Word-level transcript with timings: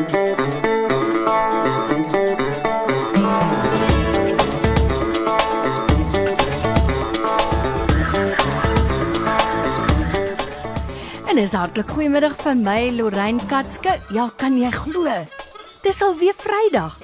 En 0.00 0.06
is 11.36 11.52
hartlik 11.52 11.90
goeiemiddag 11.90 12.32
van 12.40 12.62
my 12.64 12.88
Lorraine 12.96 13.44
Katske. 13.44 14.00
Ja, 14.08 14.30
kan 14.40 14.56
jy 14.56 14.70
glo? 14.72 15.04
Dis 15.84 16.00
al 16.00 16.16
weer 16.16 16.32
Vrydag. 16.32 16.96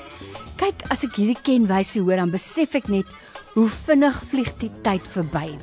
Kyk, 0.57 0.87
as 0.89 1.05
ek 1.05 1.21
hierdie 1.21 1.37
kenwyse 1.45 2.01
hoor, 2.01 2.17
dan 2.17 2.33
besef 2.33 2.79
ek 2.81 2.89
net 2.89 3.13
hoe 3.53 3.69
vinnig 3.69 4.17
vlieg 4.33 4.57
die 4.65 4.73
tyd 4.89 5.05
verby. 5.13 5.59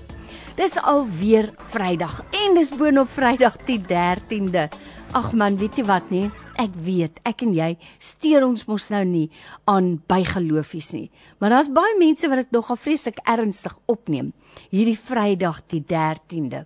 Dis 0.62 0.78
al 0.78 1.08
weer 1.18 1.50
Vrydag 1.74 2.22
en 2.46 2.62
dis 2.62 2.70
boonop 2.78 3.10
Vrydag 3.10 3.58
die 3.66 3.82
13de. 3.82 4.70
Ag 5.18 5.34
man, 5.34 5.58
weet 5.58 5.82
jy 5.82 5.90
wat 5.90 6.14
nie? 6.14 6.30
Ek 6.62 6.74
weet, 6.78 7.18
ek 7.26 7.42
en 7.48 7.54
jy 7.58 7.72
steur 7.98 8.46
ons 8.46 8.66
mos 8.70 8.90
nou 8.94 9.02
nie 9.10 9.26
aan 9.70 9.96
bygeloofies 10.10 10.92
nie. 10.94 11.08
Maar 11.42 11.56
daar's 11.56 11.72
baie 11.74 11.96
mense 11.98 12.30
wat 12.30 12.44
dit 12.44 12.54
nogal 12.54 12.78
vreeslik 12.78 13.22
ernstig 13.26 13.74
opneem. 13.90 14.34
Hierdie 14.70 14.98
Vrydag 15.00 15.64
die 15.74 15.82
13de. 15.82 16.66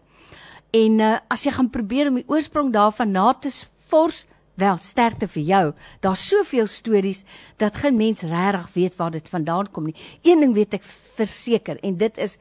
En 0.75 0.99
uh, 0.99 1.13
as 1.31 1.45
jy 1.47 1.53
gaan 1.55 1.71
probeer 1.71 2.11
om 2.11 2.19
die 2.19 2.27
oorsprong 2.27 2.73
daarvan 2.75 3.15
na 3.15 3.31
te 3.39 3.51
vors, 3.87 4.25
wel 4.57 4.77
sterkte 4.81 5.29
vir 5.31 5.43
jou. 5.45 5.65
Daar's 6.03 6.25
soveel 6.27 6.67
stories 6.67 7.23
dat 7.61 7.77
geen 7.77 7.97
mens 7.97 8.25
regtig 8.25 8.71
weet 8.73 8.95
waar 8.99 9.13
dit 9.13 9.29
vandaan 9.29 9.71
kom 9.71 9.87
nie. 9.87 9.95
Een 10.25 10.43
ding 10.43 10.55
weet 10.57 10.79
ek 10.79 10.87
verseker 11.17 11.79
en 11.85 11.97
dit 12.01 12.17
is 12.17 12.37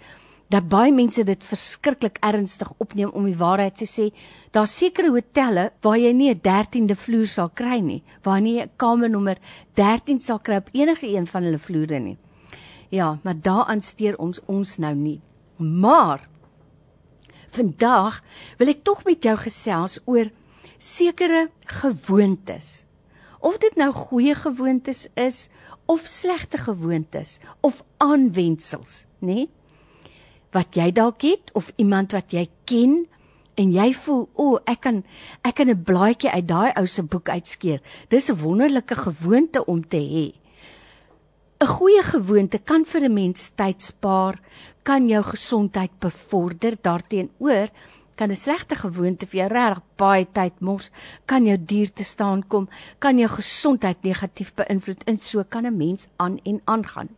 dat 0.48 0.68
baie 0.68 0.92
mense 0.92 1.24
dit 1.24 1.44
verskriklik 1.44 2.18
ernstig 2.20 2.72
opneem 2.78 3.10
om 3.10 3.24
die 3.24 3.36
waarheid 3.36 3.76
te 3.76 3.86
sê. 3.86 4.12
Daar's 4.50 4.76
sekere 4.76 5.10
hotelle 5.10 5.72
waar 5.82 5.98
jy 5.98 6.12
nie 6.12 6.30
'n 6.30 6.40
13de 6.40 6.96
vloer 6.96 7.26
sal 7.26 7.48
kry 7.48 7.80
nie, 7.80 8.02
waar 8.22 8.40
jy 8.40 8.62
'n 8.62 8.70
kamernommer 8.76 9.38
13 9.74 10.20
sal 10.20 10.38
kry 10.38 10.56
op 10.56 10.68
enige 10.72 11.06
een 11.06 11.26
van 11.26 11.42
hulle 11.42 11.58
vloere 11.58 11.98
nie. 11.98 12.18
Ja, 12.90 13.18
maar 13.22 13.40
daaraan 13.42 13.82
steur 13.82 14.18
ons 14.18 14.40
ons 14.46 14.78
nou 14.78 14.94
nie. 14.94 15.20
Maar 15.56 16.28
Vandag 17.56 18.20
wil 18.58 18.68
ek 18.68 18.82
tog 18.84 19.04
met 19.06 19.24
jou 19.24 19.36
gesels 19.40 20.00
oor 20.04 20.28
sekere 20.76 21.46
gewoontes. 21.80 22.86
Of 23.40 23.56
dit 23.62 23.76
nou 23.80 23.92
goeie 23.94 24.34
gewoontes 24.36 25.06
is 25.14 25.46
of 25.86 26.04
slegte 26.10 26.58
gewoontes 26.58 27.38
of 27.64 27.84
aanwensels, 28.02 29.06
nê? 29.22 29.46
Wat 30.56 30.78
jy 30.78 30.88
dalk 30.96 31.26
het 31.26 31.52
of 31.58 31.68
iemand 31.76 32.14
wat 32.16 32.32
jy 32.32 32.46
ken 32.68 33.04
en 33.60 33.72
jy 33.72 33.90
voel, 33.96 34.24
o, 34.34 34.46
oh, 34.46 34.56
ek 34.68 34.80
kan 34.86 35.02
ek 35.44 35.54
kan 35.58 35.70
'n 35.70 35.84
blaadjie 35.84 36.30
uit 36.32 36.48
daai 36.48 36.72
ou 36.80 36.86
se 36.86 37.02
boek 37.02 37.28
uitskeer. 37.28 37.80
Dis 38.08 38.30
'n 38.30 38.40
wonderlike 38.40 38.96
gewoonte 38.96 39.64
om 39.64 39.80
te 39.88 40.00
hê. 40.00 40.26
'n 41.60 41.66
Goeie 41.66 42.02
gewoonte 42.02 42.58
kan 42.58 42.84
vir 42.84 43.02
'n 43.04 43.14
mens 43.14 43.50
tyd 43.60 43.82
spaar, 43.82 44.40
kan 44.82 45.08
jou 45.08 45.22
gesondheid 45.22 45.92
bevorder. 46.00 46.76
Daarteenoor 46.82 47.68
kan 48.14 48.30
'n 48.30 48.34
slegte 48.34 48.76
gewoonte 48.76 49.26
vir 49.26 49.40
jou 49.40 49.48
regtig 49.48 49.82
baie 49.96 50.26
tyd 50.32 50.60
mors, 50.60 50.90
kan 51.26 51.44
jou 51.44 51.58
duur 51.58 51.92
te 51.92 52.04
staan 52.04 52.42
kom, 52.48 52.68
kan 52.98 53.18
jou 53.18 53.28
gesondheid 53.28 54.02
negatief 54.02 54.54
beïnvloed 54.54 55.04
en 55.04 55.18
so 55.18 55.44
kan 55.44 55.66
'n 55.66 55.76
mens 55.76 56.08
aan 56.16 56.38
en 56.44 56.60
aangaan. 56.64 57.08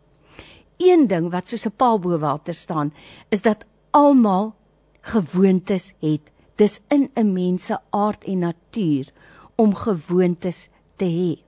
Een 0.79 1.07
ding 1.11 1.31
wat 1.31 1.49
soos 1.49 1.67
'n 1.67 1.77
paal 1.77 1.99
bo 1.99 2.19
water 2.19 2.55
staan, 2.55 2.95
is 3.29 3.43
dat 3.43 3.67
almal 3.91 4.55
gewoontes 5.01 5.93
het. 6.01 6.31
Dis 6.57 6.81
in 6.89 7.11
'n 7.15 7.33
mens 7.33 7.65
se 7.65 7.79
aard 7.91 8.25
en 8.25 8.39
natuur 8.39 9.13
om 9.57 9.75
gewoontes 9.75 10.69
te 10.97 11.05
hê. 11.05 11.43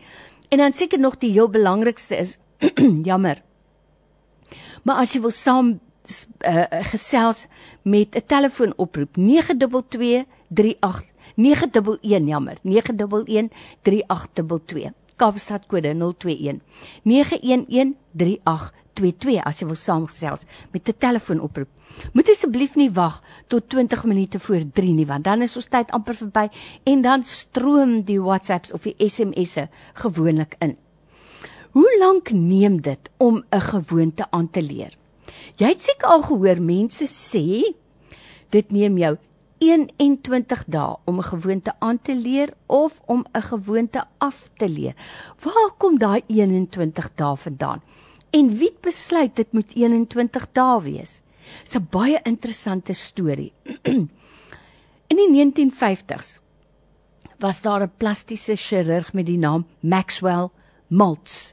En 0.50 0.58
dan 0.58 0.72
seker 0.72 0.98
nog 0.98 1.18
die 1.18 1.32
heel 1.32 1.48
belangrikste 1.48 2.16
is 2.16 2.38
jammer 3.10 3.42
Maar 4.88 5.04
as 5.04 5.12
jy 5.14 5.20
wil 5.20 5.34
saam 5.34 5.66
uh, 5.76 5.78
gesels 6.92 7.46
met 7.82 8.16
'n 8.16 8.26
telefoonoproep 8.26 9.16
92238 9.16 11.04
911 11.34 12.26
jammer 12.26 12.56
9113822 12.62 12.68
Kaapstad 15.18 15.66
kode 15.70 15.92
021 15.98 16.60
9113822 17.04 19.42
as 19.44 19.60
jy 19.60 19.66
wil 19.68 19.78
saamgesels 19.78 20.42
met 20.72 20.88
'n 20.88 20.98
telefoonoproep. 20.98 21.68
Moet 22.12 22.28
asseblief 22.30 22.76
nie 22.76 22.90
wag 22.90 23.22
tot 23.48 23.68
20 23.68 24.04
minute 24.04 24.38
voor 24.38 24.60
3 24.72 24.94
nie 24.94 25.06
want 25.06 25.24
dan 25.24 25.42
is 25.42 25.56
ons 25.56 25.66
tyd 25.66 25.90
amper 25.90 26.14
verby 26.14 26.48
en 26.84 27.02
dan 27.02 27.24
stroom 27.24 28.02
die 28.02 28.20
WhatsApps 28.20 28.72
of 28.72 28.82
die 28.82 28.94
SMS'e 28.98 29.68
gewoonlik 29.94 30.56
in. 30.60 30.76
Hoe 31.70 31.98
lank 31.98 32.30
neem 32.30 32.80
dit 32.80 33.10
om 33.18 33.44
'n 33.50 33.60
gewoonte 33.60 34.26
aan 34.30 34.50
te 34.50 34.62
leer? 34.62 34.96
Jy 35.56 35.66
het 35.66 35.82
seker 35.82 36.08
al 36.08 36.22
gehoor 36.22 36.60
mense 36.60 37.06
sê 37.06 37.74
dit 38.50 38.72
neem 38.72 38.98
jou 38.98 39.16
21 39.58 40.64
dae 40.66 40.96
om 41.04 41.18
'n 41.18 41.30
gewoonte 41.32 41.72
aan 41.78 41.98
te 42.02 42.14
leer 42.14 42.52
of 42.66 43.00
om 43.06 43.24
'n 43.32 43.42
gewoonte 43.42 44.04
af 44.18 44.50
te 44.56 44.68
leer. 44.68 44.94
Waar 45.42 45.70
kom 45.78 45.98
daai 45.98 46.22
21 46.26 47.14
dae 47.14 47.36
vandaan? 47.36 47.82
En 48.30 48.56
wie 48.58 48.76
besluit 48.80 49.36
dit 49.36 49.52
moet 49.52 49.74
21 49.74 50.48
dae 50.52 50.82
wees? 50.82 51.22
Dis 51.64 51.74
'n 51.76 51.86
baie 51.90 52.20
interessante 52.22 52.92
storie. 52.92 53.52
In 55.10 55.16
die 55.16 55.30
1950s 55.32 56.40
was 57.38 57.60
daar 57.60 57.82
'n 57.82 57.92
plastiese 57.96 58.56
chirurg 58.56 59.12
met 59.12 59.26
die 59.26 59.38
naam 59.38 59.66
Maxwell 59.80 60.48
Maltz. 60.86 61.52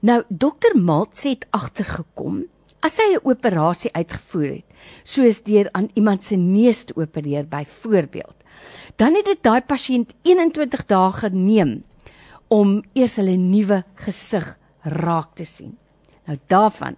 Nou 0.00 0.22
dokter 0.28 0.76
Maltz 0.78 1.22
het 1.22 1.46
agtergekom 1.50 2.44
as 2.80 2.98
hy 2.98 3.14
'n 3.14 3.24
operasie 3.24 3.90
uitgevoer 3.92 4.50
het, 4.60 4.64
soos 5.04 5.42
deur 5.42 5.68
aan 5.72 5.88
iemand 5.94 6.24
se 6.24 6.36
neus 6.36 6.84
te 6.84 6.94
opereer 6.96 7.46
byvoorbeeld, 7.46 8.36
dan 8.96 9.14
het 9.14 9.24
dit 9.24 9.42
daai 9.42 9.60
pasiënt 9.60 10.14
21 10.22 10.86
dae 10.86 11.12
geneem 11.12 11.84
om 12.48 12.82
eers 12.94 13.16
hulle 13.16 13.36
nuwe 13.36 13.82
gesig 13.94 14.56
raak 14.82 15.34
te 15.34 15.44
sien. 15.44 15.76
Nou 16.26 16.38
daarvan 16.46 16.96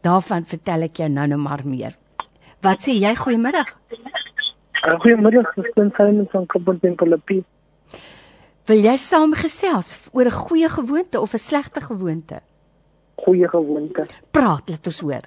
daarvan 0.00 0.44
vertel 0.46 0.82
ek 0.82 0.96
jou 0.96 1.08
nou 1.08 1.26
nou 1.26 1.40
maar 1.40 1.66
meer. 1.66 1.96
Wat 2.62 2.80
sê 2.82 2.94
jy 2.94 3.14
goeiemiddag? 3.14 3.66
Goeiemiddag, 5.02 5.46
ek 5.58 5.66
is 5.66 5.92
Simon 5.96 6.28
van 6.30 6.46
Kaapstad. 6.46 7.44
Wil 8.68 8.84
jy 8.84 8.96
saamgesels 8.96 9.96
oor 10.12 10.26
'n 10.26 10.30
goeie 10.44 10.68
gewoonte 10.68 11.20
of 11.20 11.34
'n 11.34 11.38
slegte 11.38 11.80
gewoonte? 11.80 12.40
Goeie 13.24 13.48
gewoonte. 13.48 14.06
Praat, 14.30 14.70
laat 14.70 14.86
ons 14.86 15.00
hoor. 15.00 15.26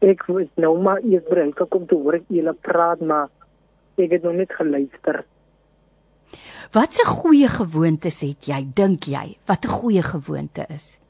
Ek 0.00 0.22
wou 0.28 0.46
nou 0.56 0.72
maar 0.80 1.02
eers 1.04 1.26
bring 1.28 1.52
kom 1.68 1.84
te 1.86 1.98
hoor 1.98 2.20
ek 2.20 2.30
julle 2.32 2.54
praat 2.64 3.02
maar 3.04 3.28
ek 4.00 4.14
het 4.16 4.24
nog 4.24 4.38
net 4.38 4.52
geluister. 4.56 5.24
Wat 6.72 6.94
'n 6.94 7.06
goeie 7.06 7.48
gewoontes 7.48 8.20
het 8.20 8.46
jy, 8.46 8.64
dink 8.74 9.04
jy? 9.04 9.36
Wat 9.46 9.64
'n 9.64 9.68
goeie 9.80 10.02
gewoonte 10.02 10.64
is? 10.68 11.00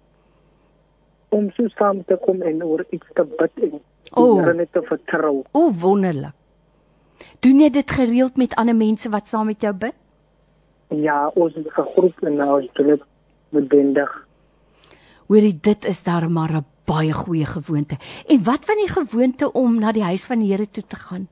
Om 1.28 1.50
so 1.50 1.68
saam 1.68 2.04
te 2.04 2.16
kom 2.16 2.42
en 2.42 2.64
oor 2.64 2.84
iets 2.90 3.06
te 3.14 3.24
bid 3.24 3.52
en 3.62 3.80
oh. 4.14 4.54
net 4.54 4.72
te 4.72 4.82
vertrou. 4.82 5.44
O, 5.52 5.70
wonderlik. 5.72 6.34
Doen 7.40 7.60
jy 7.60 7.70
dit 7.70 7.90
gereeld 7.90 8.36
met 8.36 8.54
ander 8.54 8.76
mense 8.76 9.08
wat 9.08 9.28
saam 9.28 9.46
met 9.46 9.60
jou 9.60 9.72
bid? 9.72 9.94
Ja, 10.88 11.30
ons 11.34 11.54
het 11.54 11.70
gegroep 11.72 12.24
en 12.26 12.34
nou 12.34 12.62
is 12.62 12.68
dit 12.72 13.02
bedendig. 13.48 14.26
Hoorie, 15.30 15.54
dit 15.62 15.84
is 15.86 16.02
daar 16.02 16.30
maar 16.30 16.50
'n 16.50 16.66
baie 16.84 17.12
goeie 17.12 17.46
gewoonte. 17.46 17.96
En 18.26 18.44
wat 18.44 18.64
van 18.64 18.76
die 18.76 18.90
gewoonte 18.90 19.52
om 19.52 19.78
na 19.78 19.92
die 19.92 20.02
huis 20.02 20.24
van 20.26 20.38
die 20.38 20.50
Here 20.52 20.70
toe 20.70 20.86
te 20.86 20.96
gaan? 20.96 21.28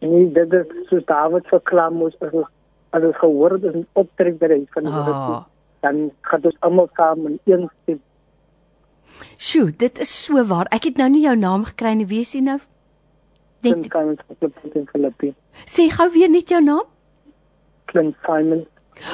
Nee, 0.00 0.32
dit 0.32 0.52
is 0.52 0.88
so 0.88 1.00
Dawid 1.04 1.46
verklaar 1.46 1.92
moes 1.92 2.16
as 2.20 2.32
ons 2.32 2.48
as 2.90 3.02
ons 3.02 3.16
gehoor 3.16 3.50
het 3.50 3.62
in 3.62 3.86
optrek 3.92 4.38
by 4.38 4.46
die 4.46 4.56
huis 4.56 4.72
van 4.72 4.82
die 4.82 4.92
Here 4.92 5.12
toe. 5.12 5.34
Ah. 5.34 5.44
Dan 5.80 6.10
gaan 6.20 6.44
ons 6.44 6.56
almal 6.60 6.88
saam 6.94 7.26
in 7.26 7.38
een 7.44 7.70
stem. 7.82 8.00
Sjoe, 9.36 9.76
dit 9.76 9.98
is 9.98 10.24
so 10.24 10.44
waar. 10.44 10.66
Ek 10.70 10.84
het 10.84 10.96
nou 10.96 11.10
nie 11.10 11.22
jou 11.22 11.36
naam 11.36 11.64
gekry 11.64 11.92
nie. 11.92 12.06
Wie 12.06 12.20
is 12.20 12.32
jy 12.32 12.40
nou? 12.40 12.58
Geklop 13.62 14.74
in 14.74 14.86
Filippe. 14.86 15.34
sê 15.66 15.90
gou 15.90 16.10
weer 16.12 16.30
net 16.30 16.48
jou 16.48 16.62
naam. 16.62 16.84
Clint 17.84 18.16
Simon. 18.24 18.66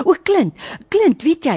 O, 0.04 0.14
Clint, 0.22 0.54
Clint, 0.88 1.22
weet 1.26 1.46
jy, 1.46 1.56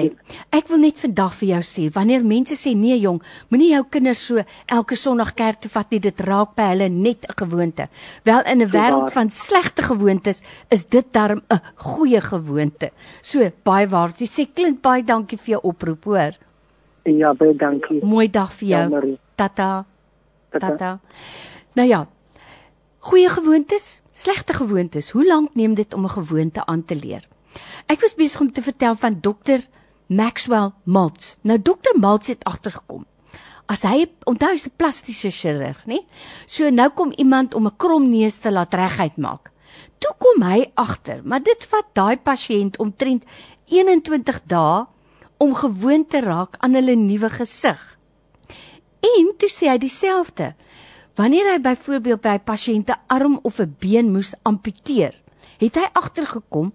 ek 0.54 0.68
wil 0.68 0.80
net 0.82 0.98
vandag 0.98 1.34
vir 1.38 1.48
jou 1.48 1.60
sê, 1.62 1.86
wanneer 1.94 2.24
mense 2.26 2.56
sê 2.58 2.74
nee 2.76 2.98
jong, 2.98 3.20
moenie 3.50 3.70
jou 3.72 3.84
kinders 3.96 4.22
so 4.28 4.42
elke 4.66 4.98
Sondag 4.98 5.34
kerk 5.38 5.60
toe 5.62 5.70
vat 5.70 5.90
nie, 5.94 6.00
dit 6.02 6.22
raak 6.26 6.56
by 6.58 6.70
hulle 6.72 6.88
net 6.88 7.26
'n 7.28 7.36
gewoonte. 7.38 7.88
Wel 8.24 8.42
in 8.52 8.62
'n 8.62 8.70
wêreld 8.70 9.12
van 9.12 9.30
slegte 9.30 9.82
gewoontes 9.82 10.42
is 10.70 10.86
dit 10.86 11.06
darm 11.12 11.42
'n 11.50 11.60
goeie 11.76 12.20
gewoonte. 12.20 12.90
So, 13.22 13.50
baie 13.64 13.86
waar. 13.86 14.12
Jy 14.18 14.26
sê 14.26 14.46
Clint, 14.54 14.82
baie 14.82 15.02
dankie 15.02 15.38
vir 15.38 15.52
jou 15.54 15.60
oproep, 15.62 16.04
hoor. 16.04 16.34
Ja, 17.04 17.32
baie 17.34 17.54
dankie. 17.54 18.04
Mooi 18.04 18.28
dag 18.28 18.52
vir 18.52 18.68
jou. 18.68 18.90
Ja. 18.90 19.16
Tata. 19.36 19.84
Tata. 20.50 20.68
Tata. 20.68 21.00
Nou 21.74 21.88
ja. 21.88 22.06
Goeie 22.98 23.28
gewoontes, 23.28 24.02
slegte 24.10 24.52
gewoontes. 24.52 25.10
Hoe 25.10 25.26
lank 25.26 25.54
neem 25.54 25.74
dit 25.74 25.94
om 25.94 26.04
'n 26.04 26.08
gewoonte 26.08 26.66
aan 26.66 26.84
te 26.84 26.96
leer? 26.96 27.22
Ek 27.86 28.00
was 28.00 28.14
besig 28.14 28.40
om 28.40 28.52
te 28.52 28.62
vertel 28.62 28.94
van 28.94 29.20
dokter 29.20 29.66
Maxwell 30.06 30.72
Maltz. 30.84 31.36
Nou 31.42 31.58
dokter 31.62 31.98
Maltz 31.98 32.28
het 32.28 32.44
agtergekom. 32.44 33.06
As 33.66 33.82
hy 33.82 34.06
onthou 34.30 34.52
hy's 34.52 34.66
'n 34.66 34.76
plastiese 34.76 35.30
chirurg, 35.30 35.86
nê? 35.86 35.98
So 36.46 36.70
nou 36.70 36.90
kom 36.90 37.12
iemand 37.16 37.54
om 37.54 37.66
'n 37.66 37.76
krom 37.76 38.10
neus 38.10 38.38
te 38.38 38.50
laat 38.50 38.74
reguit 38.74 39.16
maak. 39.16 39.50
Toe 39.98 40.14
kom 40.18 40.42
hy 40.42 40.70
agter, 40.74 41.20
maar 41.24 41.42
dit 41.42 41.64
vat 41.64 41.86
daai 41.92 42.16
pasiënt 42.16 42.78
omtrent 42.78 43.24
21 43.66 44.40
dae 44.46 44.86
om 45.38 45.54
gewoon 45.54 46.06
te 46.06 46.20
raak 46.20 46.56
aan 46.58 46.74
hulle 46.74 46.94
nuwe 46.96 47.30
gesig. 47.30 47.98
En 49.00 49.32
toe 49.38 49.48
sê 49.48 49.68
hy 49.68 49.78
dieselfde. 49.78 50.54
Wanneer 51.16 51.52
hy 51.52 51.58
byvoorbeeld 51.60 52.20
by 52.20 52.34
'n 52.36 52.44
pasiënt 52.44 52.90
'n 52.90 53.00
arm 53.08 53.38
of 53.42 53.60
'n 53.60 53.76
been 53.78 54.12
moes 54.12 54.34
amputeer, 54.42 55.14
het 55.58 55.74
hy 55.74 55.86
agtergekom 55.92 56.72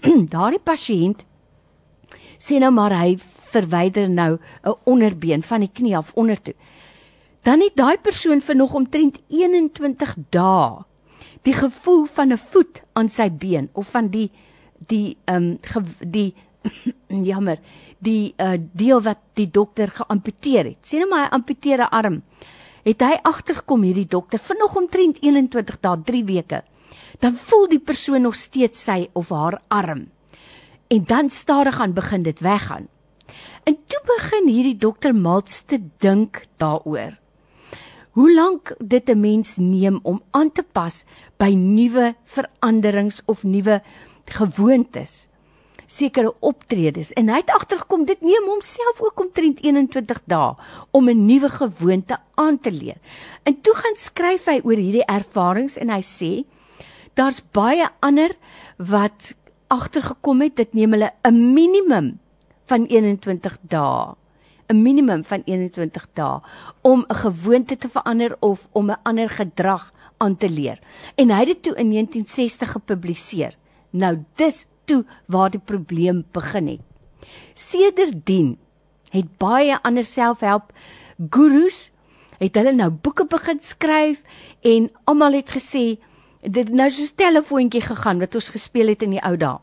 daardie 0.34 0.62
pasiënt 0.62 1.24
sê 2.42 2.58
nou 2.58 2.72
maar 2.74 2.94
hy 2.96 3.16
verwyder 3.52 4.08
nou 4.10 4.38
'n 4.38 4.74
onderbeen 4.84 5.42
van 5.42 5.60
die 5.60 5.70
knie 5.72 5.96
af 5.96 6.12
ondertoe. 6.14 6.54
Dan 7.42 7.60
het 7.60 7.76
daai 7.76 7.98
persoon 7.98 8.40
vir 8.40 8.56
nog 8.56 8.74
omtrent 8.74 9.18
21 9.28 10.16
dae 10.30 10.84
die 11.42 11.54
gevoel 11.54 12.04
van 12.04 12.32
'n 12.32 12.38
voet 12.38 12.82
aan 12.92 13.08
sy 13.08 13.30
been 13.30 13.68
of 13.72 13.90
van 13.90 14.08
die 14.08 14.30
die 14.86 15.16
ehm 15.24 15.58
um, 15.76 15.84
die 15.98 16.34
jammer 17.30 17.58
die 17.98 18.34
uh, 18.36 18.58
deel 18.72 19.02
wat 19.02 19.18
die 19.34 19.50
dokter 19.50 19.88
geamputeer 19.88 20.64
het. 20.64 20.78
Sien 20.82 20.98
nou 20.98 21.10
maar 21.10 21.24
hy 21.24 21.30
amputeer 21.30 21.78
'n 21.78 21.90
arm. 21.90 22.22
Het 22.82 23.00
hy 23.00 23.18
agtergekom 23.22 23.82
hierdie 23.82 24.06
dokter 24.06 24.38
vir 24.38 24.56
nog 24.58 24.76
omtrent 24.76 25.18
21 25.20 25.80
dae, 25.80 26.02
3 26.02 26.24
weke. 26.24 26.62
Dan 27.18 27.34
voel 27.34 27.68
die 27.68 27.80
persoon 27.80 28.22
nog 28.22 28.34
steeds 28.34 28.82
sy 28.82 29.08
of 29.12 29.28
haar 29.28 29.60
arm. 29.68 30.10
En 30.88 31.04
dan 31.04 31.30
stadig 31.30 31.80
aan 31.80 31.92
begin 31.92 32.22
dit 32.22 32.40
weggaan. 32.40 32.88
En 33.64 33.76
toe 33.86 34.00
begin 34.06 34.48
hierdie 34.48 34.76
dokter 34.76 35.14
Maltz 35.14 35.62
te 35.62 35.80
dink 35.98 36.44
daaroor. 36.56 37.18
Hoe 38.12 38.34
lank 38.34 38.74
dit 38.78 39.08
'n 39.08 39.20
mens 39.20 39.56
neem 39.56 40.00
om 40.02 40.22
aan 40.30 40.52
te 40.52 40.62
pas 40.62 41.04
by 41.36 41.54
nuwe 41.54 42.14
veranderings 42.24 43.22
of 43.24 43.42
nuwe 43.42 43.82
gewoontes 44.24 45.28
sekere 45.92 46.32
optredes 46.40 47.12
en 47.18 47.28
hy 47.32 47.40
het 47.42 47.52
agtergekom 47.52 48.06
dit 48.08 48.20
neem 48.24 48.48
homself 48.48 49.02
ook 49.04 49.20
omtrent 49.26 49.60
21 49.64 50.22
dae 50.30 50.54
om 50.90 51.08
'n 51.08 51.26
nuwe 51.26 51.48
gewoonte 51.48 52.16
aan 52.34 52.58
te 52.58 52.72
leer. 52.72 52.98
En 53.42 53.60
toe 53.60 53.74
gaan 53.74 53.96
skryf 53.96 54.44
hy 54.46 54.60
oor 54.64 54.76
hierdie 54.76 55.06
ervarings 55.06 55.76
en 55.76 55.90
hy 55.90 56.00
sê 56.00 56.44
daar's 57.14 57.42
baie 57.52 57.88
ander 58.00 58.34
wat 58.76 59.34
agtergekom 59.72 60.40
het 60.44 60.56
dit 60.56 60.74
neem 60.74 60.92
hulle 60.92 61.12
'n 61.24 61.54
minimum 61.54 62.18
van 62.64 62.86
21 62.86 63.58
dae 63.62 64.14
'n 64.68 64.82
minimum 64.82 65.24
van 65.24 65.42
21 65.44 66.06
dae 66.14 66.40
om 66.80 67.04
'n 67.08 67.14
gewoonte 67.14 67.76
te 67.76 67.88
verander 67.88 68.36
of 68.40 68.68
om 68.72 68.90
'n 68.90 69.02
ander 69.02 69.30
gedrag 69.30 69.92
aan 70.16 70.36
te 70.36 70.50
leer. 70.50 70.78
En 71.14 71.30
hy 71.30 71.38
het 71.38 71.46
dit 71.46 71.62
toe 71.62 71.74
in 71.74 71.88
1960 71.88 72.72
gepubliseer. 72.72 73.56
Nou 73.90 74.24
dis 74.34 74.66
toe 74.84 75.04
waar 75.26 75.50
die 75.50 75.60
probleem 75.60 76.24
begin 76.32 76.66
het. 76.66 76.80
Sedertdien 77.54 78.58
het 79.10 79.36
baie 79.38 79.78
ander 79.82 80.04
selfhelp 80.04 80.72
gurus 81.30 81.90
het 82.38 82.54
hulle 82.58 82.72
nou 82.72 82.90
boeke 82.90 83.26
begin 83.30 83.60
skryf 83.60 84.22
en 84.60 84.90
almal 85.04 85.32
het 85.32 85.50
gesê 85.50 85.98
dit 86.42 86.68
nou 86.68 86.90
so 86.90 87.02
'n 87.02 87.16
telefoontjie 87.16 87.82
gegaan 87.82 88.18
wat 88.18 88.34
ons 88.34 88.50
gespeel 88.50 88.88
het 88.88 89.02
in 89.02 89.10
die 89.10 89.22
ou 89.22 89.36
dae. 89.36 89.58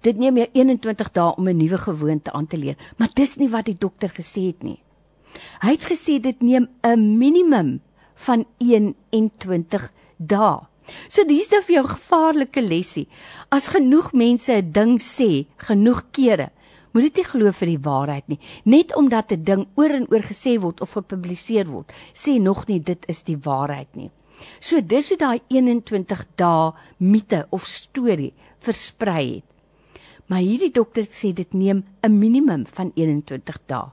Dit 0.00 0.16
neem 0.16 0.36
jou 0.36 0.48
21 0.52 1.12
dae 1.12 1.34
om 1.36 1.48
'n 1.48 1.56
nuwe 1.56 1.78
gewoonte 1.78 2.32
aan 2.32 2.46
te 2.46 2.56
leer, 2.56 2.76
maar 2.96 3.10
dis 3.14 3.36
nie 3.36 3.48
wat 3.48 3.66
die 3.66 3.78
dokter 3.78 4.08
gesê 4.08 4.46
het 4.46 4.62
nie. 4.62 4.82
Hy 5.60 5.70
het 5.70 5.84
gesê 5.84 6.20
dit 6.20 6.42
neem 6.42 6.68
'n 6.82 7.18
minimum 7.18 7.80
van 8.14 8.44
21 8.58 9.92
dae. 10.16 10.60
So 11.08 11.24
dis 11.24 11.50
nou 11.50 11.62
vir 11.62 11.74
jou 11.74 11.86
gevaarlike 11.86 12.62
lesie. 12.62 13.08
As 13.50 13.68
genoeg 13.68 14.12
mense 14.12 14.52
'n 14.52 14.72
ding 14.72 14.98
sê, 15.00 15.46
genoeg 15.56 16.10
kere, 16.10 16.50
moet 16.92 17.02
dit 17.02 17.16
nie 17.16 17.24
glo 17.24 17.52
vir 17.52 17.66
die 17.66 17.82
waarheid 17.82 18.28
nie. 18.28 18.40
Net 18.64 18.96
omdat 18.96 19.32
'n 19.32 19.44
ding 19.44 19.66
oor 19.74 19.90
en 19.90 20.06
oor 20.10 20.22
gesê 20.22 20.58
word 20.58 20.80
of 20.80 20.92
gepubliseer 20.92 21.66
word, 21.66 21.92
sê 22.14 22.40
nog 22.40 22.66
nie 22.66 22.80
dit 22.80 23.04
is 23.08 23.22
die 23.22 23.36
waarheid 23.36 23.94
nie. 23.94 24.10
So 24.60 24.80
dis 24.80 25.08
hoe 25.10 25.18
daai 25.18 25.40
21 25.48 26.24
dae 26.36 26.72
mite 26.98 27.46
of 27.50 27.66
storie 27.66 28.32
versprei 28.58 29.24
het. 29.34 29.44
Maar 30.28 30.44
hierdie 30.44 30.72
dokter 30.74 31.06
sê 31.08 31.32
dit 31.32 31.52
neem 31.54 31.84
'n 32.02 32.18
minimum 32.18 32.66
van 32.66 32.92
21 32.94 33.58
dae. 33.66 33.92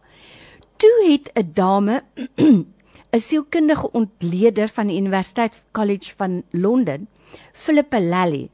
Toe 0.78 0.96
het 1.08 1.32
'n 1.36 1.52
dame 1.54 2.04
'n 3.16 3.20
sielkundige 3.20 3.92
ontleder 3.92 4.68
van 4.68 4.88
die 4.88 4.98
Universiteit 4.98 5.64
College 5.72 6.14
van 6.18 6.44
Londen, 6.52 7.08
Philippa 7.54 8.02
Lally, 8.02 8.50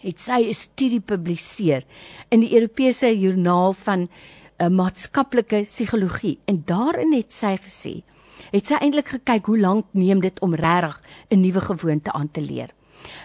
het 0.00 0.20
sy 0.20 0.48
'n 0.48 0.54
studie 0.54 1.00
publiseer 1.00 1.84
in 2.28 2.40
die 2.40 2.54
Europese 2.54 3.18
Joernaal 3.18 3.72
van 3.72 4.08
uh, 4.08 4.68
Maatskaplike 4.68 5.62
Psigologie 5.62 6.38
en 6.44 6.62
daarin 6.66 7.12
het 7.12 7.32
sy 7.32 7.56
gesê 7.62 8.02
het 8.50 8.66
sy 8.66 8.78
eintlik 8.80 9.08
gekyk 9.08 9.46
hoe 9.46 9.58
lank 9.58 9.86
neem 9.92 10.20
dit 10.20 10.40
om 10.40 10.54
regtig 10.54 11.00
'n 11.30 11.40
nuwe 11.40 11.60
gewoonte 11.60 12.12
aan 12.12 12.30
te 12.30 12.40
leer. 12.40 12.70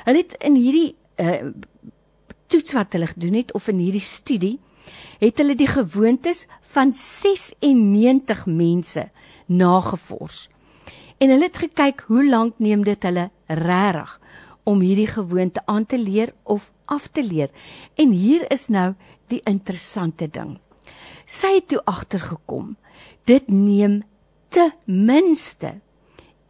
Hulle 0.05 0.17
het 0.17 0.35
in 0.39 0.55
hierdie 0.55 0.95
uh, 1.15 1.51
toets 2.47 2.73
wat 2.73 2.93
hulle 2.93 3.07
gedoen 3.07 3.33
het 3.33 3.53
of 3.53 3.67
in 3.67 3.77
hierdie 3.77 4.03
studie 4.05 4.59
het 5.19 5.37
hulle 5.37 5.55
die 5.55 5.67
gewoontes 5.67 6.45
van 6.61 6.93
96 6.93 8.45
mense 8.45 9.09
nagevors. 9.45 10.49
En 11.17 11.29
hulle 11.29 11.47
het 11.47 11.57
gekyk 11.57 12.03
hoe 12.07 12.29
lank 12.29 12.59
neem 12.59 12.83
dit 12.83 13.03
hulle 13.03 13.29
regtig 13.47 14.19
om 14.63 14.81
hierdie 14.81 15.07
gewoonte 15.07 15.61
aan 15.65 15.85
te 15.85 15.97
leer 15.97 16.33
of 16.43 16.71
af 16.85 17.07
te 17.07 17.23
leer. 17.23 17.49
En 17.95 18.11
hier 18.11 18.51
is 18.51 18.67
nou 18.67 18.93
die 19.27 19.41
interessante 19.45 20.27
ding. 20.27 20.57
Sy 21.25 21.55
het 21.57 21.67
toe 21.67 21.81
agtergekom 21.85 22.75
dit 23.25 23.47
neem 23.49 24.03
ten 24.55 24.71
minste 24.87 25.81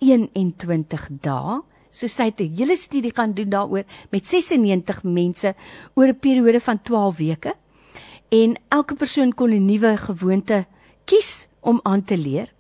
21 0.03 1.07
dae. 1.25 1.61
So 1.89 2.07
sy 2.07 2.29
het 2.29 2.41
'n 2.41 2.55
hele 2.57 2.75
studie 2.75 3.11
gaan 3.11 3.33
doen 3.33 3.49
daaroor 3.49 3.85
met 4.11 4.27
96 4.27 5.03
mense 5.03 5.55
oor 5.95 6.07
'n 6.07 6.19
periode 6.19 6.59
van 6.59 6.81
12 6.81 7.17
weke. 7.17 7.53
En 8.29 8.59
elke 8.69 8.95
persoon 8.95 9.33
kon 9.33 9.49
'n 9.49 9.65
nuwe 9.65 9.97
gewoonte 9.97 10.65
kies 11.05 11.47
om 11.61 11.79
aan 11.83 12.03
te 12.03 12.17
leer. 12.17 12.53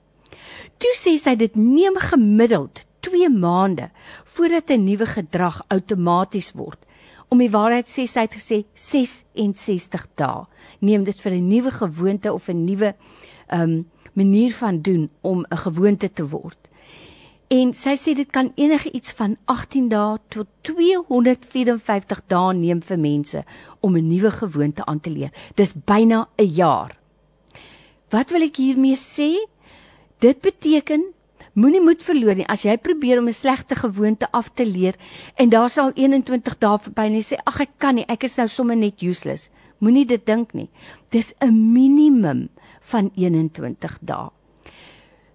Toe 0.77 0.93
sê 0.95 1.17
sy 1.17 1.35
dit 1.35 1.55
neem 1.55 1.95
gemiddeld 1.95 2.83
2 2.99 3.29
maande 3.29 3.89
voordat 4.23 4.69
'n 4.69 4.83
nuwe 4.83 5.05
gedrag 5.05 5.63
outomaties 5.67 6.53
word. 6.53 6.79
Om 7.29 7.37
die 7.37 7.49
waarheid 7.49 7.87
sê 7.87 8.07
sy 8.07 8.19
het 8.19 8.33
gesê 8.33 8.65
66 8.73 10.07
dae 10.15 10.45
neem 10.79 11.03
dit 11.03 11.21
vir 11.21 11.31
'n 11.31 11.47
nuwe 11.47 11.71
gewoonte 11.71 12.33
of 12.33 12.49
'n 12.49 12.65
nuwe 12.65 12.95
um 13.51 13.85
manier 14.15 14.53
van 14.53 14.81
doen 14.81 15.09
om 15.21 15.45
'n 15.49 15.57
gewoonte 15.57 16.09
te 16.13 16.27
word. 16.27 16.57
En 17.47 17.73
sy 17.77 17.93
sê 17.93 18.15
dit 18.17 18.29
kan 18.33 18.51
enige 18.55 18.91
iets 18.91 19.11
van 19.11 19.37
18 19.45 19.89
dae 19.89 20.17
tot 20.33 20.47
254 20.61 22.21
dae 22.27 22.53
neem 22.57 22.81
vir 22.81 22.97
mense 22.99 23.43
om 23.79 23.97
'n 23.97 24.07
nuwe 24.07 24.31
gewoonte 24.31 24.85
aan 24.85 24.99
te 24.99 25.09
leer. 25.09 25.31
Dis 25.55 25.73
byna 25.73 26.27
'n 26.37 26.53
jaar. 26.53 26.97
Wat 28.09 28.29
wil 28.29 28.41
ek 28.41 28.55
hiermee 28.55 28.95
sê? 28.95 29.45
Dit 30.19 30.41
beteken 30.41 31.13
moenie 31.53 31.81
moed 31.81 32.03
verloor 32.03 32.35
nie 32.35 32.47
as 32.47 32.63
jy 32.63 32.77
probeer 32.77 33.19
om 33.19 33.27
'n 33.27 33.33
slegte 33.33 33.75
gewoonte 33.75 34.27
af 34.31 34.49
te 34.53 34.65
leer 34.65 34.95
en 35.35 35.49
daar 35.49 35.69
sal 35.69 35.91
21 35.95 36.57
dae 36.57 36.77
verby 36.79 37.01
en 37.01 37.13
jy 37.13 37.23
sê 37.23 37.35
ag 37.45 37.59
ek 37.59 37.71
kan 37.77 37.95
nie, 37.95 38.05
ek 38.07 38.23
is 38.23 38.37
nou 38.37 38.47
sommer 38.47 38.75
net 38.75 39.01
useless. 39.01 39.49
Moenie 39.79 40.05
dit 40.05 40.25
dink 40.25 40.53
nie. 40.53 40.69
Dis 41.09 41.33
'n 41.41 41.73
minimum 41.73 42.49
van 42.91 43.11
21 43.15 43.97
dae. 44.01 44.29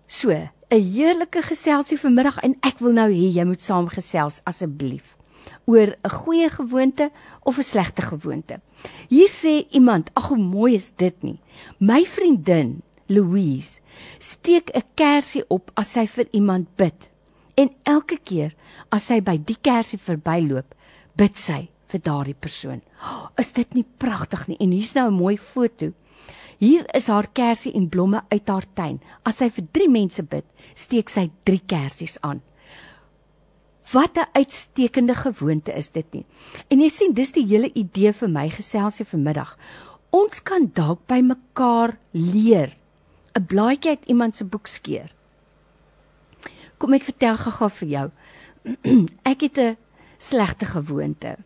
So, 0.07 0.31
'n 0.31 0.51
heerlike 0.95 1.43
geselsie 1.43 1.99
vanmiddag 1.99 2.39
en 2.43 2.57
ek 2.63 2.79
wil 2.79 2.93
nou 2.93 3.11
hê 3.11 3.31
jy 3.35 3.45
moet 3.45 3.63
saamgesels 3.63 4.41
asseblief 4.45 5.17
oor 5.67 5.95
'n 6.05 6.11
goeie 6.11 6.49
gewoonte 6.51 7.11
of 7.43 7.59
'n 7.59 7.63
slegte 7.63 8.03
gewoonte. 8.03 8.61
Hier 9.09 9.29
sê 9.29 9.67
iemand, 9.71 10.11
ag 10.15 10.29
hoe 10.29 10.39
mooi 10.39 10.75
is 10.75 10.91
dit 10.91 11.23
nie. 11.23 11.41
My 11.79 12.05
vriendin 12.05 12.83
Louise 13.07 13.81
steek 14.19 14.71
'n 14.75 14.83
kersie 14.95 15.45
op 15.49 15.71
as 15.75 15.93
sy 15.93 16.07
vir 16.07 16.27
iemand 16.31 16.77
bid. 16.77 17.09
En 17.55 17.71
elke 17.83 18.19
keer 18.25 18.55
as 18.89 19.07
sy 19.07 19.21
by 19.21 19.37
die 19.37 19.59
kersie 19.61 19.99
verbyloop, 19.99 20.75
bid 21.17 21.37
sy 21.37 21.69
vir 21.87 22.01
daardie 22.01 22.35
persoon. 22.35 22.83
Oh, 23.03 23.29
is 23.39 23.53
dit 23.53 23.75
nie 23.75 23.87
pragtig 23.99 24.47
nie? 24.49 24.57
En 24.61 24.71
hier's 24.71 24.95
nou 24.95 25.11
'n 25.11 25.15
mooi 25.15 25.39
foto. 25.39 25.93
Hier 26.61 26.85
is 26.93 27.07
haar 27.09 27.31
kersie 27.33 27.73
en 27.73 27.89
blomme 27.89 28.21
uit 28.29 28.49
haar 28.53 28.67
tuin. 28.77 28.99
As 29.25 29.39
sy 29.41 29.49
vir 29.49 29.65
3 29.73 29.89
mense 29.89 30.23
bid, 30.29 30.45
steek 30.77 31.09
sy 31.09 31.31
3 31.49 31.61
kersies 31.67 32.19
aan. 32.21 32.43
Wat 33.93 34.19
'n 34.19 34.29
uitstekende 34.37 35.15
gewoonte 35.15 35.73
is 35.73 35.91
dit 35.91 36.13
nie. 36.13 36.27
En 36.69 36.81
jy 36.81 36.89
sien, 36.89 37.13
dis 37.13 37.33
die 37.33 37.47
hele 37.47 37.73
idee 37.75 38.13
vir 38.13 38.29
my 38.29 38.49
geselsie 38.51 39.07
vanmiddag. 39.07 39.57
Ons 40.11 40.43
kan 40.43 40.71
dalk 40.75 41.07
by 41.07 41.21
mekaar 41.23 41.99
leer. 42.13 42.77
'n 43.35 43.47
Blaadjie 43.47 43.91
uit 43.91 44.05
iemand 44.07 44.35
se 44.35 44.45
boek 44.45 44.67
skeur. 44.67 45.11
Kom 46.79 46.93
ek 46.93 47.03
vertel 47.03 47.37
gou-gou 47.37 47.71
vir 47.71 47.89
jou. 47.89 48.11
ek 49.33 49.41
het 49.41 49.59
'n 49.59 49.77
slegte 50.19 50.67
gewoonte. 50.67 51.37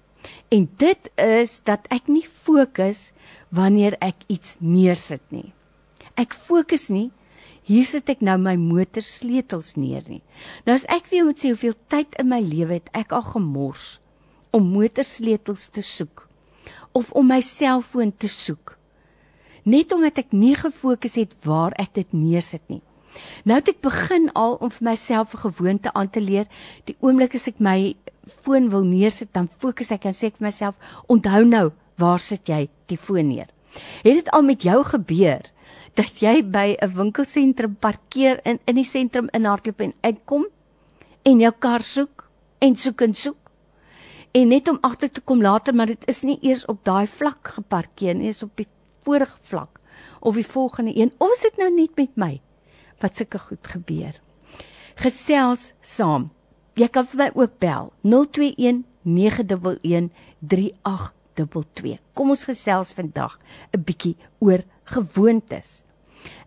En 0.48 0.68
dit 0.78 1.10
is 1.20 1.58
dat 1.64 1.86
ek 1.94 2.08
nie 2.08 2.26
fokus 2.26 3.12
wanneer 3.54 3.96
ek 4.00 4.26
iets 4.26 4.56
neersit 4.60 5.22
nie. 5.30 5.52
Ek 6.14 6.34
fokus 6.34 6.88
nie 6.88 7.10
hier 7.64 7.86
sit 7.88 8.10
ek 8.12 8.22
nou 8.24 8.36
my 8.40 8.54
motorsleutels 8.60 9.74
neer 9.80 10.04
nie. 10.08 10.20
Nou 10.66 10.76
as 10.76 10.86
ek 10.92 11.08
vir 11.08 11.20
jou 11.20 11.26
moet 11.30 11.40
sê 11.40 11.52
hoeveel 11.52 11.76
tyd 11.92 12.16
in 12.20 12.28
my 12.28 12.40
lewe 12.44 12.78
het 12.78 12.90
ek 12.96 13.14
al 13.16 13.24
gemors 13.32 13.98
om 14.54 14.68
motorsleutels 14.74 15.70
te 15.74 15.82
soek 15.84 16.26
of 16.94 17.10
om 17.16 17.26
my 17.26 17.40
selfoon 17.42 18.12
te 18.12 18.28
soek. 18.30 18.76
Net 19.64 19.92
omdat 19.96 20.20
ek 20.20 20.34
nie 20.36 20.54
gefokus 20.58 21.16
het 21.18 21.32
waar 21.46 21.74
ek 21.80 21.96
dit 21.96 22.12
neersit 22.12 22.62
nie. 22.68 22.82
Nou 23.48 23.56
het 23.58 23.70
ek 23.72 23.80
begin 23.82 24.28
al 24.36 24.58
om 24.60 24.70
vir 24.70 24.90
myself 24.92 25.34
'n 25.34 25.44
gewoonte 25.48 25.92
aan 25.94 26.10
te 26.10 26.20
leer. 26.20 26.46
Die 26.84 26.96
oomblik 27.00 27.34
as 27.34 27.48
ek 27.48 27.60
my 27.60 27.96
foon 28.26 28.70
wil 28.70 28.84
neersit, 28.84 29.32
dan 29.32 29.48
fokus 29.48 29.90
ek 29.94 30.06
en 30.08 30.16
sê 30.16 30.30
vir 30.30 30.46
myself, 30.48 30.78
onthou 31.08 31.44
nou, 31.44 31.70
waar 32.00 32.22
sit 32.22 32.48
jy 32.48 32.68
die 32.90 32.98
foon 32.98 33.28
neer? 33.28 33.50
Het 34.04 34.20
dit 34.22 34.30
al 34.30 34.42
met 34.46 34.62
jou 34.62 34.80
gebeur 34.86 35.42
dat 35.94 36.20
jy 36.22 36.42
by 36.42 36.76
'n 36.82 36.94
winkelsentrum 36.94 37.76
parkeer 37.80 38.40
in 38.44 38.58
in 38.66 38.74
die 38.74 38.84
sentrum 38.84 39.28
inhardloop 39.32 39.80
en 39.80 39.94
uitkom 40.02 40.46
en 41.22 41.40
jou 41.40 41.52
kar 41.58 41.82
soek 41.82 42.28
en 42.60 42.76
soek 42.76 43.00
en 43.00 43.14
soek? 43.14 43.50
En 44.32 44.48
net 44.48 44.68
om 44.68 44.78
agter 44.82 45.10
te 45.10 45.20
kom 45.20 45.42
later 45.42 45.74
maar 45.74 45.86
dit 45.86 46.08
is 46.08 46.22
nie 46.22 46.38
eers 46.42 46.64
op 46.66 46.84
daai 46.84 47.06
vlak 47.06 47.48
geparkeer 47.48 48.14
nie 48.14 48.28
is 48.28 48.42
op 48.42 48.56
die 48.56 48.66
vorige 49.04 49.38
vlak 49.42 49.80
of 50.20 50.34
die 50.34 50.46
volgende 50.46 50.96
een. 50.96 51.12
Of 51.18 51.32
is 51.32 51.40
dit 51.40 51.56
nou 51.56 51.70
net 51.74 51.96
met 51.96 52.16
my 52.16 52.40
wat 53.00 53.16
sulke 53.16 53.38
goed 53.38 53.66
gebeur? 53.66 54.20
Gesels 54.94 55.72
saam 55.80 56.30
jy 56.74 56.88
kan 56.88 57.06
vir 57.06 57.18
my 57.18 57.30
ook 57.34 57.58
bel 57.58 57.92
021 58.02 58.84
911 59.02 60.10
3822 60.40 62.00
kom 62.14 62.30
ons 62.30 62.44
gesels 62.44 62.92
vandag 62.92 63.38
'n 63.72 63.84
bietjie 63.84 64.16
oor 64.38 64.62
gewoontes. 64.84 65.82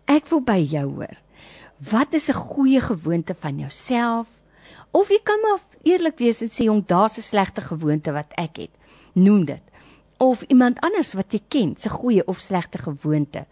Ek 0.06 0.26
wil 0.30 0.40
by 0.40 0.58
jou 0.62 0.86
hoor. 0.98 1.16
Wat 1.90 2.14
is 2.14 2.28
'n 2.28 2.34
goeie 2.34 2.80
gewoonte 2.80 3.34
van 3.34 3.58
jouself? 3.58 4.28
Of 4.90 5.08
jy 5.08 5.20
kan 5.22 5.40
maar 5.42 5.60
eerlik 5.82 6.18
wees 6.18 6.40
en 6.42 6.48
sê 6.48 6.64
jong, 6.64 6.86
daar's 6.86 7.18
'n 7.18 7.22
slegte 7.22 7.60
gewoonte 7.60 8.12
wat 8.12 8.32
ek 8.36 8.56
het. 8.56 8.70
Noem 9.14 9.44
dit. 9.44 9.62
Of 10.18 10.42
iemand 10.50 10.80
anders 10.82 11.12
wat 11.14 11.30
jy 11.30 11.38
ken, 11.48 11.76
se 11.78 11.90
goeie 11.90 12.24
of 12.26 12.40
slegte 12.42 12.80
gewoonte. 12.82 13.44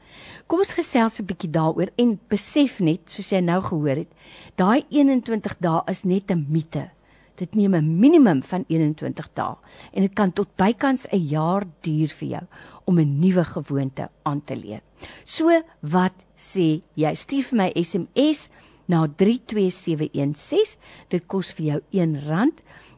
Kom 0.51 0.59
ons 0.59 0.75
gesels 0.75 1.21
'n 1.21 1.27
bietjie 1.27 1.51
daaroor 1.51 1.93
en 1.97 2.19
besef 2.29 2.81
net, 2.81 3.01
soos 3.07 3.31
jy 3.31 3.41
nou 3.41 3.61
gehoor 3.63 3.97
het, 3.97 4.13
daai 4.57 4.85
21 4.91 5.57
dae 5.61 5.83
is 5.87 6.05
net 6.05 6.31
'n 6.31 6.47
mite. 6.49 6.91
Dit 7.37 7.55
neem 7.55 7.75
'n 7.75 7.99
minimum 8.01 8.43
van 8.43 8.65
21 8.69 9.29
dae 9.35 9.55
en 9.93 10.03
dit 10.03 10.15
kan 10.15 10.33
tot 10.33 10.49
bykans 10.57 11.07
'n 11.13 11.29
jaar 11.29 11.65
duur 11.83 12.09
vir 12.09 12.29
jou 12.29 12.47
om 12.85 12.99
'n 12.99 13.21
nuwe 13.21 13.45
gewoonte 13.45 14.09
aan 14.25 14.45
te 14.45 14.57
leer. 14.57 14.81
So, 15.25 15.63
wat 15.83 16.15
sê 16.37 16.83
jy? 16.95 17.15
Stuur 17.15 17.43
vir 17.43 17.57
my 17.57 17.73
SMS 17.75 18.51
na 18.87 19.07
32716. 19.07 20.79
Dit 21.09 21.27
kos 21.27 21.53
vir 21.53 21.67
jou 21.67 21.81
R1 21.93 22.53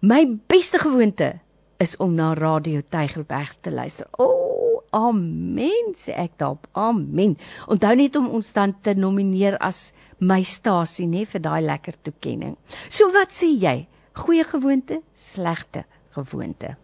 my 0.00 0.24
beste 0.50 0.78
gewoonte 0.80 1.40
is 1.80 1.96
om 1.96 2.16
na 2.16 2.34
Radio 2.34 2.82
Tygerberg 2.92 3.54
te 3.62 3.70
luister. 3.70 4.06
O, 4.18 4.24
oh, 4.24 4.49
amen 4.90 5.94
sê 5.94 6.14
ek 6.16 6.36
daarop. 6.38 6.66
Amen. 6.72 7.36
Onthou 7.66 7.94
net 7.96 8.16
om 8.16 8.28
ons 8.28 8.52
dan 8.52 8.74
te 8.82 8.94
nomineer 8.94 9.58
as 9.58 9.92
my 10.18 10.42
stasie 10.44 11.06
nê 11.08 11.24
vir 11.24 11.40
daai 11.40 11.62
lekker 11.64 11.96
toekenning. 12.02 12.56
So 12.88 13.10
wat 13.14 13.32
sê 13.32 13.50
jy? 13.54 13.86
Goeie 14.20 14.44
gewoonte, 14.44 15.00
slegte 15.14 15.84
gewoonte? 16.16 16.76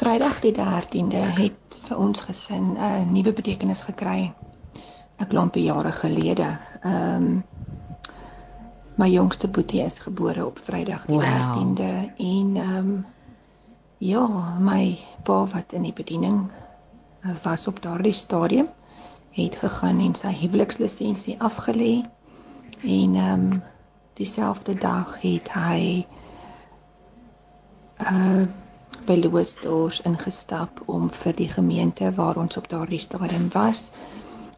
Vrydag 0.00 0.40
die 0.44 0.52
13de 0.56 1.20
het 1.36 1.80
vir 1.88 1.96
ons 1.98 2.24
gesin 2.28 2.72
'n 2.72 2.76
uh, 2.76 3.04
nuwe 3.12 3.32
betekenis 3.32 3.84
gekry. 3.88 4.32
'n 5.20 5.26
Klompie 5.28 5.64
jare 5.64 5.92
gelede. 5.92 6.58
Ehm 6.82 7.24
um, 7.24 7.44
my 8.96 9.08
jongste 9.08 9.48
boetie 9.48 9.80
is 9.82 9.98
gebore 9.98 10.46
op 10.46 10.58
Vrydag 10.58 11.06
die 11.06 11.16
wow. 11.16 11.24
13de 11.24 11.92
en 12.16 12.56
ehm 12.56 12.76
um, 12.76 13.06
ja, 14.00 14.26
my 14.58 14.96
pa 15.28 15.44
wat 15.52 15.72
in 15.76 15.84
die 15.84 15.92
bediening 15.92 16.46
uh, 16.48 17.34
was 17.44 17.66
op 17.68 17.82
daardie 17.84 18.16
stadium 18.16 18.68
het 19.36 19.58
gegaan 19.60 20.00
en 20.00 20.14
sy 20.16 20.32
huwelikslisensie 20.34 21.36
afgelê 21.38 22.00
en 22.80 23.14
ehm 23.14 23.44
um, 23.50 23.62
dieselfde 24.20 24.74
dag 24.74 25.20
het 25.20 25.52
hy 25.52 26.06
uh 28.00 28.48
by 29.06 29.16
Louis 29.16 29.52
Dors 29.60 30.00
ingestap 30.08 30.80
om 30.86 31.10
vir 31.22 31.36
die 31.36 31.48
gemeente 31.48 32.10
waar 32.16 32.36
ons 32.40 32.56
op 32.56 32.68
daardie 32.68 33.00
stadium 33.00 33.48
was 33.52 33.84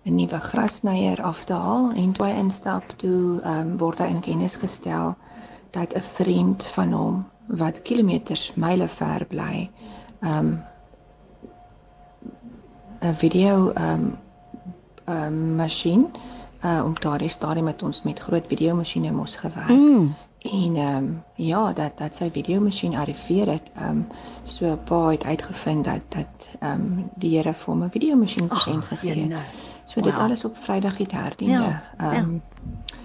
'n 0.06 0.14
nuwe 0.14 0.38
grasnyer 0.38 1.22
af 1.22 1.44
te 1.44 1.58
haal 1.66 1.90
en 2.04 2.12
toe 2.12 2.30
instap 2.30 2.94
toe 2.96 3.42
um, 3.44 3.78
word 3.78 3.98
hy 3.98 4.06
in 4.14 4.20
kennis 4.20 4.56
gestel 4.56 5.14
dat 5.70 5.94
'n 5.94 6.08
vriend 6.14 6.62
van 6.78 6.92
hom 6.92 7.31
wat 7.52 7.82
kilometers 7.82 8.52
myle 8.56 8.88
ver 8.88 9.26
bly 9.28 9.70
um 10.20 10.62
'n 13.00 13.14
video 13.14 13.72
um 13.76 14.18
'n 15.06 15.12
um, 15.12 15.56
masjien 15.56 16.06
uh, 16.64 16.82
om 16.84 16.94
daardie 17.00 17.28
stadium 17.28 17.64
met 17.64 17.82
ons 17.82 18.02
met 18.02 18.18
groot 18.18 18.44
videomasjiene 18.46 19.12
mos 19.12 19.36
gewerk. 19.36 19.68
Mm. 19.68 20.14
En 20.38 20.76
ehm 20.76 20.96
um, 20.96 21.22
ja, 21.34 21.72
dat 21.72 21.98
dat 21.98 22.14
sy 22.14 22.30
videomasjien 22.30 22.96
arriveer 22.96 23.50
het. 23.50 23.70
Ehm 23.76 23.88
um, 23.88 24.06
so 24.42 24.76
pa 24.84 25.08
het 25.10 25.24
uitgevind 25.24 25.84
dat 25.84 26.00
dat 26.08 26.48
ehm 26.58 26.72
um, 26.72 27.10
die 27.14 27.36
Here 27.36 27.54
vir 27.54 27.74
hom 27.74 27.84
'n 27.84 27.90
videomasjien 27.90 28.50
geskenk 28.50 28.84
gegee 28.84 29.22
het. 29.22 29.40
So 29.84 30.00
dit 30.00 30.12
wow. 30.12 30.22
alles 30.22 30.44
op 30.44 30.56
Vrydag 30.56 30.96
die 30.96 31.06
13de. 31.06 31.44
Ja, 31.44 31.82
ehm 31.96 32.14
um, 32.16 32.42
ja. 32.86 32.96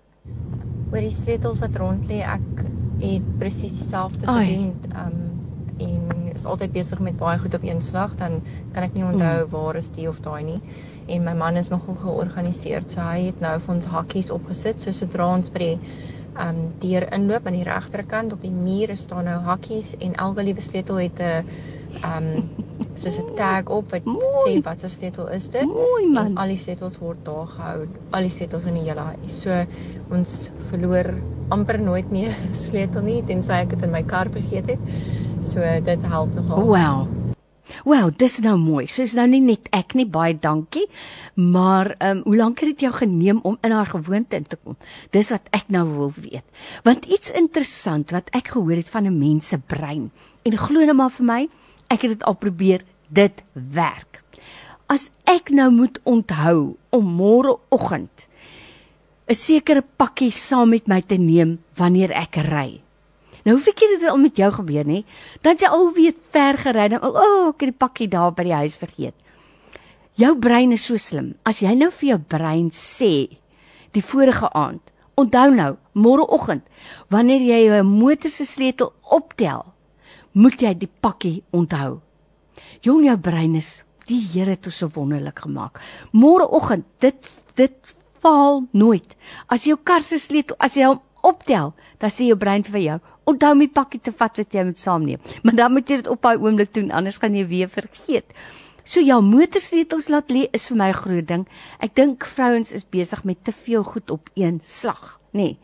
Oor 0.94 1.02
die 1.02 1.14
sleutels 1.14 1.58
wat 1.62 1.76
rond 1.80 2.06
lê. 2.06 2.22
Ek 2.22 2.64
het 3.02 3.30
presies 3.40 3.74
dieselfde 3.80 4.26
gedoen. 4.26 4.74
Um 4.94 5.22
en 5.82 6.28
is 6.30 6.44
altyd 6.46 6.70
besig 6.70 7.00
met 7.02 7.16
baie 7.18 7.38
goed 7.42 7.54
op 7.58 7.64
een 7.66 7.80
slag, 7.82 8.12
dan 8.18 8.36
kan 8.72 8.84
ek 8.86 8.92
nie 8.94 9.02
onthou 9.02 9.40
mm. 9.42 9.50
waar 9.50 9.76
is 9.78 9.88
die 9.90 10.06
of 10.06 10.20
daai 10.22 10.44
nie. 10.46 10.60
En 11.10 11.24
my 11.26 11.34
man 11.34 11.58
is 11.58 11.70
nogal 11.72 11.96
georganiseerd, 11.98 12.94
so 12.94 13.02
hy 13.02 13.24
het 13.26 13.40
nou 13.42 13.56
vir 13.58 13.72
ons 13.74 13.88
hakkies 13.90 14.30
opgesit, 14.34 14.78
so 14.78 14.94
sodra 14.94 15.26
ons 15.34 15.50
by 15.50 15.64
die 15.64 15.96
um 16.44 16.60
deur 16.82 17.08
inloop 17.14 17.46
aan 17.46 17.58
die 17.58 17.66
regterkant 17.66 18.32
op 18.34 18.42
die 18.42 18.54
muur 18.54 18.94
staan 18.98 19.28
nou 19.30 19.40
hakkies 19.48 19.92
en 20.02 20.14
elke 20.18 20.46
liewe 20.46 20.62
sleutel 20.62 21.02
het 21.02 21.20
'n 21.22 21.46
um 22.02 22.28
soos 22.98 23.18
'n 23.18 23.34
tag 23.36 23.68
op 23.68 23.90
wat 23.90 24.04
Mooi. 24.04 24.20
sê 24.44 24.62
wat 24.62 24.80
se 24.80 24.88
sleutel 24.88 25.28
is 25.28 25.50
dit. 25.50 25.66
Mooi 25.66 26.06
man. 26.10 26.26
En 26.26 26.36
al 26.36 26.54
die 26.54 26.58
sleutels 26.58 26.98
word 26.98 27.24
daar 27.24 27.46
gehou. 27.46 27.86
Al 28.10 28.20
die 28.20 28.30
sleutels 28.30 28.64
in 28.64 28.74
die 28.74 28.86
hele 28.88 29.00
huis. 29.00 29.42
So 29.42 29.50
ons 30.10 30.50
verloor 30.70 31.14
amper 31.48 31.80
nooit 31.80 32.10
meer 32.10 32.34
sleutel 32.66 33.02
nie 33.02 33.22
tensy 33.26 33.52
ek 33.52 33.70
dit 33.70 33.82
in 33.82 33.90
my 33.90 34.02
kar 34.02 34.30
vergeet 34.30 34.66
het. 34.66 34.78
So 35.42 35.60
dit 35.60 36.02
help 36.02 36.34
nogal. 36.34 36.64
Wow. 36.64 37.24
Wel, 37.84 38.10
dis 38.16 38.38
nou 38.44 38.54
mooi. 38.60 38.86
So 38.88 39.02
is 39.02 39.14
nou 39.16 39.26
nie 39.28 39.40
net 39.40 39.68
ek 39.76 39.94
nie, 39.98 40.06
baie 40.06 40.36
dankie. 40.36 40.84
Maar 41.34 41.94
ehm 41.98 42.18
um, 42.18 42.22
hoe 42.24 42.36
lank 42.36 42.60
het 42.60 42.74
dit 42.74 42.86
jou 42.86 42.92
geneem 42.92 43.40
om 43.42 43.58
in 43.62 43.72
haar 43.72 43.90
gewoonte 43.90 44.36
in 44.36 44.46
te 44.46 44.56
kom? 44.56 44.76
Dis 45.10 45.32
wat 45.34 45.48
ek 45.50 45.68
nou 45.68 45.84
wil 45.88 46.12
weet. 46.16 46.44
Want 46.84 47.04
iets 47.04 47.32
interessant 47.32 48.10
wat 48.10 48.30
ek 48.32 48.54
gehoor 48.54 48.76
het 48.76 48.88
van 48.88 49.06
'n 49.06 49.18
mens 49.18 49.48
se 49.48 49.58
brein. 49.58 50.10
En 50.42 50.56
glo 50.56 50.84
nou 50.84 50.96
maar 50.96 51.10
vir 51.10 51.26
my, 51.26 51.48
Ek 51.88 52.02
het 52.06 52.16
dit 52.16 52.24
al 52.24 52.36
probeer, 52.38 52.84
dit 53.08 53.42
werk. 53.52 54.20
As 54.86 55.10
ek 55.24 55.50
nou 55.50 55.70
moet 55.72 55.98
onthou 56.04 56.76
om 56.90 57.04
môreoggend 57.16 58.28
'n 59.24 59.34
sekere 59.34 59.82
pakkie 59.96 60.30
saam 60.30 60.68
met 60.68 60.86
my 60.86 61.00
te 61.00 61.16
neem 61.16 61.58
wanneer 61.76 62.12
ek 62.12 62.36
ry. 62.36 62.84
Nou 63.44 63.56
hoef 63.56 63.68
ek 63.68 63.80
dit 63.80 64.04
al 64.08 64.18
met 64.20 64.36
jou 64.36 64.50
gebeur 64.52 64.84
nie, 64.84 65.04
dan 65.40 65.56
jy 65.56 65.68
al 65.68 65.92
weet 65.92 66.16
ver 66.32 66.58
gery 66.58 66.88
dan 66.88 67.02
o, 67.04 67.08
oh, 67.08 67.48
ek 67.48 67.60
het 67.60 67.72
die 67.72 67.82
pakkie 67.84 68.08
daar 68.08 68.32
by 68.32 68.44
die 68.44 68.56
huis 68.56 68.76
vergeet. 68.76 69.14
Jou 70.16 70.36
brein 70.38 70.72
is 70.72 70.84
so 70.84 70.96
slim. 70.96 71.34
As 71.44 71.60
jy 71.60 71.74
nou 71.74 71.90
vir 71.90 72.08
jou 72.08 72.18
brein 72.18 72.70
sê 72.70 73.38
die 73.92 74.02
vorige 74.02 74.48
aand, 74.52 74.82
onthou 75.16 75.50
nou, 75.54 75.76
môreoggend 75.94 76.64
wanneer 77.10 77.40
jy 77.40 77.60
jou 77.66 77.82
motor 77.88 78.30
se 78.30 78.46
sleutel 78.48 78.92
optel, 79.10 79.73
moet 80.34 80.60
jy 80.62 80.74
die 80.74 80.90
pakkie 80.90 81.42
onthou. 81.54 82.00
Jong 82.84 83.04
jou 83.06 83.16
brein 83.22 83.54
is 83.58 83.84
die 84.08 84.20
Here 84.20 84.52
het 84.52 84.66
ons 84.68 84.82
so 84.82 84.90
wonderlik 84.92 85.44
gemaak. 85.46 85.80
Môreoggend 86.12 86.84
dit 87.00 87.30
dit 87.56 87.94
faal 88.20 88.64
nooit. 88.74 89.16
As 89.48 89.64
jou 89.68 89.76
kar 89.78 90.02
se 90.02 90.18
sleutel 90.18 90.58
as 90.58 90.76
jy 90.76 90.88
hom 90.90 91.00
optel, 91.24 91.72
dan 92.02 92.12
sê 92.12 92.28
jou 92.28 92.36
brein 92.36 92.64
vir 92.66 92.82
jou, 92.82 92.98
onthou 93.30 93.54
om 93.54 93.62
die 93.62 93.72
pakkie 93.72 94.02
te 94.02 94.12
vat 94.12 94.42
wat 94.42 94.54
jy 94.54 94.66
moet 94.66 94.80
saamneem. 94.80 95.22
Maar 95.44 95.56
dan 95.62 95.72
moet 95.72 95.88
jy 95.88 96.02
dit 96.02 96.12
op 96.12 96.22
daai 96.22 96.36
oomblik 96.36 96.74
doen 96.74 96.92
anders 96.92 97.20
gaan 97.22 97.38
jy 97.38 97.46
weer 97.48 97.70
vergeet. 97.70 98.36
So 98.84 99.00
jou 99.00 99.22
motorsleutels 99.24 100.10
laat 100.12 100.28
lê 100.34 100.44
is 100.52 100.68
vir 100.68 100.76
my 100.76 100.88
'n 100.92 101.00
groot 101.00 101.26
ding. 101.26 101.46
Ek 101.80 101.94
dink 101.94 102.24
vrouens 102.24 102.72
is 102.72 102.84
besig 102.84 103.24
met 103.24 103.44
te 103.44 103.52
veel 103.52 103.84
goed 103.84 104.10
op 104.10 104.28
een 104.34 104.60
slag 104.60 105.23
nê. 105.34 105.42
Nee. 105.42 105.58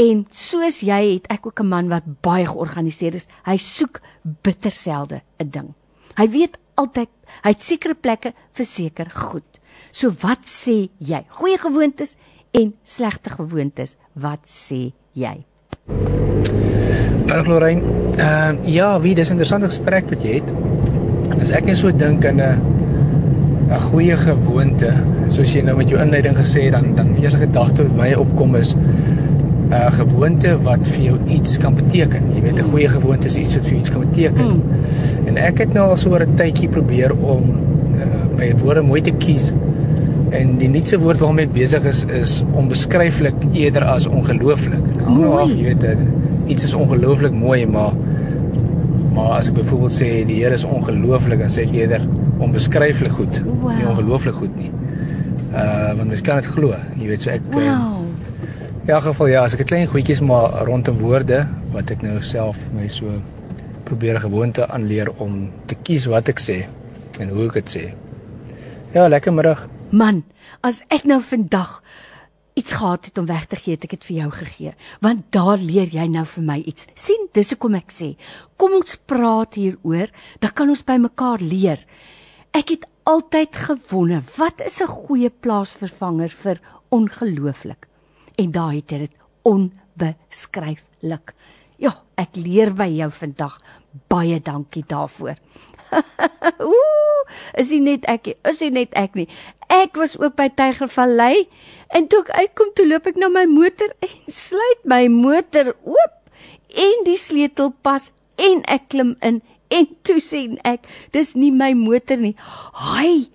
En 0.00 0.24
soos 0.30 0.80
jy 0.80 1.00
het 1.14 1.28
ek 1.30 1.46
ook 1.46 1.60
'n 1.60 1.68
man 1.68 1.88
wat 1.88 2.04
baie 2.20 2.46
georganiseerd 2.46 3.14
is. 3.14 3.28
Hy 3.44 3.56
soek 3.56 4.00
bitter 4.42 4.70
selde 4.70 5.22
'n 5.38 5.50
ding. 5.50 5.74
Hy 6.16 6.28
weet 6.28 6.58
altyd 6.74 7.08
hy 7.42 7.50
het 7.50 7.62
sekere 7.62 7.94
plekke 7.94 8.32
vir 8.52 8.64
seker 8.66 9.10
goed. 9.10 9.60
So 9.92 10.10
wat 10.22 10.44
sê 10.44 10.88
jy? 10.98 11.24
Goeie 11.28 11.58
gewoontes 11.58 12.16
en 12.50 12.74
slegte 12.84 13.30
gewoontes, 13.30 13.96
wat 14.14 14.46
sê 14.46 14.92
jy? 15.12 15.44
Hallo 17.30 17.44
Lorraine. 17.46 17.82
Ehm 18.18 18.58
uh, 18.58 18.66
ja, 18.66 19.00
wie 19.00 19.14
dis 19.14 19.28
'n 19.28 19.32
interessante 19.32 19.68
gesprek 19.68 20.08
wat 20.10 20.22
jy 20.22 20.34
het. 20.40 20.48
En 21.30 21.40
as 21.40 21.50
ek 21.50 21.64
net 21.64 21.76
so 21.76 21.90
dink 21.90 22.24
aan 22.26 22.40
'n 22.40 22.79
'n 23.70 23.80
goeie 23.80 24.16
gewoonte. 24.18 24.90
Soos 25.30 25.52
jy 25.54 25.62
nou 25.62 25.76
met 25.78 25.90
jou 25.92 26.00
inleiding 26.02 26.36
gesê 26.36 26.66
het, 26.66 26.72
dan 26.72 26.94
dan 26.96 27.12
die 27.14 27.22
eerste 27.22 27.38
gedagte 27.38 27.86
wat 27.86 27.96
my 27.96 28.12
opkom 28.18 28.56
is 28.58 28.74
'n 28.74 29.72
uh, 29.72 29.92
gewoonte 29.94 30.56
wat 30.66 30.86
vir 30.86 31.04
jou 31.04 31.18
iets 31.38 31.58
kan 31.62 31.74
beteken. 31.74 32.32
Jy 32.34 32.42
weet 32.42 32.58
'n 32.58 32.70
goeie 32.72 32.88
gewoonte 32.88 33.26
is 33.26 33.38
iets 33.38 33.54
wat 33.54 33.64
vir 33.64 33.70
jou 33.70 33.80
iets 33.80 33.90
kan 33.90 34.00
beteken. 34.00 34.46
Mm. 34.46 34.62
En 35.26 35.36
ek 35.36 35.58
het 35.58 35.72
nou 35.72 35.88
al 35.88 35.96
so 35.96 36.10
oor 36.10 36.26
'n 36.26 36.34
tydjie 36.34 36.68
probeer 36.68 37.14
om 37.14 37.42
uh, 37.94 38.26
my 38.36 38.52
woorde 38.62 38.82
mooi 38.82 39.00
te 39.00 39.12
kies. 39.12 39.52
En 40.30 40.58
die 40.58 40.68
nuutste 40.68 40.98
woord 40.98 41.18
waarmee 41.18 41.46
ek 41.46 41.52
besig 41.52 41.84
is 41.84 42.04
is 42.04 42.42
onbeskryflik 42.52 43.34
eerder 43.52 43.84
as 43.84 44.06
ongelooflik. 44.06 44.82
Nou 45.06 45.38
af, 45.38 45.54
jy 45.54 45.74
weet, 45.74 45.86
iets 46.46 46.64
is 46.64 46.74
ongelooflik 46.74 47.32
mooi, 47.32 47.66
maar 47.66 47.94
maar 49.14 49.36
as 49.38 49.50
ek 49.50 49.58
byvoorbeeld 49.58 49.94
sê 49.94 50.10
die 50.28 50.40
Here 50.42 50.54
is 50.54 50.64
ongelooflik, 50.64 51.42
dan 51.42 51.52
sê 51.52 51.66
ek 51.66 51.74
eerder 51.74 52.04
onbeskryflik 52.40 53.12
goed. 53.18 53.40
Wow. 53.46 53.72
Nie 53.76 53.88
ongelooflik 53.90 54.38
goed 54.38 54.56
nie. 54.56 54.70
Uh 55.50 55.92
want 55.98 56.06
mens 56.12 56.22
kan 56.26 56.40
dit 56.40 56.50
glo. 56.54 56.76
Jy 56.96 57.10
weet 57.10 57.26
so 57.26 57.34
ek 57.34 57.46
uh, 57.50 57.58
Wow. 57.58 57.98
In 58.80 58.94
elk 58.96 59.04
geval 59.10 59.28
ja, 59.30 59.42
as 59.44 59.54
ek 59.54 59.64
'n 59.66 59.70
klein 59.70 59.90
goedjies 59.90 60.22
maar 60.24 60.64
rondom 60.66 60.98
woorde 60.98 61.44
wat 61.74 61.90
ek 61.90 62.02
nou 62.02 62.16
self 62.22 62.58
my 62.74 62.88
so 62.88 63.20
probeer 63.84 64.20
gewoonte 64.22 64.66
aanleer 64.66 65.10
om 65.18 65.50
te 65.66 65.74
kies 65.74 66.06
wat 66.06 66.30
ek 66.30 66.40
sê 66.40 66.64
en 67.20 67.28
hoe 67.28 67.46
ek 67.50 67.58
dit 67.60 67.70
sê. 67.76 67.84
Ja, 68.94 69.06
lekker 69.08 69.34
middag. 69.34 69.66
Man, 69.90 70.24
as 70.62 70.82
ek 70.88 71.04
nou 71.04 71.20
vandag 71.22 71.82
iets 72.60 72.76
gehad 72.76 73.08
het 73.08 73.18
om 73.18 73.26
weg 73.28 73.46
te 73.48 73.56
gee, 73.56 73.74
het 73.74 73.86
ek 73.88 73.96
dit 73.96 74.06
vir 74.10 74.16
jou 74.18 74.30
gegee, 74.36 74.72
want 75.04 75.26
daar 75.34 75.60
leer 75.60 75.90
jy 75.94 76.06
nou 76.12 76.26
vir 76.34 76.44
my 76.44 76.58
iets. 76.60 76.86
sien, 76.94 77.28
dis 77.32 77.52
hoekom 77.54 77.78
ek 77.78 77.92
sê, 77.94 78.14
kom 78.60 78.76
ons 78.76 78.98
praat 79.08 79.56
hieroor, 79.56 80.12
dan 80.44 80.54
kan 80.56 80.68
ons 80.72 80.84
by 80.84 80.98
mekaar 81.00 81.40
leer. 81.40 81.80
Ek 82.52 82.74
het 82.74 82.84
altyd 83.08 83.56
gewonder, 83.56 84.22
wat 84.36 84.60
is 84.66 84.80
'n 84.80 84.92
goeie 85.06 85.30
plaasvervanger 85.30 86.28
vir 86.28 86.60
ongelooflik? 86.90 87.86
En 88.36 88.50
daai 88.50 88.76
het 88.76 88.88
dit 88.88 89.12
onbeskryflik. 89.42 91.34
Ja, 91.78 92.02
ek 92.16 92.36
leer 92.36 92.74
by 92.74 92.88
jou 92.92 93.10
vandag. 93.10 93.60
Baie 94.08 94.40
dankie 94.40 94.84
daarvoor. 94.86 95.36
Ooh, 96.70 96.89
is 97.54 97.68
dit 97.68 97.82
net 97.82 98.06
ek? 98.10 98.34
Is 98.48 98.58
dit 98.58 98.72
net 98.72 98.94
ek 98.98 99.14
nie? 99.14 99.28
Ek 99.68 99.96
was 99.96 100.18
ook 100.18 100.36
by 100.36 100.48
Tygervallei 100.48 101.46
en 101.94 102.08
toe 102.10 102.22
ek 102.26 102.30
uitkom, 102.30 102.72
toe 102.74 102.86
loop 102.86 103.06
ek 103.06 103.16
na 103.16 103.28
my 103.28 103.46
motor 103.50 103.92
en 104.02 104.16
sluit 104.26 104.82
my 104.84 105.06
motor 105.08 105.74
oop 105.84 106.16
en 106.70 107.06
die 107.06 107.18
sleutel 107.18 107.72
pas 107.82 108.12
en 108.40 108.62
ek 108.70 108.88
klim 108.90 109.16
in 109.26 109.42
En 109.70 109.86
toe 110.02 110.18
sien 110.22 110.56
ek, 110.66 110.86
dis 111.14 111.36
nie 111.38 111.52
my 111.54 111.70
motor 111.78 112.18
nie. 112.18 112.34
Haai. 112.74 113.30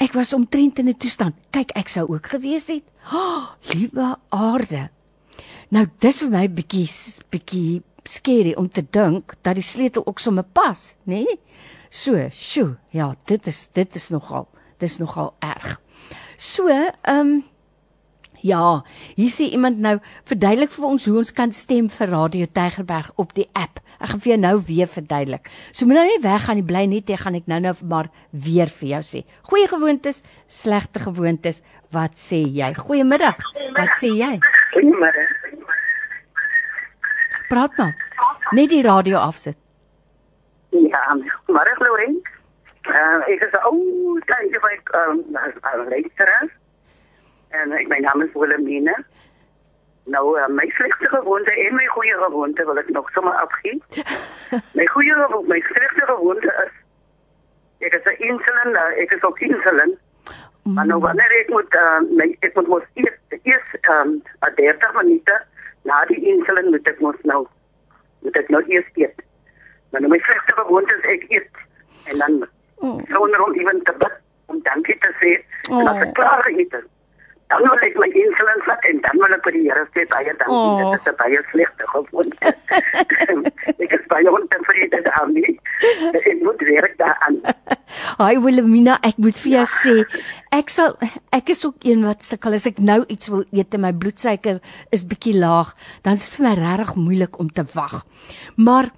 Ek 0.00 0.14
was 0.16 0.32
omtrent 0.36 0.80
in 0.80 0.88
'n 0.88 0.96
toestand. 0.96 1.36
Kyk, 1.52 1.72
ek 1.76 1.88
sou 1.88 2.08
ook 2.08 2.26
gewees 2.32 2.68
het. 2.68 2.84
Oh, 3.12 3.52
liewe 3.72 4.16
aarde. 4.28 4.88
Nou 5.68 5.86
dis 6.00 6.20
vir 6.22 6.30
my 6.30 6.48
bietjie 6.48 6.88
bietjie 7.30 7.82
skerry 8.04 8.54
om 8.56 8.68
te 8.68 8.82
dink 8.82 9.34
dat 9.42 9.54
die 9.54 9.62
sleutel 9.62 10.06
ook 10.06 10.18
sommer 10.18 10.44
pas, 10.44 10.96
nê? 11.04 11.24
Nee? 11.24 11.38
So, 11.88 12.28
sjoe, 12.30 12.76
ja, 12.90 13.14
dit 13.26 13.46
is 13.46 13.68
dit 13.74 13.94
is 13.94 14.10
nogal 14.10 14.48
dis 14.78 14.98
nogal 14.98 15.34
erg. 15.40 15.80
So, 16.36 16.68
ehm 16.68 17.20
um, 17.20 17.44
Ja, 18.46 18.84
hier 19.16 19.30
sê 19.32 19.48
iemand 19.50 19.80
nou, 19.82 19.96
verduidelik 20.28 20.70
vir 20.70 20.84
ons 20.86 21.06
hoe 21.08 21.16
ons 21.18 21.32
kan 21.34 21.50
stem 21.56 21.88
vir 21.90 22.12
Radio 22.12 22.46
Tygerberg 22.46 23.08
op 23.18 23.32
die 23.34 23.48
app. 23.56 23.80
Ek 23.96 24.12
gaan 24.12 24.22
vir 24.22 24.30
jou 24.30 24.38
nou 24.38 24.52
weer 24.68 24.90
verduidelik. 24.92 25.50
So 25.72 25.88
moet 25.88 25.98
nou 25.98 26.04
nie 26.06 26.20
weggaan 26.22 26.60
nie, 26.60 26.66
bly 26.68 26.84
net 26.86 27.10
hier 27.10 27.18
gaan 27.18 27.38
ek 27.40 27.48
nou-nou 27.50 27.74
maar 27.90 28.12
weer 28.30 28.70
vir 28.78 28.92
jou 28.92 29.02
sê. 29.08 29.24
Goeie 29.50 29.66
gewoontes, 29.72 30.22
slegte 30.46 31.02
gewoontes, 31.02 31.62
wat 31.96 32.14
sê 32.20 32.44
jy? 32.44 32.70
Goeiemiddag. 32.76 33.40
Wat 33.74 33.98
sê 33.98 34.12
jy? 34.14 34.36
Goeiemiddag. 34.76 35.36
Praat 37.50 37.78
maar. 37.80 37.94
Net 38.54 38.70
die 38.70 38.84
radio 38.86 39.18
afsit. 39.26 39.58
Ja, 40.84 41.18
maar 41.46 41.66
ek 41.66 41.78
glo 41.80 41.94
reg. 41.94 42.34
Uh, 42.86 43.22
ek 43.26 43.42
is 43.42 43.52
'n 43.52 43.64
ou 43.66 44.20
kleintjie 44.28 44.60
wat 44.60 44.94
ehm 44.94 45.10
um, 45.10 45.88
luister 45.88 46.30
en 47.50 47.72
ek 47.72 47.88
my 47.88 47.98
naam 47.98 48.22
is 48.22 48.32
Wilhelmina. 48.34 48.94
Nou 50.04 50.38
uh, 50.38 50.46
my 50.48 50.68
slegste 50.76 51.08
gewoonte 51.08 51.50
en 51.50 51.74
my 51.74 51.86
goeie 51.86 52.14
gewoonte 52.14 52.64
wil 52.64 52.78
ek 52.78 52.88
nog 52.88 53.10
sommer 53.10 53.34
afgee. 53.34 53.82
my 54.78 54.86
goeie 54.86 55.12
gewoonte, 55.12 55.48
my 55.48 55.60
slegste 55.60 56.06
gewoonte 56.06 56.52
is 56.66 56.74
ek 57.86 57.98
is 57.98 58.06
'n 58.12 58.22
insulin, 58.30 58.72
uh, 58.74 59.02
ek 59.02 59.10
is 59.18 59.22
ook 59.22 59.40
insulin. 59.40 59.98
Mm. 60.62 60.74
Maar 60.74 60.86
nou 60.86 61.00
wanneer 61.00 61.32
ek 61.40 61.48
moet 61.48 61.74
uh, 61.74 62.00
my 62.10 62.36
ek 62.40 62.54
moet 62.54 62.68
mos 62.68 62.86
eers 62.94 63.18
eers 63.42 63.68
ehm 63.80 64.14
um, 64.14 64.54
30 64.54 64.94
minute 65.02 65.42
na 65.82 66.04
die 66.04 66.22
insulin 66.22 66.70
moet 66.70 66.88
ek 66.88 67.00
mos 67.00 67.18
nou 67.22 67.46
moet 68.22 68.36
ek 68.36 68.48
nou 68.48 68.62
eers 68.66 68.90
eet. 68.94 69.25
Maar 69.96 70.08
nou 70.08 70.12
my 70.12 70.24
slegste 70.24 70.52
gewoonte 70.52 70.94
is 70.98 71.04
ek 71.08 71.22
eet 71.32 71.60
en 72.12 72.18
dan 72.18 72.34
mm. 72.80 72.98
sonder 73.08 73.44
om 73.44 73.54
ewen 73.56 73.78
te 73.88 73.94
bid 73.98 74.16
om 74.52 74.58
dankie 74.62 74.96
te 75.00 75.12
sê 75.20 75.30
oh. 75.70 75.78
en 75.80 75.88
as 75.88 76.02
ek 76.04 76.10
klaar 76.18 76.42
geëet 76.44 76.74
het 76.76 76.84
dan 77.48 77.62
wil 77.64 77.80
ek 77.86 77.96
my 78.02 78.08
insulin 78.10 78.60
vat 78.66 78.84
en 78.90 79.00
dan 79.06 79.22
wil 79.22 79.36
ek 79.38 79.46
vir 79.46 79.56
die 79.56 79.62
Here 79.70 79.84
sê 79.94 80.04
baie 80.12 80.34
dankie 80.42 80.58
oh. 80.58 80.82
dit 80.82 80.98
is 80.98 81.08
'n 81.08 81.16
baie 81.22 81.40
slegte 81.48 81.88
gewoonte. 81.94 82.52
Ek 83.86 83.94
is 83.96 84.04
baie 84.12 84.32
ontevrede 84.32 85.00
daarmee. 85.06 85.56
Ek 86.12 86.42
moet 86.42 86.60
werk 86.68 86.98
daaraan. 87.00 87.40
Haai 88.20 88.36
Wilhelmina 88.44 88.98
ek 89.00 89.16
moet 89.22 89.40
vir 89.46 89.52
jou 89.54 89.64
sê 89.78 89.96
ek 90.52 90.74
sal 90.76 90.98
ek 91.32 91.54
is 91.56 91.64
ook 91.64 91.88
een 91.88 92.04
wat 92.04 92.26
sukkel. 92.26 92.58
As 92.60 92.68
ek 92.68 92.82
nou 92.82 93.00
iets 93.08 93.32
wil 93.32 93.48
eet 93.48 93.72
en 93.72 93.86
my 93.88 93.94
bloedsuiker 93.96 94.60
is 94.90 95.08
bietjie 95.08 95.38
laag 95.40 95.72
dan 96.02 96.20
is 96.20 96.28
dit 96.28 96.36
vir 96.36 96.50
my 96.50 96.54
regtig 96.60 96.94
moeilik 97.00 97.40
om 97.40 97.48
te 97.48 97.64
wag. 97.72 98.02
Maar 98.60 98.92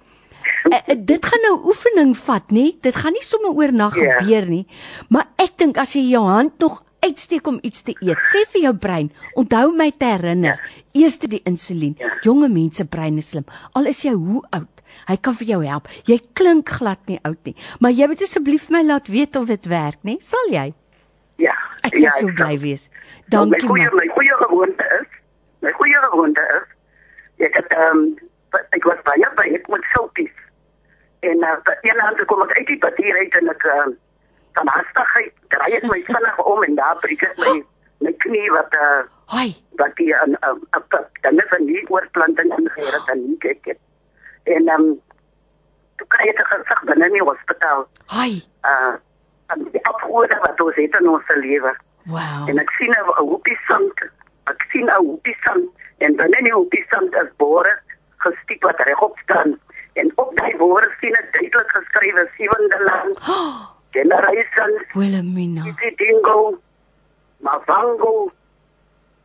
Uh, 0.69 0.95
dit 0.95 1.25
gaan 1.25 1.41
nou 1.47 1.55
oefening 1.71 2.13
vat, 2.17 2.51
nê? 2.53 2.65
Dit 2.85 2.95
gaan 2.95 3.15
nie 3.15 3.25
sommer 3.25 3.55
oornag 3.57 3.95
yeah. 3.97 4.05
Ja. 4.05 4.17
gebeur 4.21 4.49
nie. 4.49 4.65
Maar 5.09 5.27
ek 5.41 5.57
dink 5.61 5.79
as 5.81 5.95
jy 5.97 6.05
jou 6.11 6.25
hand 6.27 6.59
nog 6.61 6.83
uitsteek 6.99 7.47
om 7.47 7.59
iets 7.63 7.83
te 7.87 7.95
eet. 8.03 8.19
Sê 8.31 8.43
vir 8.53 8.67
jou 8.67 8.73
brein, 8.77 9.09
onthou 9.39 9.71
my 9.75 9.89
te 9.95 10.09
herinner, 10.09 10.59
ja. 10.59 10.83
eers 11.01 11.19
die 11.23 11.41
insulien. 11.47 11.95
Ja. 11.99 12.11
Jonge 12.25 12.49
mense 12.51 12.85
brein 12.85 13.17
is 13.21 13.31
slim. 13.33 13.47
Al 13.77 13.89
is 13.91 14.01
jy 14.03 14.13
hoe 14.17 14.43
oud, 14.55 14.83
hy 15.07 15.17
kan 15.23 15.37
vir 15.39 15.51
jou 15.53 15.61
help. 15.65 15.87
Jy 16.09 16.19
klink 16.37 16.73
glad 16.79 17.01
nie 17.11 17.19
oud 17.27 17.39
nie, 17.47 17.55
maar 17.79 17.95
jy 17.95 18.09
moet 18.11 18.25
asseblief 18.25 18.67
my 18.73 18.83
laat 18.85 19.11
weet 19.11 19.39
of 19.39 19.47
dit 19.49 19.71
werk, 19.71 20.01
nê? 20.07 20.17
Sal 20.23 20.51
jy? 20.53 20.67
Ja. 21.39 21.55
Ek 21.87 21.95
sal 21.95 22.09
ja, 22.09 22.17
so 22.19 22.35
bly 22.35 22.57
wees. 22.59 22.89
Dankie. 23.31 23.63
Nou, 23.63 23.77
my 23.77 23.87
goeie 23.87 23.95
my 23.95 24.09
goeie 24.17 24.41
gewoonte 24.43 24.89
is, 24.99 25.15
my 25.63 25.71
goeie 25.77 26.03
gewoonte 26.09 26.45
is 26.57 26.67
ek 27.47 27.55
het 27.61 27.71
ehm 27.77 28.03
um, 28.03 28.59
ek 28.75 28.83
was 28.89 28.99
baie 29.07 29.33
baie 29.37 29.55
ek 29.55 29.67
moet 29.71 29.85
soutjies. 29.93 30.35
En 31.19 31.37
uh, 31.37 31.57
een 31.81 32.01
aand 32.01 32.25
kom 32.25 32.41
ek 32.41 32.57
uit 32.57 32.67
die 32.67 32.77
papier 32.77 33.17
uit 33.17 33.35
en 33.35 33.49
ek 33.49 33.63
uh, 33.63 33.87
van 34.53 34.67
hastigheid 34.67 35.33
draai 35.53 35.73
ek 35.79 35.87
my 35.91 35.99
vinnig 36.11 36.39
om 36.43 36.63
en 36.63 36.75
daar 36.75 36.99
breek 37.03 37.23
ek 37.27 37.37
my 37.43 37.55
my 38.05 38.13
knie 38.23 38.51
wat 38.55 38.75
uh 38.79 39.01
Hoi. 39.29 39.49
wat 39.81 39.95
die 39.95 40.13
'n 40.15 40.33
'n 40.33 40.55
'n 40.79 41.05
dan 41.21 41.37
is 41.43 41.51
'n 41.57 41.65
nie 41.65 41.83
oorplanting 41.89 42.51
ingeheer 42.57 43.01
dan 43.05 43.19
nie 43.25 43.37
kyk 43.37 43.67
ek. 43.67 43.79
En 44.43 44.67
ehm 44.67 44.81
um, 44.81 45.01
toe 45.97 46.07
kry 46.07 46.29
ek 46.29 46.39
'n 46.39 46.49
gesig 46.53 46.81
binne 46.83 47.05
in 47.05 47.17
die 47.17 47.27
hospitaal. 47.31 47.87
Hoi. 48.15 48.33
Uh 48.63 48.95
en 49.49 49.67
die 49.71 49.85
afhoorde 49.85 50.37
wat 50.41 50.61
ons 50.61 50.75
het 50.75 50.95
in 50.99 51.09
ons 51.09 51.27
lewe. 51.27 51.73
Wow. 52.05 52.49
En 52.49 52.57
ek 52.59 52.71
sien 52.77 52.91
'n 52.91 53.13
hoopie 53.15 53.59
sand. 53.67 53.97
Ek 54.43 54.65
sien 54.71 54.85
'n 54.85 55.05
hoopie 55.05 55.37
sand 55.43 55.69
en 55.97 56.15
binne 56.15 56.37
in 56.37 56.43
die 56.43 56.53
hoopie 56.53 56.85
sand 56.89 57.15
is 57.15 57.31
bore 57.37 57.79
gestiek 58.17 58.63
wat 58.63 58.79
regop 58.79 59.17
staan. 59.23 59.59
En 59.93 60.11
op 60.15 60.35
daai 60.37 60.57
bore 60.57 60.89
sien 60.99 61.15
ek 61.15 61.33
duidelik 61.33 61.75
geskrywe 61.77 62.29
sewende 62.37 62.83
land. 62.83 63.19
Oh. 63.29 63.75
Generation 63.91 64.85
Wilhelmina 64.93 65.63
Dingo 65.97 66.59
Mavango 67.41 68.31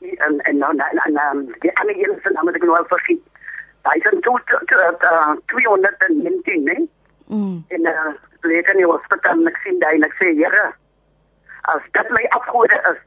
en 0.00 0.40
en 0.40 0.56
nou 0.58 0.74
nou 0.74 1.10
nou 1.12 1.52
die 1.60 1.78
ander 1.78 1.96
een 1.96 2.18
se 2.22 2.30
naam 2.30 2.46
het 2.46 2.56
ek 2.56 2.64
nou 2.64 2.76
al 2.76 2.86
vergeet. 2.88 3.20
Hy 3.84 3.96
is 4.00 4.20
toe 4.20 4.40
219 5.46 6.62
nee. 6.64 6.88
Mm. 7.26 7.64
En 7.68 7.80
uh, 7.80 8.12
later 8.40 8.74
in 8.74 8.80
die 8.80 8.88
hospitaal 8.88 9.46
ek 9.48 9.60
sien 9.64 9.78
daai 9.80 9.94
en 9.98 10.08
ek 10.08 10.16
sê 10.20 10.32
Here 10.36 10.72
as 11.72 11.84
dit 11.96 12.10
my 12.16 12.24
afgode 12.36 12.80
is 12.92 13.00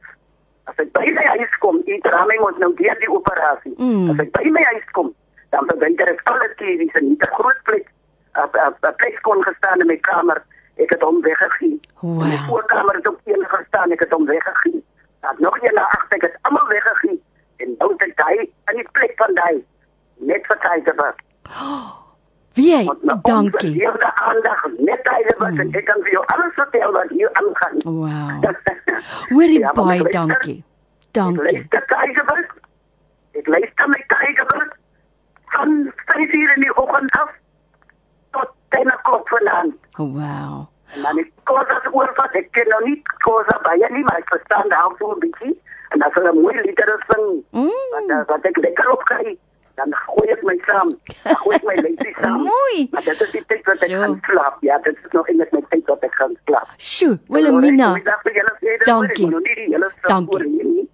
as 0.70 0.80
ek 0.82 0.90
by 0.92 1.06
my 1.16 1.26
huis 1.38 1.54
kom, 1.62 1.78
ek 1.86 2.02
dra 2.04 2.24
my 2.28 2.36
mos 2.42 2.58
nou 2.60 2.72
deur 2.76 2.98
die 3.00 3.10
operasie. 3.10 3.74
Mm. 3.78 4.10
As 4.12 4.22
ek 4.26 4.34
by 4.34 4.44
my 4.52 4.64
huis 4.72 4.90
kom, 4.92 5.14
dan 5.50 5.64
verwyder 5.66 6.08
ek 6.12 6.20
alle 6.24 6.48
TV's 6.56 6.94
en 7.00 7.10
'n 7.12 7.32
groot 7.36 7.60
plek 7.62 7.86
'n 8.36 8.94
plek 8.96 9.18
kon 9.22 9.42
gestaan 9.42 9.80
in 9.80 9.86
my 9.86 9.96
kamer 9.96 10.42
ek 10.78 10.90
het 10.90 11.02
hom 11.02 11.20
weggegee. 11.22 11.80
Wow. 12.00 12.22
Die 12.22 12.38
voorkamer 12.46 12.94
het 12.94 13.08
op 13.08 13.20
een 13.24 13.44
gestaan, 13.48 13.90
ek 13.90 14.00
het 14.00 14.10
hom 14.10 14.26
weggegee. 14.26 14.84
Dan 15.20 15.34
nog 15.38 15.62
een 15.62 15.74
na 15.74 15.82
agter, 15.82 16.16
ek 16.16 16.22
het 16.22 16.38
almal 16.42 16.68
weggegee 16.68 17.22
en 17.56 17.74
nou 17.78 17.94
het 17.96 18.20
hy 18.26 18.36
in 18.40 18.76
die 18.76 18.88
plek 18.92 19.12
van 19.16 19.34
daai 19.34 19.64
net 20.14 20.46
vir 20.46 20.58
te 20.84 20.92
werk. 20.96 21.22
Wie 22.58 22.74
hy, 22.74 22.84
dankie. 23.22 23.74
Ja, 23.78 23.92
die 23.92 24.12
aandag 24.14 24.62
net 24.78 25.10
wat 25.38 25.50
mm. 25.50 25.74
ek 25.78 25.84
kan 25.86 26.00
vir 26.02 26.12
jou 26.12 26.22
alles 26.34 26.54
vertel 26.54 26.92
wat 26.92 27.10
hier 27.14 27.30
aangaan. 27.32 27.76
Wow. 27.84 28.54
Hoorie 29.34 29.58
ja, 29.58 29.72
baie 29.72 30.02
dankie. 30.02 30.64
Dankie. 31.10 31.62
Ek 31.70 31.92
lees 31.94 32.56
Ek 33.38 33.46
lees 33.46 33.70
dan 33.78 33.92
my 33.94 34.00
tygerberg 34.10 34.67
van 35.56 35.92
5 36.06 36.32
uur 36.32 36.54
in 36.56 36.60
die 36.60 36.76
oggend 36.76 37.12
af 37.12 37.30
tot 38.30 38.50
10 38.68 38.92
o'clock 38.94 39.28
vanaand. 39.28 39.74
Oh, 39.96 40.12
wow. 40.14 40.66
En 40.94 41.02
dan 41.02 41.18
is 41.18 41.30
kosa 41.44 41.80
oor 41.92 42.12
wat 42.16 42.36
ek 42.40 42.48
ken 42.56 42.68
nou 42.72 42.84
nie 42.84 43.02
kosa 43.24 43.58
baie 43.66 43.90
nie, 43.92 44.04
maar 44.04 44.22
ek 44.22 44.30
verstaan 44.34 44.68
daar 44.68 44.94
so 44.98 45.12
'n 45.14 45.20
bietjie. 45.24 45.54
En 45.88 46.02
as 46.02 46.14
hulle 46.14 46.32
mooi 46.32 46.54
liedere 46.60 46.96
sing, 47.08 47.44
mm. 47.50 47.84
wat, 47.92 48.26
wat 48.28 48.44
ek 48.44 48.56
lekker 48.56 48.90
op 48.92 49.04
kry, 49.10 49.36
dan 49.74 49.94
gooi 49.94 50.28
ek 50.34 50.42
my 50.42 50.56
saam. 50.66 50.90
Gooi 51.24 51.56
ek 51.56 51.64
my 51.70 51.76
lyfie 51.86 52.14
saam. 52.20 52.42
mooi. 52.50 52.88
Maar 52.90 53.04
dit 53.04 53.20
is 53.20 53.30
die 53.30 53.44
tyd 53.46 53.64
wat 53.64 53.86
ek 53.86 53.94
gaan 54.02 54.18
slaap. 54.28 54.56
Ja, 54.60 54.78
dit 54.78 54.96
is 55.04 55.16
nog 55.16 55.28
eintlik 55.28 55.52
my 55.52 55.62
tyd 55.68 55.86
wat 55.86 56.04
ek 56.10 56.14
gaan 56.20 56.36
slaap. 56.44 56.68
Sjoe, 56.76 57.18
Wilhelmina. 57.28 57.94
Dankie. 58.84 59.30
Dankie. 60.02 60.88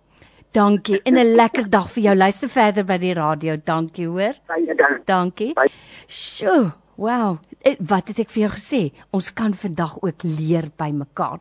Dankie. 0.54 1.02
En 1.02 1.18
'n 1.18 1.34
lekker 1.34 1.70
dag 1.70 1.90
vir 1.90 2.02
jou. 2.02 2.16
Luister 2.16 2.48
verder 2.48 2.84
by 2.84 2.96
die 2.98 3.14
radio. 3.14 3.56
Dankie, 3.64 4.06
hoor. 4.06 4.34
Baie 4.46 4.74
dankie. 4.74 5.04
Dankie. 5.04 5.52
Sjoe. 6.06 6.72
Wow, 6.94 7.38
eh, 7.62 7.74
wat 7.78 8.08
het 8.08 8.18
ek 8.18 8.30
vir 8.30 8.42
jou 8.42 8.52
gesê? 8.54 8.92
Ons 9.10 9.32
kan 9.32 9.54
vandag 9.54 9.96
ook 10.00 10.22
leer 10.22 10.70
by 10.76 10.92
mekaar. 10.94 11.40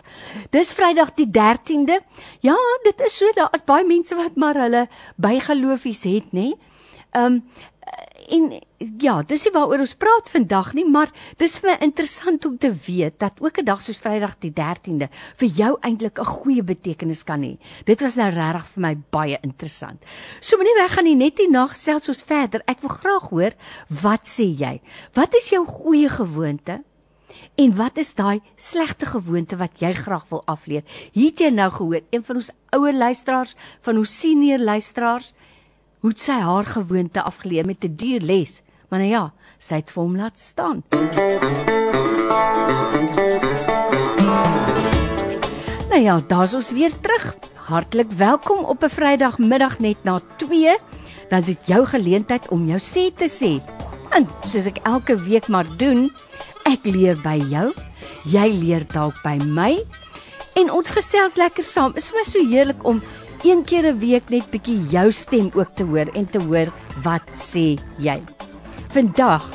Dis 0.49 0.73
Vrydag 0.73 1.13
die 1.13 1.29
13de. 1.29 1.99
Ja, 2.39 2.55
dit 2.83 3.01
is 3.01 3.17
so 3.17 3.29
daar 3.35 3.53
is 3.53 3.63
baie 3.63 3.85
mense 3.85 4.15
wat 4.15 4.35
maar 4.35 4.55
hulle 4.55 4.87
bygeloofies 5.15 6.03
het, 6.03 6.31
nê? 6.33 6.53
Ehm 7.13 7.25
um, 7.25 7.43
en 8.33 8.45
ja, 9.01 9.15
dis 9.27 9.43
nie 9.47 9.53
waaroor 9.53 9.83
ons 9.83 9.95
praat 9.99 10.29
vandag 10.31 10.71
nie, 10.77 10.85
maar 10.89 11.11
dis 11.41 11.55
vir 11.59 11.71
my 11.71 11.75
interessant 11.85 12.45
om 12.47 12.55
te 12.57 12.71
weet 12.87 13.19
dat 13.19 13.41
ook 13.43 13.59
'n 13.59 13.65
dag 13.65 13.81
soos 13.81 14.01
Vrydag 14.01 14.37
die 14.39 14.51
13de 14.51 15.09
vir 15.39 15.49
jou 15.49 15.77
eintlik 15.81 16.19
'n 16.19 16.25
goeie 16.25 16.63
betekenis 16.63 17.23
kan 17.23 17.41
hê. 17.41 17.57
Dit 17.85 18.01
was 18.01 18.15
nou 18.15 18.29
regtig 18.29 18.67
vir 18.67 18.81
my 18.81 18.95
baie 19.11 19.37
interessant. 19.41 19.99
So 20.39 20.57
moenie 20.57 20.81
weggaan 20.81 21.03
nie, 21.05 21.15
net 21.15 21.37
hierna 21.37 21.67
gesels 21.67 22.09
ons 22.09 22.23
verder. 22.23 22.61
Ek 22.67 22.81
wil 22.81 22.89
graag 22.89 23.29
hoor 23.29 23.51
wat 23.89 24.25
sê 24.25 24.45
jy? 24.57 24.81
Wat 25.13 25.33
is 25.35 25.49
jou 25.49 25.65
goeie 25.65 26.09
gewoonte? 26.09 26.83
En 27.55 27.75
wat 27.75 27.97
is 27.97 28.15
daai 28.15 28.41
slegte 28.55 29.05
gewoonte 29.05 29.57
wat 29.57 29.79
jy 29.79 29.93
graag 29.93 30.29
wil 30.29 30.43
afleer? 30.45 30.83
Hier 31.11 31.29
het 31.29 31.39
jy 31.39 31.49
nou 31.49 31.69
gehoor, 31.71 32.01
een 32.09 32.23
van 32.23 32.35
ons 32.35 32.51
ouer 32.71 32.93
luisteraars, 32.93 33.55
van 33.81 33.97
ons 33.97 34.19
senior 34.19 34.59
luisteraars, 34.59 35.33
hoe 36.03 36.11
sy 36.19 36.35
haar 36.43 36.67
gewoonte 36.67 37.21
afgeleer 37.23 37.65
met 37.65 37.83
'n 37.83 37.95
duur 37.95 38.19
les. 38.19 38.63
Maar 38.89 38.99
nou 38.99 39.11
ja, 39.11 39.33
sy 39.57 39.75
het 39.75 39.91
vir 39.91 40.03
hom 40.03 40.15
laat 40.15 40.37
staan. 40.37 40.83
Nou 45.89 46.01
ja, 46.01 46.19
daar's 46.27 46.53
ons 46.53 46.71
weer 46.71 46.99
terug. 46.99 47.35
Hartlik 47.55 48.11
welkom 48.11 48.65
op 48.65 48.83
'n 48.83 48.89
Vrydagmiddag 48.89 49.79
net 49.79 50.03
na 50.03 50.19
2. 50.37 50.77
Dan 51.29 51.39
is 51.39 51.45
dit 51.45 51.67
jou 51.67 51.85
geleentheid 51.85 52.47
om 52.49 52.67
jou 52.67 52.79
sê 52.79 53.13
te 53.15 53.29
sê. 53.29 53.61
En 54.09 54.27
soos 54.45 54.65
ek 54.65 54.77
elke 54.83 55.23
week 55.23 55.47
maar 55.47 55.77
doen, 55.77 56.11
ek 56.63 56.79
leer 56.83 57.21
by 57.21 57.39
jou, 57.49 57.73
jy 58.23 58.47
leer 58.47 58.85
dalk 58.87 59.21
by 59.23 59.37
my 59.45 59.85
En 60.53 60.69
ons 60.69 60.89
gesels 60.93 61.35
lekker 61.39 61.65
saam. 61.65 61.95
Dit 61.95 62.03
is 62.03 62.13
my 62.13 62.23
so 62.27 62.41
heerlik 62.45 62.83
om 62.85 63.01
een 63.43 63.63
keer 63.63 63.85
'n 63.91 63.99
week 63.99 64.29
net 64.29 64.49
bietjie 64.51 64.87
jou 64.87 65.11
stem 65.11 65.51
ook 65.53 65.75
te 65.75 65.83
hoor 65.83 66.07
en 66.15 66.29
te 66.29 66.39
hoor 66.39 66.71
wat 67.03 67.27
sê 67.31 67.77
jy. 67.97 68.21
Vandag 68.87 69.49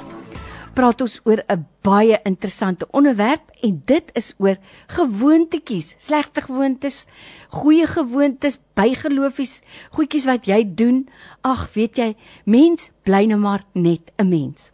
praat 0.75 1.01
ons 1.01 1.21
oor 1.25 1.43
'n 1.49 1.67
baie 1.83 2.21
interessante 2.23 2.87
onderwerp 2.91 3.51
en 3.63 3.83
dit 3.85 4.11
is 4.13 4.35
oor 4.39 4.57
gewoontetjies, 4.87 5.95
slegte 5.99 6.41
gewoontes, 6.41 7.07
goeie 7.49 7.87
gewoontes, 7.87 8.61
bygeloofies, 8.75 9.63
goedjies 9.91 10.25
wat 10.25 10.45
jy 10.47 10.75
doen. 10.75 11.09
Ag, 11.41 11.73
weet 11.73 11.97
jy, 11.97 12.17
mens 12.45 12.91
bly 13.03 13.25
nou 13.25 13.41
maar 13.41 13.65
net 13.73 14.13
'n 14.19 14.29
mens. 14.29 14.73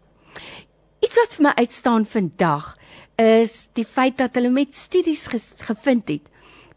Iets 1.00 1.16
wat 1.16 1.35
vir 1.35 1.42
my 1.42 1.53
uitstaan 1.55 2.07
vandag 2.07 2.77
is 3.16 3.68
die 3.72 3.85
feit 3.85 4.18
dat 4.18 4.35
hulle 4.35 4.50
met 4.50 4.74
studies 4.74 5.29
gevind 5.62 6.09
het 6.09 6.22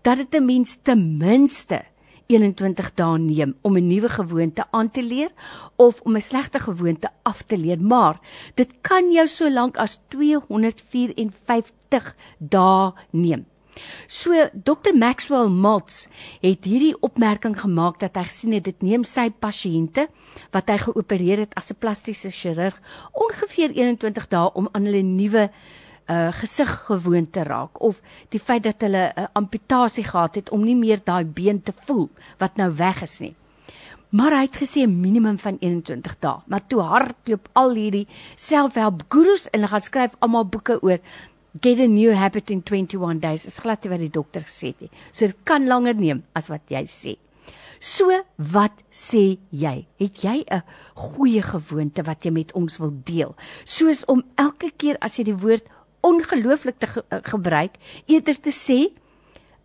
dat 0.03 0.17
dit 0.17 0.35
'n 0.35 0.45
mens 0.45 0.77
ten 0.83 1.17
minste 1.17 1.81
21 2.27 2.91
dae 2.99 3.17
neem 3.19 3.55
om 3.61 3.77
'n 3.77 3.87
nuwe 3.87 4.09
gewoonte 4.09 4.65
aan 4.71 4.91
te 4.91 5.03
leer 5.03 5.31
of 5.75 6.01
om 6.01 6.15
'n 6.15 6.21
slegte 6.21 6.59
gewoonte 6.59 7.09
af 7.23 7.41
te 7.41 7.57
leer, 7.57 7.81
maar 7.81 8.19
dit 8.55 8.73
kan 8.81 9.11
jou 9.11 9.27
so 9.27 9.49
lank 9.49 9.77
as 9.77 9.99
254 10.07 12.15
dae 12.39 12.93
neem. 13.11 13.45
So 14.07 14.49
Dr 14.53 14.93
Maxwell 14.93 15.49
Maltz 15.49 16.07
het 16.41 16.65
hierdie 16.65 16.95
opmerking 16.99 17.59
gemaak 17.59 17.99
dat 17.99 18.17
hy 18.17 18.25
gesien 18.29 18.55
het 18.57 18.63
dit 18.63 18.81
neem 18.81 19.03
sy 19.03 19.29
pasiënte 19.29 20.07
wat 20.51 20.69
hy 20.69 20.77
geopereer 20.77 21.45
het 21.45 21.55
as 21.55 21.71
'n 21.71 21.79
plastiese 21.79 22.31
chirurg 22.31 22.81
ongeveer 23.13 23.71
21 23.71 24.27
dae 24.27 24.53
om 24.53 24.69
aan 24.71 24.85
hulle 24.85 25.01
nuwe 25.01 25.49
uh 26.09 26.31
gesig 26.31 26.69
gewoon 26.87 27.29
te 27.29 27.43
raak 27.43 27.81
of 27.81 28.01
die 28.29 28.39
feit 28.39 28.63
dat 28.63 28.81
hulle 28.81 29.11
'n 29.15 29.19
uh, 29.19 29.27
amputasie 29.33 30.03
gehad 30.03 30.35
het 30.35 30.49
om 30.49 30.63
nie 30.63 30.75
meer 30.75 30.99
daai 31.03 31.25
been 31.25 31.61
te 31.61 31.73
voel 31.85 32.09
wat 32.37 32.55
nou 32.55 32.71
weg 32.75 33.01
is 33.01 33.19
nie. 33.19 33.35
Maar 34.09 34.31
hy 34.31 34.41
het 34.41 34.55
gesê 34.55 34.81
'n 34.87 35.01
minimum 35.01 35.37
van 35.37 35.57
21 35.59 36.15
dae. 36.19 36.39
Maar 36.45 36.67
toe 36.67 36.81
hardloop 36.81 37.49
al 37.53 37.73
hierdie 37.73 38.07
selfhelp 38.35 39.03
gurus 39.09 39.49
en 39.49 39.59
hulle 39.59 39.67
gaan 39.67 39.81
skryf 39.81 40.11
almal 40.19 40.45
boeke 40.45 40.81
oor 40.81 40.99
get 41.61 41.79
a 41.79 41.87
new 41.87 42.13
habit 42.13 42.49
in 42.49 42.61
21 42.63 43.19
days. 43.19 43.45
Is 43.45 43.59
glad 43.59 43.83
nie 43.83 43.91
wat 43.91 43.99
die 43.99 44.09
dokter 44.09 44.41
gesê 44.41 44.67
het 44.67 44.81
nie. 44.81 44.91
So 45.11 45.25
dit 45.25 45.37
kan 45.43 45.67
langer 45.67 45.95
neem 45.95 46.23
as 46.33 46.47
wat 46.47 46.61
jy 46.69 46.83
sê. 46.85 47.17
So 47.79 48.09
wat 48.37 48.73
sê 48.89 49.37
jy? 49.51 49.85
Het 49.99 50.23
jy 50.23 50.45
'n 50.49 50.63
goeie 50.95 51.41
gewoonte 51.41 52.03
wat 52.03 52.25
jy 52.25 52.31
met 52.31 52.51
ons 52.53 52.77
wil 52.77 52.93
deel? 53.03 53.35
Soos 53.65 54.05
om 54.05 54.23
elke 54.35 54.71
keer 54.77 54.97
as 55.01 55.17
jy 55.17 55.23
die 55.25 55.37
woord 55.37 55.65
ongelooflik 56.01 56.77
te 56.79 56.87
ge 56.87 57.03
eh, 57.09 57.19
gebruik 57.23 57.77
eerder 58.05 58.39
te 58.39 58.51
sê 58.51 58.79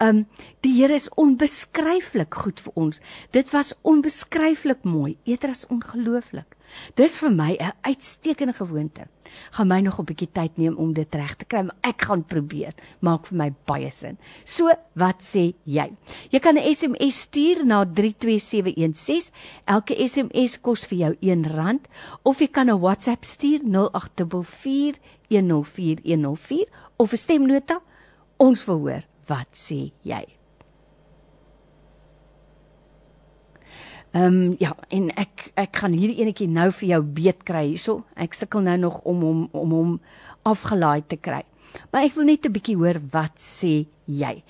um 0.03 0.25
die 0.63 0.75
Here 0.75 0.95
is 0.95 1.09
onbeskryflik 1.19 2.35
goed 2.35 2.61
vir 2.65 2.73
ons. 2.79 3.01
Dit 3.35 3.51
was 3.55 3.75
onbeskryflik 3.87 4.85
mooi 4.87 5.17
eerder 5.25 5.55
as 5.55 5.67
ongelooflik. 5.71 6.57
Dis 6.97 7.19
vir 7.21 7.31
my 7.31 7.57
'n 7.61 7.73
uitstekende 7.83 8.53
gewoonte. 8.53 9.07
Gaan 9.51 9.69
my 9.69 9.81
nog 9.81 9.99
'n 9.99 10.05
bietjie 10.05 10.33
tyd 10.33 10.57
neem 10.57 10.77
om 10.77 10.93
dit 10.93 11.15
reg 11.15 11.37
te 11.37 11.45
kry, 11.45 11.63
maar 11.63 11.77
ek 11.83 12.03
gaan 12.03 12.25
probeer. 12.25 12.75
Maak 13.01 13.27
vir 13.27 13.37
my 13.37 13.55
baie 13.67 13.91
sin. 13.91 14.19
So, 14.45 14.71
wat 14.95 15.23
sê 15.23 15.55
jy? 15.65 15.93
Jy 16.31 16.39
kan 16.41 16.57
'n 16.57 16.75
SMS 16.75 17.21
stuur 17.21 17.65
na 17.65 17.85
32716. 17.85 19.31
Elke 19.65 19.95
SMS 20.09 20.61
kos 20.61 20.87
vir 20.87 20.99
jou 20.99 21.17
R1 21.21 21.81
of 22.23 22.39
jy 22.41 22.49
kan 22.49 22.71
'n 22.71 22.81
WhatsApp 22.81 23.25
stuur 23.25 23.61
0844 23.65 24.99
104104 25.33 26.69
of 26.97 27.13
'n 27.13 27.17
stemnota. 27.17 27.81
Ons 28.37 28.65
wil 28.65 28.79
hoor 28.79 29.03
wat 29.27 29.51
sê 29.53 29.93
jy. 30.03 30.25
Ehm 34.13 34.25
um, 34.25 34.57
ja, 34.61 34.77
en 34.89 35.09
ek 35.17 35.53
ek 35.57 35.77
gaan 35.81 35.95
hierdie 35.97 36.21
enetjie 36.21 36.49
nou 36.49 36.69
vir 36.71 36.89
jou 36.89 37.03
beet 37.03 37.45
kry 37.49 37.63
hierso. 37.71 38.03
Ek 38.15 38.35
sukkel 38.35 38.61
nou 38.61 38.77
nog 38.77 39.01
om 39.09 39.23
hom 39.25 39.49
om 39.53 39.71
hom 39.73 40.01
afgelaai 40.45 41.01
te 41.09 41.17
kry. 41.17 41.41
Maar 41.91 42.05
ek 42.05 42.15
wil 42.19 42.29
net 42.29 42.45
'n 42.45 42.53
bietjie 42.53 42.77
hoor 42.77 43.01
wat 43.13 43.41
sê 43.41 43.87
jy. 44.05 44.43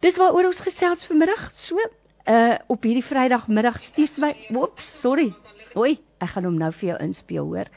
Dis 0.00 0.18
waaroor 0.20 0.50
ons 0.50 0.60
gesels 0.60 1.06
vanmiddag. 1.06 1.50
So, 1.50 1.80
uh 2.24 2.56
op 2.66 2.82
hierdie 2.82 3.04
Vrydagmiddag 3.04 3.80
stuur 3.80 4.10
my. 4.22 4.32
Oeps, 4.56 5.00
sorry. 5.00 5.28
Oei, 5.76 5.98
ek 6.24 6.30
gaan 6.34 6.46
hom 6.48 6.56
nou 6.60 6.70
vir 6.72 6.88
jou 6.94 6.98
inspeel, 7.04 7.44
hoor. 7.50 7.68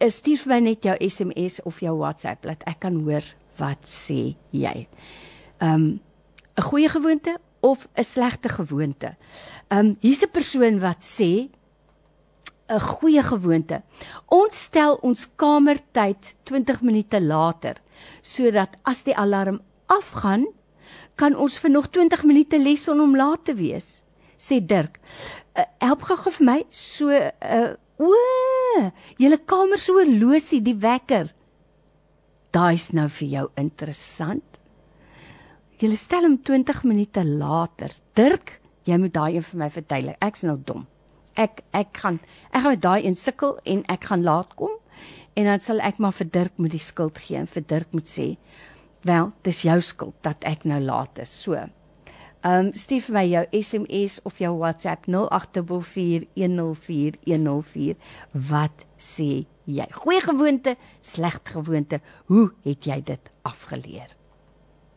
Eh, 0.00 0.10
stuur 0.12 0.42
vir 0.42 0.52
my 0.52 0.58
net 0.60 0.84
jou 0.84 0.96
SMS 1.00 1.62
of 1.68 1.80
jou 1.80 1.94
WhatsApp 1.96 2.44
dat 2.44 2.64
ek 2.68 2.82
kan 2.84 2.98
hoor 3.06 3.24
wat 3.60 3.88
sê 3.88 4.34
jy. 4.52 4.86
Um 5.60 6.00
'n 6.56 6.62
goeie 6.62 6.88
gewoonte 6.88 7.38
of 7.62 7.88
'n 7.96 8.04
slegte 8.04 8.48
gewoonte. 8.48 9.16
Um 9.70 9.96
hier's 10.00 10.22
'n 10.22 10.30
persoon 10.32 10.80
wat 10.80 11.00
sê 11.00 11.48
'n 12.68 12.80
goeie 12.80 13.22
gewoonte. 13.22 13.82
Ons 14.28 14.62
stel 14.62 14.98
ons 15.02 15.28
kamertyd 15.36 16.36
20 16.44 16.82
minute 16.82 17.20
later 17.20 17.76
sodat 18.22 18.76
as 18.84 19.04
die 19.04 19.16
alarm 19.16 19.60
afgaan, 19.86 20.46
kan 21.16 21.36
ons 21.36 21.58
vir 21.60 21.70
nog 21.70 21.90
20 21.92 22.24
minute 22.28 22.58
les 22.58 22.88
om 22.88 23.16
laat 23.16 23.44
te 23.44 23.54
wees, 23.54 24.02
sê 24.38 24.60
Dirk. 24.60 24.98
Uh, 25.52 25.66
help 25.84 26.06
gou 26.08 26.16
vir 26.38 26.46
my 26.46 26.58
so 26.70 27.12
uh, 27.12 27.72
O, 28.02 28.10
julle 29.20 29.38
kamer 29.46 29.78
se 29.78 29.92
horlosie, 29.94 30.62
die 30.64 30.74
wekker. 30.80 31.28
Daai's 32.52 32.90
nou 32.96 33.06
vir 33.20 33.28
jou 33.36 33.44
interessant. 33.60 34.58
Julle 35.82 35.98
stel 35.98 36.26
hom 36.26 36.38
20 36.46 36.82
minute 36.88 37.22
later. 37.26 37.94
Dirk, 38.18 38.56
jy 38.88 38.98
moet 38.98 39.14
daai 39.14 39.36
een 39.36 39.46
vir 39.46 39.60
my 39.62 39.68
verduidelik. 39.72 40.18
Ek's 40.24 40.44
nou 40.48 40.56
dom. 40.66 40.86
Ek 41.38 41.62
ek 41.72 41.96
gaan 42.02 42.18
ek 42.50 42.60
gaan 42.64 42.74
met 42.74 42.82
daai 42.84 43.06
een 43.06 43.16
sukkel 43.16 43.54
en 43.64 43.84
ek 43.92 44.10
gaan 44.10 44.24
laat 44.26 44.52
kom 44.58 44.74
en 45.32 45.48
dan 45.48 45.62
sal 45.64 45.80
ek 45.80 46.00
maar 46.02 46.12
vir 46.12 46.28
Dirk 46.28 46.58
moet 46.60 46.74
die 46.74 46.82
skuld 46.82 47.22
gee 47.24 47.38
en 47.40 47.48
vir 47.48 47.64
Dirk 47.64 47.94
moet 47.96 48.10
sê, 48.10 48.26
"Wel, 49.02 49.32
dis 49.42 49.62
jou 49.62 49.80
skuld 49.80 50.14
dat 50.20 50.36
ek 50.44 50.64
nou 50.64 50.80
laat 50.80 51.18
is." 51.18 51.42
So. 51.42 51.52
Ehm 52.42 52.66
um, 52.66 52.72
stuur 52.74 53.00
vir 53.06 53.14
my 53.14 53.22
jou 53.30 53.44
SMS 53.54 54.20
of 54.26 54.38
jou 54.42 54.56
WhatsApp 54.58 55.06
0824104104. 55.06 55.14
Wat 58.50 58.86
sê 58.98 59.46
jy? 59.64 59.86
Goeie 59.94 60.20
gewoonte, 60.24 60.76
slegte 61.00 61.50
gewoonte, 61.54 62.00
hoe 62.26 62.50
het 62.64 62.84
jy 62.84 63.02
dit 63.12 63.30
afgeleer? 63.46 64.10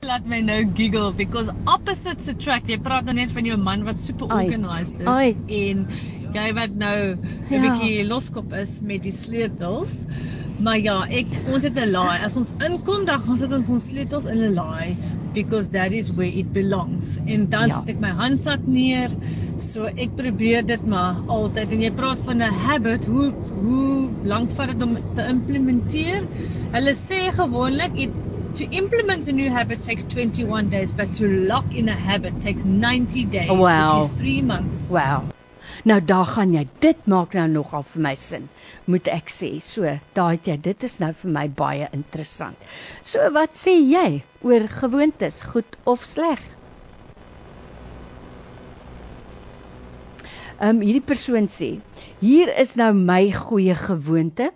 Laat 0.05 0.25
my 0.25 0.41
nou 0.41 0.65
giggle 0.73 1.13
because 1.13 1.53
opposites 1.69 2.27
attract. 2.33 2.67
Jy 2.69 2.79
praat 2.81 3.05
nou 3.05 3.15
net 3.17 3.31
van 3.37 3.45
jou 3.45 3.57
man 3.61 3.85
wat 3.85 3.97
super 4.01 4.25
organized 4.33 4.99
is 5.01 5.07
Ai. 5.09 5.37
en 5.45 5.85
jy 6.33 6.53
wat 6.57 6.75
nou 6.81 7.13
'n 7.13 7.17
ja. 7.49 7.61
bietjie 7.61 8.07
loskop 8.09 8.53
is 8.53 8.81
met 8.81 9.05
die 9.05 9.13
sleutels. 9.13 9.93
Maar 10.57 10.79
ja, 10.79 11.01
ek 11.11 11.27
ons 11.51 11.63
het 11.63 11.75
'n 11.75 11.91
laai. 11.91 12.23
As 12.23 12.35
ons 12.35 12.53
inkom, 12.63 13.05
dan 13.05 13.21
ons 13.27 13.41
het 13.41 13.51
ons 13.51 13.69
ons 13.69 13.83
sleutels 13.83 14.25
in 14.25 14.39
'n 14.39 14.53
laai 14.53 14.95
because 15.33 15.69
that 15.71 15.91
is 15.91 16.15
where 16.15 16.31
it 16.41 16.53
belongs. 16.53 17.19
En 17.27 17.49
dan 17.49 17.67
ja. 17.67 17.81
steek 17.81 17.99
my 17.99 18.09
handsak 18.09 18.59
neer. 18.65 19.09
So 19.57 19.85
ek 19.85 20.15
probeer 20.15 20.65
dit 20.65 20.85
maar 20.85 21.19
altyd 21.27 21.75
en 21.75 21.81
jy 21.81 21.91
praat 21.91 22.23
van 22.25 22.41
'n 22.41 22.55
habit, 22.63 23.05
hoe 23.05 23.33
hoe 23.59 24.09
lank 24.23 24.49
vat 24.55 24.71
dit 24.71 24.81
om 24.81 24.97
te 25.15 25.27
implementeer? 25.27 26.23
Hulle 26.71 26.95
sê 26.95 27.21
gewoonlik 27.35 27.99
it 28.07 28.39
to 28.53 28.63
implement 28.71 29.27
a 29.27 29.31
new 29.31 29.49
habit 29.49 29.85
takes 29.85 30.05
21 30.05 30.69
days, 30.69 30.93
but 30.93 31.11
to 31.13 31.27
lock 31.27 31.65
in 31.75 31.89
a 31.89 31.95
habit 31.95 32.41
takes 32.41 32.63
90 32.63 33.25
days, 33.25 33.49
wow. 33.49 33.99
which 33.99 34.11
is 34.11 34.17
3 34.17 34.41
months. 34.41 34.89
Wow. 34.89 35.34
Nou 35.85 35.99
daar 36.01 36.25
gaan 36.25 36.53
jy. 36.55 36.63
Dit 36.81 37.05
maak 37.05 37.35
nou 37.37 37.45
nogal 37.51 37.83
vir 37.91 38.01
my 38.01 38.15
sin. 38.17 38.47
Moet 38.89 39.05
ek 39.13 39.29
sê. 39.29 39.51
So, 39.61 39.85
daai 40.17 40.39
jy, 40.41 40.57
dit 40.57 40.85
is 40.87 40.97
nou 40.97 41.11
vir 41.21 41.33
my 41.35 41.45
baie 41.59 41.89
interessant. 41.93 42.57
So, 43.05 43.21
wat 43.35 43.53
sê 43.53 43.75
jy 43.77 44.23
oor 44.41 44.65
gewoontes, 44.81 45.43
goed 45.53 45.77
of 45.85 46.07
sleg? 46.09 46.41
Ehm 50.55 50.77
um, 50.79 50.81
hierdie 50.81 51.03
persoon 51.05 51.49
sê, 51.51 51.75
hier 52.21 52.49
is 52.57 52.73
nou 52.79 52.93
my 52.95 53.27
goeie 53.35 53.75
gewoonte 53.75 54.49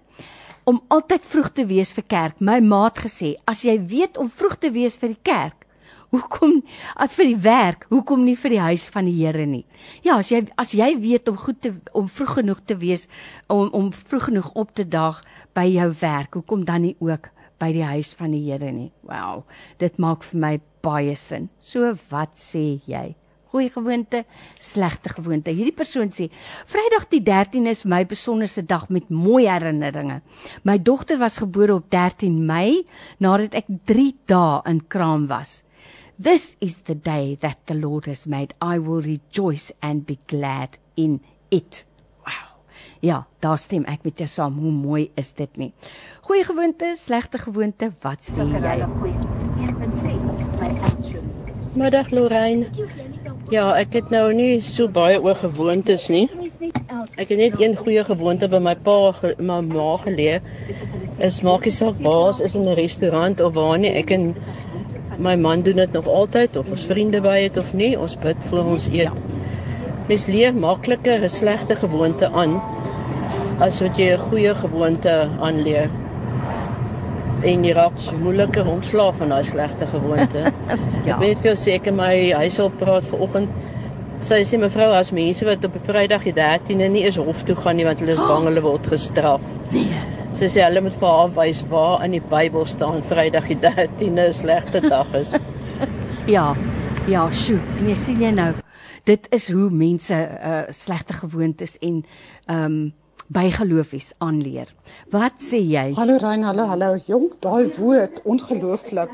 om 0.69 0.79
altyd 0.89 1.25
vroeg 1.27 1.49
te 1.53 1.65
wees 1.69 1.93
vir 1.93 2.05
kerk. 2.09 2.41
My 2.41 2.57
maat 2.63 3.01
gesê, 3.05 3.35
as 3.45 3.65
jy 3.67 3.75
weet 3.91 4.17
om 4.17 4.29
vroeg 4.31 4.57
te 4.63 4.71
wees 4.73 4.97
vir 4.97 5.13
die 5.13 5.23
kerk, 5.29 5.58
Hoekom 6.09 6.63
as 6.97 7.11
vir 7.13 7.27
die 7.29 7.41
werk, 7.43 7.83
hoekom 7.91 8.23
nie 8.25 8.33
vir 8.39 8.55
die 8.55 8.63
huis 8.63 8.87
van 8.89 9.05
die 9.05 9.13
Here 9.13 9.43
nie? 9.45 9.65
Ja, 10.01 10.15
as 10.17 10.31
jy 10.33 10.41
as 10.57 10.73
jy 10.73 10.87
weet 10.97 11.29
om 11.29 11.37
goed 11.37 11.59
te 11.61 11.75
om 11.93 12.07
vroeg 12.09 12.39
genoeg 12.39 12.63
te 12.65 12.77
wees 12.81 13.05
om 13.45 13.69
om 13.77 13.91
vroeg 13.93 14.31
genoeg 14.31 14.49
op 14.57 14.73
te 14.73 14.87
daag 14.89 15.21
by 15.53 15.67
jou 15.69 15.85
werk, 16.01 16.39
hoekom 16.39 16.65
dan 16.65 16.87
nie 16.87 16.95
ook 16.97 17.29
by 17.61 17.69
die 17.75 17.85
huis 17.85 18.15
van 18.17 18.33
die 18.33 18.41
Here 18.47 18.73
nie? 18.73 18.89
Wow, 19.05 19.45
dit 19.77 20.01
maak 20.01 20.25
vir 20.31 20.41
my 20.47 20.53
baie 20.81 21.13
sin. 21.13 21.51
So 21.61 21.93
wat 22.09 22.41
sê 22.41 22.81
jy? 22.89 23.13
Goeie 23.53 23.69
gewoonte, 23.73 24.23
slegte 24.61 25.13
gewoonte. 25.13 25.53
Hierdie 25.53 25.77
persoon 25.77 26.09
sê: 26.13 26.31
"Vrydag 26.69 27.09
die 27.13 27.21
13 27.21 27.69
is 27.69 27.85
my 27.85 28.03
besonderse 28.05 28.65
dag 28.65 28.89
met 28.89 29.09
mooi 29.09 29.45
herinneringe. 29.45 30.21
My 30.63 30.77
dogter 30.77 31.17
was 31.17 31.37
gebore 31.37 31.77
op 31.77 31.89
13 31.89 32.45
Mei 32.45 32.85
nadat 33.19 33.53
ek 33.53 33.65
3 33.85 34.13
dae 34.25 34.61
in 34.65 34.87
kraam 34.87 35.27
was." 35.29 35.63
This 36.21 36.57
is 36.59 36.79
the 36.79 36.95
day 36.95 37.37
that 37.39 37.65
the 37.67 37.73
Lord 37.73 38.05
has 38.05 38.27
made. 38.27 38.53
I 38.59 38.77
will 38.77 39.01
rejoice 39.01 39.71
and 39.81 40.05
be 40.05 40.19
glad 40.27 40.77
in 40.97 41.21
it. 41.49 41.85
Wow. 42.25 42.59
Ja, 42.99 43.23
daar 43.39 43.57
stem 43.57 43.85
ek 43.87 44.03
met 44.03 44.19
jou 44.19 44.27
saam. 44.27 44.57
Hoe 44.59 44.73
mooi 44.75 45.05
is 45.15 45.31
dit 45.37 45.55
nie? 45.55 45.69
Goeie 46.27 46.43
gewoonte, 46.43 46.91
slegte 46.99 47.39
gewoonte, 47.39 47.93
wat 48.03 48.27
sê 48.27 48.43
jy? 48.43 48.75
Middag 51.79 52.11
Lorraine. 52.11 52.67
Ja, 53.55 53.69
ek 53.79 53.95
het 54.01 54.11
nou 54.11 54.27
nie 54.35 54.59
so 54.59 54.91
baie 54.91 55.23
oor 55.23 55.39
gewoontes 55.39 56.11
nie. 56.11 56.27
Ek 57.15 57.31
het 57.31 57.37
net 57.39 57.59
een 57.63 57.79
goeie 57.79 58.03
gewoonte 58.03 58.51
by 58.51 58.59
my 58.59 58.75
pa 58.75 59.01
ge, 59.15 59.37
my 59.39 59.61
ma 59.71 59.93
geleer. 60.03 60.43
Is 61.23 61.39
maak 61.47 61.63
nie 61.63 61.77
saak 61.79 62.03
waar 62.03 62.33
ons 62.33 62.43
is 62.43 62.59
in 62.59 62.67
'n 62.67 62.75
restaurant 62.75 63.39
of 63.39 63.55
waar 63.55 63.77
nie. 63.79 63.95
Ek 64.03 64.11
en 64.11 64.33
my 65.19 65.35
man 65.35 65.61
doen 65.61 65.75
dit 65.75 65.91
nog 65.91 66.07
altyd 66.07 66.57
of 66.57 66.69
ons 66.69 66.85
vriende 66.89 67.21
by 67.21 67.37
het 67.43 67.57
of 67.57 67.73
nie. 67.73 67.93
Ons 67.99 68.17
bid 68.23 68.37
voor 68.49 68.73
ons 68.75 68.89
eet. 68.93 69.23
Mens 70.09 70.27
leer 70.31 70.55
makliker 70.55 71.23
'n 71.23 71.29
slegte 71.29 71.75
gewoonte 71.75 72.29
aan 72.31 72.61
as 73.59 73.81
wat 73.81 73.97
jy 73.97 74.11
'n 74.13 74.17
goeie 74.17 74.55
gewoonte 74.55 75.29
aanleer. 75.39 75.89
En 77.43 77.63
jy 77.63 77.73
raak 77.73 77.99
moeiliker 78.21 78.67
ontslaaf 78.67 79.17
van 79.17 79.29
daai 79.29 79.43
slegte 79.43 79.85
gewoonte. 79.85 80.51
ja. 81.07 81.15
Ek 81.15 81.19
weet 81.19 81.37
vir 81.37 81.51
jou 81.51 81.55
seker 81.55 81.93
my 81.93 82.31
huishulp 82.31 82.79
praat 82.79 83.03
vanoggend 83.03 83.49
Sy 84.19 84.41
sê 84.43 84.57
mevrou 84.59 84.89
as 84.91 85.13
mense 85.15 85.45
wat 85.47 85.63
op 85.63 85.77
Vrydag 85.87 86.25
die 86.27 86.33
13de 86.35 86.89
nie 86.91 87.05
eens 87.07 87.15
hof 87.15 87.45
toe 87.47 87.55
gaan 87.55 87.77
nie 87.79 87.85
want 87.87 88.01
hulle 88.03 88.17
is 88.17 88.27
bang 88.31 88.49
hulle 88.49 88.63
word 88.65 88.87
gestraf. 88.91 89.41
Nee. 89.71 89.98
Sy 90.37 90.45
sê 90.45 90.61
hulle 90.61 90.81
moet 90.85 90.93
vir 90.93 91.09
haar 91.09 91.31
wys 91.33 91.63
waar 91.71 92.03
in 92.05 92.13
die 92.13 92.21
Bybel 92.21 92.65
staan 92.69 93.01
Vrydag 93.03 93.47
die 93.49 93.57
13de 93.57 94.27
'n 94.27 94.33
slegte 94.33 94.81
dag 94.81 95.13
is. 95.13 95.35
Ja. 96.27 96.55
Ja, 97.07 97.29
sjoe, 97.31 97.59
nee 97.81 97.95
sien 97.95 98.21
jy 98.21 98.29
nou. 98.29 98.53
Dit 99.03 99.25
is 99.33 99.47
hoe 99.51 99.69
mense 99.73 100.13
uh 100.13 100.67
slegte 100.69 101.13
gewoontes 101.13 101.77
en 101.79 102.03
ehm 102.45 102.65
um, 102.65 102.93
bygeloofies 103.35 104.13
aanleer. 104.25 104.69
Wat 105.13 105.37
sê 105.43 105.59
jy? 105.61 105.91
Hallo 105.97 106.17
Rein, 106.21 106.43
hallo, 106.47 106.65
hallo. 106.71 106.95
Jong, 107.05 107.27
daai 107.45 107.69
woord 107.77 108.21
ongelooflik. 108.25 109.11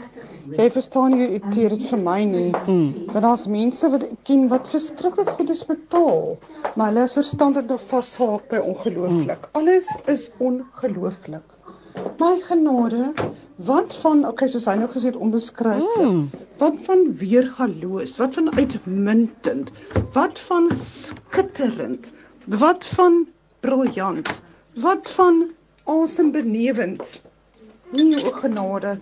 Jy 0.56 0.67
verstaan 0.71 1.17
jy 1.19 1.25
irriteer 1.25 1.75
dit 1.75 1.84
vir 1.89 2.01
my 2.06 2.19
nie. 2.30 2.51
Mm. 2.63 3.10
Want 3.10 3.25
daar's 3.28 3.43
mense 3.51 3.89
wat 3.91 4.06
ek 4.08 4.21
ken 4.30 4.47
wat 4.54 4.71
verskriklik 4.71 5.34
goed 5.36 5.51
is 5.51 5.65
met 5.67 5.84
taal, 5.91 6.38
maar 6.75 6.93
hulle 6.93 7.04
is 7.10 7.17
verstandig 7.17 7.67
nog 7.67 7.84
vashaak 7.89 8.47
by 8.54 8.63
ongelooflik. 8.63 9.49
Mm. 9.49 9.60
Alles 9.60 9.91
is 10.15 10.30
ongelooflik. 10.39 11.51
My 12.19 12.34
genade, 12.47 13.12
wat 13.67 13.95
van 14.04 14.25
okay, 14.28 14.47
soos 14.51 14.67
hy 14.69 14.78
nou 14.80 14.89
gesê 14.95 15.12
het 15.12 15.19
onbeskryflik. 15.19 16.08
Mm. 16.08 16.25
Wat 16.63 16.80
van 16.88 17.08
weergaloos? 17.19 18.15
Wat 18.21 18.39
van 18.39 18.51
uitmuntend? 18.56 19.75
Wat 20.15 20.39
van 20.47 20.71
skitterend? 20.80 22.13
Wat 22.45 22.86
van 22.95 23.25
briljant? 23.65 24.30
Wat 24.82 25.10
van 25.17 25.43
asembenewend? 25.84 27.21
Nee, 27.95 28.17
o 28.25 28.32
genade. 28.41 28.97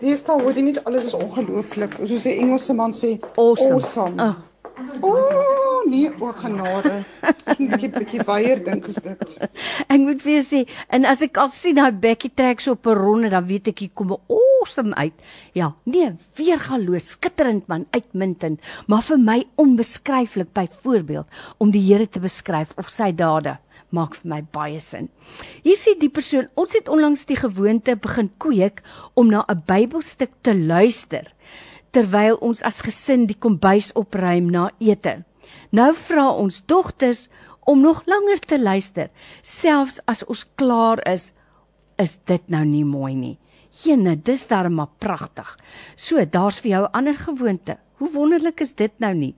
Dis 0.00 0.24
daar 0.26 0.40
hoor 0.44 0.56
jy 0.56 0.68
nie 0.68 0.76
alles 0.84 1.08
is 1.10 1.16
ongelooflik. 1.16 1.96
Soos 2.04 2.26
die 2.28 2.36
Engelse 2.40 2.76
man 2.76 2.92
sê, 2.94 3.16
Awesome. 3.36 3.80
awesome. 3.80 4.22
Ah. 4.22 4.36
O, 5.00 5.08
oh, 5.08 5.86
nee, 5.88 6.10
o 6.20 6.32
genade. 6.36 6.98
Ek 7.46 7.58
moet 7.58 7.82
'n 7.82 7.92
bietjie 7.96 8.24
weier 8.28 8.60
dink 8.64 8.88
is 8.92 9.00
dit. 9.00 9.36
Ek 9.88 10.00
moet 10.00 10.20
jou 10.20 10.42
sê, 10.44 10.66
en 10.92 11.08
as 11.08 11.22
ek 11.24 11.40
al 11.40 11.48
sien 11.48 11.78
daai 11.78 11.96
bekkie 11.96 12.32
trek 12.36 12.60
so 12.60 12.76
op 12.76 12.86
'n 12.86 12.98
ronde, 12.98 13.30
dan 13.32 13.46
weet 13.48 13.68
ek 13.72 13.78
hier 13.78 13.94
kom 13.94 14.12
'n 14.12 14.20
awesome 14.28 14.94
uit. 14.94 15.16
Ja, 15.54 15.72
nee, 15.84 16.12
weer 16.36 16.60
galoos, 16.60 17.16
skitterend 17.16 17.68
man, 17.68 17.86
uitmuntend, 17.90 18.60
maar 18.86 19.02
vir 19.02 19.18
my 19.18 19.44
onbeskryflik 19.56 20.52
byvoorbeeld 20.52 21.26
om 21.58 21.70
die 21.70 21.86
Here 21.86 22.08
te 22.08 22.20
beskryf 22.20 22.76
of 22.76 22.88
sy 22.90 23.12
dade 23.12 23.56
maak 23.90 24.14
vir 24.14 24.28
my 24.28 24.42
baie 24.52 24.80
sin. 24.80 25.08
Hier 25.62 25.76
sê 25.76 25.94
die 25.98 26.10
persoon, 26.10 26.48
ons 26.54 26.72
het 26.72 26.88
onlangs 26.88 27.24
die 27.26 27.36
gewoonte 27.36 27.96
begin 27.96 28.30
kweek 28.38 28.82
om 29.14 29.30
na 29.30 29.44
'n 29.48 29.62
Bybelstuk 29.66 30.30
te 30.42 30.54
luister 30.54 31.32
terwyl 31.96 32.36
ons 32.44 32.60
as 32.66 32.82
gesin 32.84 33.24
die 33.26 33.38
kombuis 33.38 33.92
opruim 33.96 34.50
na 34.52 34.68
ete. 34.84 35.22
Nou 35.72 35.94
vra 35.94 36.28
ons 36.36 36.60
dogters 36.68 37.28
om 37.66 37.80
nog 37.80 38.02
langer 38.06 38.42
te 38.44 38.58
luister, 38.60 39.08
selfs 39.42 40.00
as 40.06 40.22
ons 40.26 40.44
klaar 40.60 41.00
is. 41.08 41.32
Is 41.98 42.18
dit 42.28 42.52
nou 42.52 42.64
nie 42.68 42.84
mooi 42.84 43.14
nie? 43.16 43.38
Jene, 43.82 44.16
dis 44.16 44.46
darem 44.48 44.76
maar 44.76 44.92
pragtig. 45.00 45.48
So, 45.96 46.24
daar's 46.24 46.60
vir 46.60 46.70
jou 46.70 46.82
'n 46.84 46.92
ander 46.92 47.14
gewoonte. 47.14 47.78
Hoe 47.98 48.10
wonderlik 48.12 48.60
is 48.60 48.74
dit 48.74 48.92
nou 49.00 49.14
nie? 49.14 49.34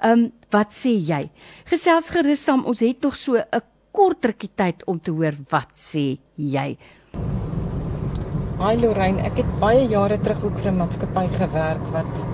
Ehm, 0.00 0.12
um, 0.12 0.32
wat 0.50 0.72
sê 0.72 0.96
jy? 0.96 1.30
Gesels 1.64 2.08
gerus 2.10 2.44
saam, 2.44 2.64
ons 2.64 2.80
het 2.80 3.02
nog 3.02 3.16
so 3.16 3.36
'n 3.36 3.62
kort 3.92 4.24
rukkie 4.24 4.50
tyd 4.56 4.84
om 4.86 4.98
te 5.00 5.10
hoor 5.10 5.36
wat 5.50 5.70
sê 5.76 6.18
jy. 6.36 6.76
Hi 8.58 8.74
Lorraine, 8.80 9.22
ek 9.22 9.36
het 9.42 9.50
baie 9.60 9.84
jare 9.90 10.18
terug 10.18 10.44
ook 10.44 10.58
vir 10.58 10.72
'n 10.72 10.78
maatskappy 10.78 11.26
gewerk 11.38 11.84
wat 11.92 12.24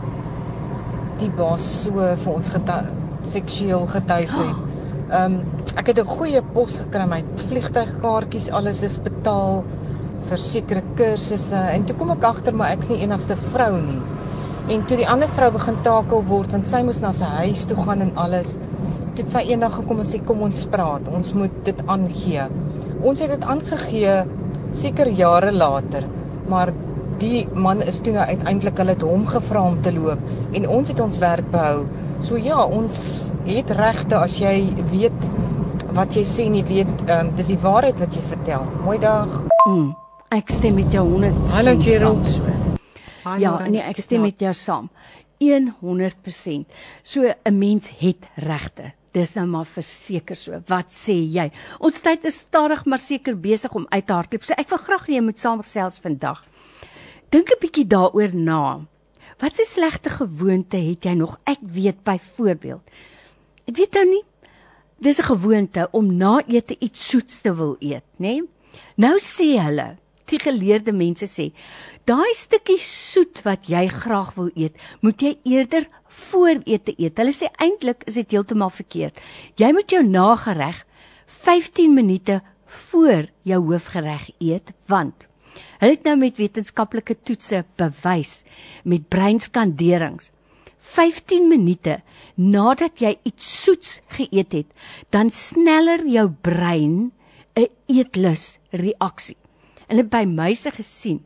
die 1.20 1.30
baas 1.30 1.66
so 1.84 1.92
vir 2.24 2.32
ons 2.32 2.48
geta- 2.48 2.84
seksueel 3.22 3.86
getuig 3.86 4.32
het. 4.32 4.56
Ehm 5.10 5.34
um, 5.34 5.44
ek 5.76 5.86
het 5.86 5.98
'n 5.98 6.06
goeie 6.06 6.42
pos 6.54 6.78
gekry, 6.80 7.06
my 7.06 7.22
vliegtuigkaartjies, 7.48 8.50
alles 8.50 8.82
is 8.82 8.98
betaal 8.98 9.64
vir 10.28 10.38
sekere 10.38 10.82
kursusse 10.96 11.56
en 11.76 11.84
toe 11.84 11.96
kom 11.96 12.10
ek 12.10 12.24
agter 12.24 12.54
maar 12.54 12.70
ek's 12.72 12.88
nie 12.88 13.02
enigste 13.02 13.36
vrou 13.36 13.72
nie. 13.80 14.00
En 14.68 14.84
toe 14.86 14.96
die 14.96 15.08
ander 15.08 15.28
vrou 15.28 15.50
begin 15.52 15.76
takel 15.84 16.22
word 16.24 16.50
want 16.52 16.66
sy 16.66 16.82
moes 16.82 17.00
na 17.00 17.12
sy 17.12 17.24
huis 17.24 17.66
toe 17.66 17.76
gaan 17.76 18.00
en 18.00 18.12
alles. 18.16 18.56
Toe 19.14 19.26
sy 19.30 19.44
eendag 19.52 19.76
gekom 19.78 20.00
en 20.02 20.08
sê 20.08 20.18
kom 20.26 20.40
ons 20.42 20.64
praat, 20.72 21.06
ons 21.14 21.28
moet 21.38 21.60
dit 21.66 21.82
aangee. 21.86 22.46
Ons 23.06 23.20
het 23.22 23.30
dit 23.30 23.44
aangegee 23.46 24.16
seker 24.74 25.10
jare 25.14 25.52
later, 25.54 26.06
maar 26.50 26.72
die 27.22 27.44
man 27.54 27.82
is 27.82 28.00
toe 28.02 28.16
nou 28.16 28.24
uiteindelik 28.26 28.80
hulle 28.82 28.96
het 28.96 29.04
hom 29.06 29.26
gevra 29.30 29.62
om 29.70 29.76
te 29.84 29.92
loop 29.94 30.56
en 30.58 30.66
ons 30.78 30.90
het 30.90 31.00
ons 31.04 31.18
werk 31.22 31.46
behou. 31.52 31.84
So 32.26 32.40
ja, 32.42 32.58
ons 32.64 33.20
het 33.46 33.70
regte 33.78 34.18
as 34.18 34.38
jy 34.42 34.56
weet 34.90 35.30
wat 35.94 36.16
jy 36.18 36.24
sê 36.26 36.48
en 36.48 36.58
jy 36.58 36.64
weet 36.72 37.04
um, 37.14 37.30
dis 37.38 37.52
die 37.54 37.60
waarheid 37.62 38.00
wat 38.02 38.16
jy 38.16 38.24
vertel. 38.32 38.66
Mooi 38.82 38.98
dag. 39.02 39.30
Mm, 39.68 39.92
ek 40.34 40.50
stem 40.50 40.80
met 40.80 40.90
jou 40.94 41.06
100%. 41.12 41.54
Hallo, 41.54 41.76
Gerald. 41.86 42.34
Hi, 43.24 43.38
Ja, 43.40 43.54
nee, 43.68 43.80
ek 43.80 44.02
stem 44.02 44.26
met 44.26 44.42
jou 44.42 44.52
saam. 44.52 44.90
100%. 45.44 46.66
So 47.02 47.20
'n 47.44 47.58
mens 47.58 47.90
het 47.98 48.28
regte. 48.34 48.92
Dis 49.14 49.36
nou 49.38 49.44
maar 49.46 49.68
verseker 49.70 50.36
so. 50.36 50.58
Wat 50.66 50.90
sê 50.90 51.14
jy? 51.14 51.50
Ons 51.78 52.00
tyd 52.02 52.24
is 52.26 52.40
stadig 52.48 52.82
maar 52.90 53.02
seker 53.02 53.36
besig 53.38 53.74
om 53.78 53.86
uit 53.90 54.06
te 54.06 54.12
hardloop. 54.16 54.42
So 54.42 54.56
ek 54.58 54.72
wil 54.72 54.82
graag 54.82 55.06
hê 55.06 55.18
jy 55.18 55.22
moet 55.22 55.38
saamgesels 55.38 56.00
vandag. 56.02 56.42
Dink 57.30 57.50
'n 57.50 57.60
bietjie 57.62 57.86
daaroor 57.86 58.34
na. 58.34 58.86
Wat 59.38 59.58
'n 59.58 59.66
slegte 59.66 60.10
gewoonte 60.10 60.76
het 60.76 61.04
jy 61.04 61.14
nog? 61.14 61.38
Ek 61.44 61.58
weet 61.62 62.02
byvoorbeeld. 62.02 62.82
Ek 63.68 63.76
weet 63.76 63.94
nou 63.94 64.04
nie. 64.04 64.24
Dis 64.98 65.18
'n 65.18 65.30
gewoonte 65.30 65.88
om 65.92 66.16
na 66.16 66.42
ete 66.46 66.76
iets 66.78 67.08
soets 67.08 67.40
te 67.40 67.54
wil 67.54 67.76
eet, 67.80 68.04
nê? 68.18 68.40
Nee? 68.40 68.42
Nou 68.96 69.18
sê 69.18 69.58
hulle, 69.58 69.96
die 70.30 70.38
geleerde 70.38 70.92
mense 70.92 71.26
sê, 71.26 71.52
daai 72.04 72.34
stukkie 72.34 72.78
soet 72.78 73.42
wat 73.44 73.68
jy 73.68 73.88
graag 73.88 74.34
wil 74.34 74.50
eet, 74.54 74.74
moet 75.00 75.20
jy 75.20 75.38
eerder 75.44 75.88
voor 76.14 76.62
ete 76.64 76.94
eet. 76.96 77.18
Hulle 77.18 77.34
sê 77.34 77.50
eintlik 77.62 78.04
is 78.10 78.18
dit 78.20 78.36
heeltemal 78.36 78.70
verkeerd. 78.70 79.20
Jy 79.60 79.72
moet 79.74 79.90
jou 79.90 80.02
nagereg 80.06 80.84
15 81.26 81.94
minute 81.94 82.40
voor 82.90 83.28
jou 83.42 83.60
hoofgereg 83.70 84.30
eet, 84.38 84.72
want 84.90 85.26
hulle 85.78 85.94
het 85.94 86.06
nou 86.06 86.16
met 86.18 86.38
wetenskaplike 86.38 87.14
toetse 87.22 87.60
bewys 87.78 88.42
met 88.82 89.06
breinskanderings 89.08 90.32
15 90.84 91.46
minute 91.48 91.98
nadat 92.34 93.00
jy 93.00 93.14
iets 93.24 93.46
soets 93.64 94.00
geëet 94.16 94.52
het, 94.58 94.66
dan 95.14 95.30
sneller 95.32 96.04
jou 96.06 96.28
brein 96.28 97.12
'n 97.56 97.68
eetlus 97.88 98.58
reaksie. 98.70 99.36
Hulle 99.88 100.04
by 100.04 100.24
muise 100.26 100.70
gesien. 100.70 101.22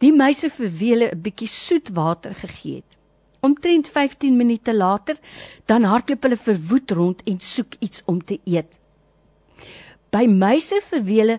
Die 0.00 0.12
muise 0.12 0.50
vir 0.50 0.70
wie 0.70 0.92
hulle 0.92 1.10
'n 1.12 1.22
bietjie 1.22 1.48
soet 1.48 1.88
water 1.94 2.34
gegee 2.34 2.82
het. 2.82 2.97
Omtrent 3.40 3.86
15 3.86 4.36
minute 4.36 4.74
later, 4.74 5.18
dan 5.66 5.84
hardloop 5.84 6.22
hulle 6.26 6.36
verwoed 6.36 6.90
rond 6.90 7.22
en 7.24 7.38
soek 7.40 7.76
iets 7.78 8.02
om 8.06 8.18
te 8.24 8.40
eet. 8.44 8.78
By 10.10 10.24
wie 11.04 11.20
hulle 11.20 11.38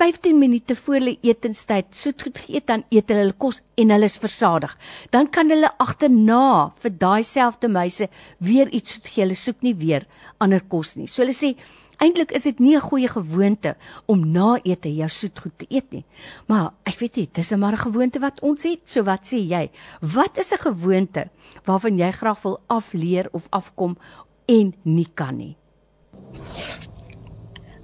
15 0.00 0.38
minute 0.38 0.76
voor 0.76 0.94
hulle 0.94 1.16
etenstyd 1.20 1.90
soet 1.96 2.22
goed 2.22 2.38
geëet 2.38 2.66
dan 2.70 2.84
eet 2.88 3.10
hulle 3.10 3.24
hulle 3.24 3.36
kos 3.36 3.58
en 3.76 3.90
hulle 3.92 4.08
is 4.08 4.18
versadig. 4.22 4.72
Dan 5.10 5.28
kan 5.28 5.50
hulle 5.50 5.72
agterna 5.82 6.70
vir 6.80 6.94
daai 7.02 7.22
selfde 7.26 7.68
muise 7.68 8.08
weer 8.38 8.68
iets 8.68 8.94
soet 8.94 9.10
gee. 9.10 9.24
Hulle 9.24 9.36
soek 9.36 9.60
nie 9.66 9.74
weer 9.76 10.06
ander 10.38 10.62
kos 10.62 10.94
nie. 10.96 11.08
So 11.10 11.24
hulle 11.24 11.36
sê 11.36 11.56
Eintlik 12.00 12.30
is 12.32 12.46
dit 12.48 12.58
nie 12.58 12.76
'n 12.76 12.80
goeie 12.80 13.08
gewoonte 13.08 13.76
om 14.06 14.32
na 14.32 14.58
ete 14.62 14.94
jou 14.94 15.08
soetgoed 15.08 15.58
te 15.58 15.66
eet 15.68 15.92
nie. 15.92 16.04
Maar 16.46 16.72
ek 16.84 16.98
weet 16.98 17.16
nie, 17.16 17.28
dis 17.32 17.52
'n 17.52 17.58
maar 17.58 17.72
'n 17.72 17.86
gewoonte 17.86 18.18
wat 18.20 18.40
ons 18.40 18.62
het. 18.62 18.80
So 18.84 19.02
wat 19.02 19.26
sê 19.26 19.36
jy? 19.36 19.70
Wat 20.00 20.38
is 20.38 20.52
'n 20.52 20.58
gewoonte 20.58 21.28
waarvan 21.64 21.98
jy 21.98 22.10
graag 22.12 22.42
wil 22.42 22.60
afleer 22.66 23.28
of 23.32 23.46
afkom 23.50 23.98
en 24.46 24.74
nie 24.82 25.08
kan 25.14 25.36
nie? 25.36 25.56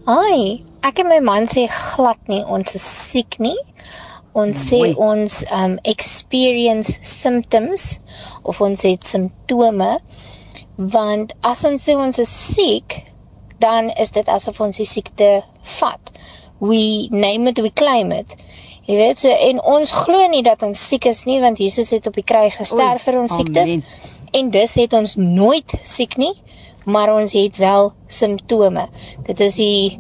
Ai, 0.07 0.65
ek 0.83 0.99
en 0.99 1.09
my 1.09 1.21
man 1.21 1.47
sê 1.47 1.67
glad 1.69 2.29
nie 2.29 2.45
ons 2.45 2.75
is 2.75 3.11
siek 3.11 3.39
nie. 3.39 3.59
Ons 4.33 4.71
sê 4.71 4.79
Mooi. 4.79 4.95
ons 4.95 5.45
um 5.53 5.79
experience 5.83 6.99
symptoms 7.03 8.01
of 8.43 8.61
ons 8.61 8.83
het 8.83 9.05
simptome 9.05 9.99
want 10.77 11.33
as 11.41 11.65
ons 11.65 11.89
sê 11.89 11.97
ons 11.97 12.19
is 12.19 12.55
siek, 12.55 13.06
dan 13.63 13.91
is 14.01 14.13
dit 14.15 14.29
asof 14.29 14.61
ons 14.61 14.77
die 14.77 14.89
siekte 14.89 15.43
vat. 15.79 16.13
We 16.61 17.09
name 17.11 17.51
it, 17.51 17.61
we 17.61 17.71
claim 17.71 18.13
it. 18.13 18.37
Jy 18.87 18.97
weet 19.01 19.19
so 19.19 19.31
en 19.31 19.61
ons 19.67 19.91
glo 19.91 20.29
nie 20.31 20.45
dat 20.47 20.63
ons 20.63 20.79
siek 20.89 21.09
is 21.11 21.25
nie 21.27 21.41
want 21.43 21.59
Jesus 21.59 21.91
het 21.91 22.07
op 22.07 22.15
die 22.15 22.27
kruis 22.27 22.59
gesterf 22.61 23.03
vir 23.09 23.19
ons 23.19 23.35
siektes 23.35 23.73
amen. 23.75 23.87
en 24.39 24.51
dus 24.55 24.77
het 24.79 24.95
ons 24.95 25.17
nooit 25.19 25.75
siek 25.83 26.15
nie, 26.21 26.35
maar 26.87 27.11
ons 27.17 27.35
het 27.35 27.59
wel 27.59 27.91
simptome. 28.07 28.87
Dit 29.27 29.43
is 29.43 29.59
die 29.59 29.99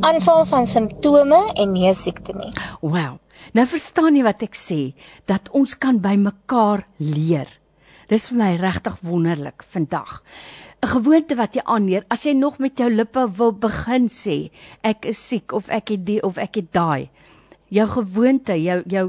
aanval 0.00 0.46
van 0.48 0.66
simptome 0.66 1.42
en 1.60 1.74
nie 1.76 1.92
siekte 1.94 2.32
nie. 2.38 2.54
Wow. 2.80 3.18
Nou 3.52 3.66
verstaan 3.68 4.16
jy 4.16 4.24
wat 4.24 4.46
ek 4.46 4.56
sê 4.56 4.80
dat 5.28 5.50
ons 5.52 5.76
kan 5.76 6.00
by 6.00 6.14
mekaar 6.16 6.86
leer. 6.96 7.50
Dis 8.08 8.30
vir 8.30 8.38
my 8.40 8.50
regtig 8.60 8.96
wonderlik 9.04 9.64
vandag. 9.72 10.22
'n 10.82 10.88
Gewoonte 10.90 11.36
wat 11.38 11.54
jy 11.54 11.62
aanleer 11.62 12.02
as 12.10 12.24
jy 12.26 12.32
nog 12.34 12.58
met 12.58 12.80
jou 12.80 12.88
lippe 12.90 13.22
wil 13.38 13.52
begin 13.54 14.08
sê 14.10 14.50
ek 14.82 15.06
is 15.06 15.20
siek 15.28 15.52
of 15.54 15.68
ek 15.70 15.92
het 15.94 16.04
die 16.08 16.18
of 16.26 16.38
ek 16.42 16.58
het 16.58 16.72
daai. 16.74 17.08
Jou 17.70 17.86
gewoonte, 17.86 18.56
jou 18.58 18.82
jou 18.90 19.04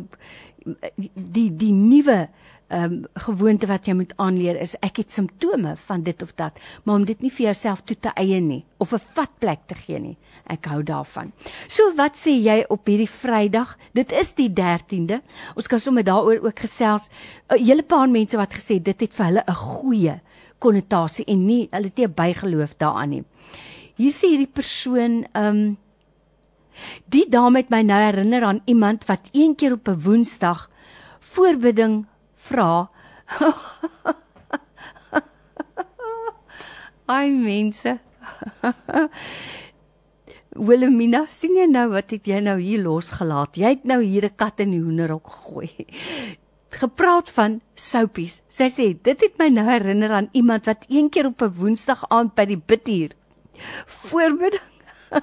die 1.34 1.50
die 1.50 1.72
nuwe 1.74 2.30
ehm 2.74 2.94
um, 2.94 3.00
gewoonte 3.26 3.68
wat 3.68 3.88
jy 3.90 3.96
moet 3.98 4.14
aanleer 4.22 4.60
is 4.62 4.76
ek 4.86 5.02
het 5.02 5.12
simptome 5.12 5.74
van 5.88 6.04
dit 6.06 6.22
of 6.22 6.36
dat, 6.38 6.60
maar 6.84 6.96
om 7.02 7.08
dit 7.10 7.22
nie 7.26 7.32
vir 7.34 7.48
jouself 7.48 7.82
toe 7.82 7.98
te 8.00 8.14
eie 8.22 8.40
nie 8.42 8.64
of 8.78 8.94
'n 8.94 9.02
vatplek 9.16 9.66
te 9.68 9.76
gee 9.76 10.00
nie. 10.00 10.18
Ek 10.46 10.66
hou 10.66 10.84
daarvan. 10.84 11.32
So 11.68 11.96
wat 11.96 12.18
sê 12.18 12.38
jy 12.38 12.66
op 12.70 12.86
hierdie 12.86 13.10
Vrydag? 13.10 13.78
Dit 13.94 14.12
is 14.12 14.34
die 14.34 14.50
13de. 14.50 15.22
Ons 15.56 15.68
kan 15.68 15.80
sommer 15.80 16.04
daaroor 16.04 16.46
ook 16.46 16.60
gesels. 16.60 17.10
'n 17.50 17.66
Hele 17.66 17.84
paar 17.84 18.10
mense 18.10 18.38
wat 18.38 18.54
gesê 18.54 18.82
dit 18.82 19.02
het 19.02 19.14
vir 19.14 19.26
hulle 19.26 19.44
'n 19.48 19.54
goeie 19.56 20.22
konnotasie 20.64 21.26
en 21.28 21.46
nie 21.46 21.68
hulle 21.72 21.92
het 21.92 21.98
nie 21.98 22.08
'n 22.08 22.14
bygeloof 22.16 22.78
daaraan 22.78 23.10
nie. 23.10 23.24
Hier 23.96 24.12
sê 24.12 24.28
hierdie 24.34 24.54
persoon 24.54 25.26
ehm 25.34 25.48
um, 25.48 25.78
Die 27.06 27.26
dame 27.30 27.62
het 27.62 27.70
my 27.70 27.82
nou 27.86 28.00
herinner 28.02 28.44
aan 28.48 28.62
iemand 28.66 29.06
wat 29.10 29.30
een 29.32 29.56
keer 29.56 29.74
op 29.74 29.88
'n 29.88 30.02
Woensdag 30.06 30.70
voorbidding 31.20 32.06
vra. 32.36 32.90
Ai 37.06 37.30
mense. 37.32 38.00
Wilhelmina, 40.68 41.26
sien 41.26 41.56
jy 41.58 41.66
nou 41.66 41.90
wat 41.90 42.12
het 42.14 42.28
jy 42.28 42.40
nou 42.40 42.60
hier 42.60 42.84
losgelaat? 42.84 43.56
Jy 43.58 43.70
het 43.70 43.84
nou 43.84 44.02
hier 44.04 44.26
'n 44.26 44.36
kat 44.36 44.60
in 44.60 44.72
die 44.72 44.82
hoenderhok 44.82 45.28
gegooi. 45.28 45.70
Gepraat 46.74 47.30
van 47.30 47.62
soupies. 47.76 48.42
Sy 48.50 48.70
sê 48.70 48.86
dit 49.04 49.20
het 49.22 49.38
my 49.38 49.50
nou 49.54 49.66
herinner 49.68 50.12
aan 50.12 50.30
iemand 50.34 50.66
wat 50.66 50.86
een 50.90 51.10
keer 51.10 51.26
op 51.26 51.42
'n 51.42 51.54
Woensdag 51.60 52.06
aand 52.10 52.36
by 52.36 52.46
die 52.46 52.58
bidhuur 52.58 53.14
voorbidding 53.86 54.72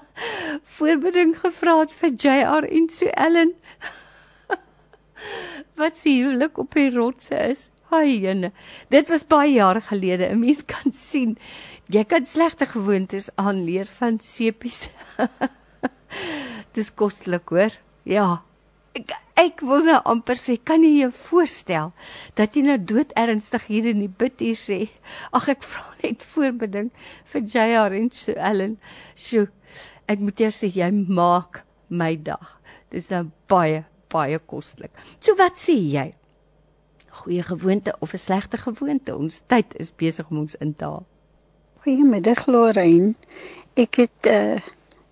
voorbidding 0.76 1.34
gevra 1.40 1.80
het 1.80 1.92
vir 1.98 2.14
JR 2.14 2.66
en 2.68 2.88
Sue 2.92 3.10
Ellen. 3.10 3.52
wat 5.80 5.98
se 5.98 6.12
huwelik 6.14 6.58
op 6.58 6.74
die 6.76 6.90
rotse 6.94 7.38
is. 7.50 7.68
Ai 7.90 8.20
jene. 8.22 8.52
Dit 8.88 9.10
was 9.10 9.26
baie 9.26 9.56
jare 9.56 9.80
gelede. 9.82 10.30
'n 10.30 10.38
Mens 10.38 10.62
kan 10.64 10.92
sien 10.94 11.36
jy 11.90 12.04
kan 12.04 12.24
slegte 12.24 12.66
gewoontes 12.66 13.30
aanleer 13.34 13.88
van 13.98 14.18
sepies. 14.22 14.88
Dis 16.74 16.94
kostelik 16.94 17.48
hoor. 17.48 17.74
Ja. 18.04 18.49
Ek 18.98 19.12
ek 19.40 19.62
wil 19.64 19.86
nou 19.86 19.98
amper 20.04 20.36
sê, 20.36 20.58
kan 20.58 20.82
jy 20.84 21.00
jou 21.00 21.10
voorstel 21.16 21.92
dat 22.36 22.56
jy 22.56 22.64
nou 22.66 22.76
dood 22.76 23.12
ernstig 23.16 23.62
hier 23.70 23.86
in 23.88 24.02
die 24.02 24.10
bid 24.10 24.42
hier 24.42 24.58
sê, 24.58 24.80
ag 25.32 25.48
ek 25.54 25.62
vra 25.64 25.86
net 26.02 26.24
voorbeding 26.34 26.90
vir 27.32 27.46
JR 27.54 27.96
en 27.96 28.10
Sue 28.12 28.36
Ellen. 28.36 28.76
Sjoe. 29.16 29.48
Ek 30.10 30.20
moet 30.20 30.42
jou 30.42 30.50
sê 30.52 30.68
jy 30.74 30.90
maak 30.92 31.62
my 31.88 32.16
dag. 32.16 32.58
Dis 32.90 33.08
nou 33.14 33.28
baie 33.48 33.84
baie 34.10 34.40
kostelik. 34.50 34.90
So 35.22 35.36
wat 35.38 35.58
sê 35.60 35.76
jy? 35.78 36.08
Goeie 37.20 37.44
gewoonte 37.46 37.94
of 38.00 38.14
'n 38.14 38.18
slegte 38.18 38.58
gewoonte? 38.58 39.14
Ons 39.16 39.40
tyd 39.46 39.74
is 39.78 39.92
besig 39.92 40.30
om 40.30 40.38
ons 40.38 40.54
in 40.54 40.74
te 40.74 40.84
haal. 40.84 41.06
Goeiemiddag 41.84 42.46
Lorraine. 42.46 43.14
Ek 43.76 43.94
het 43.96 44.26
'n 44.26 44.58
uh, 44.58 44.60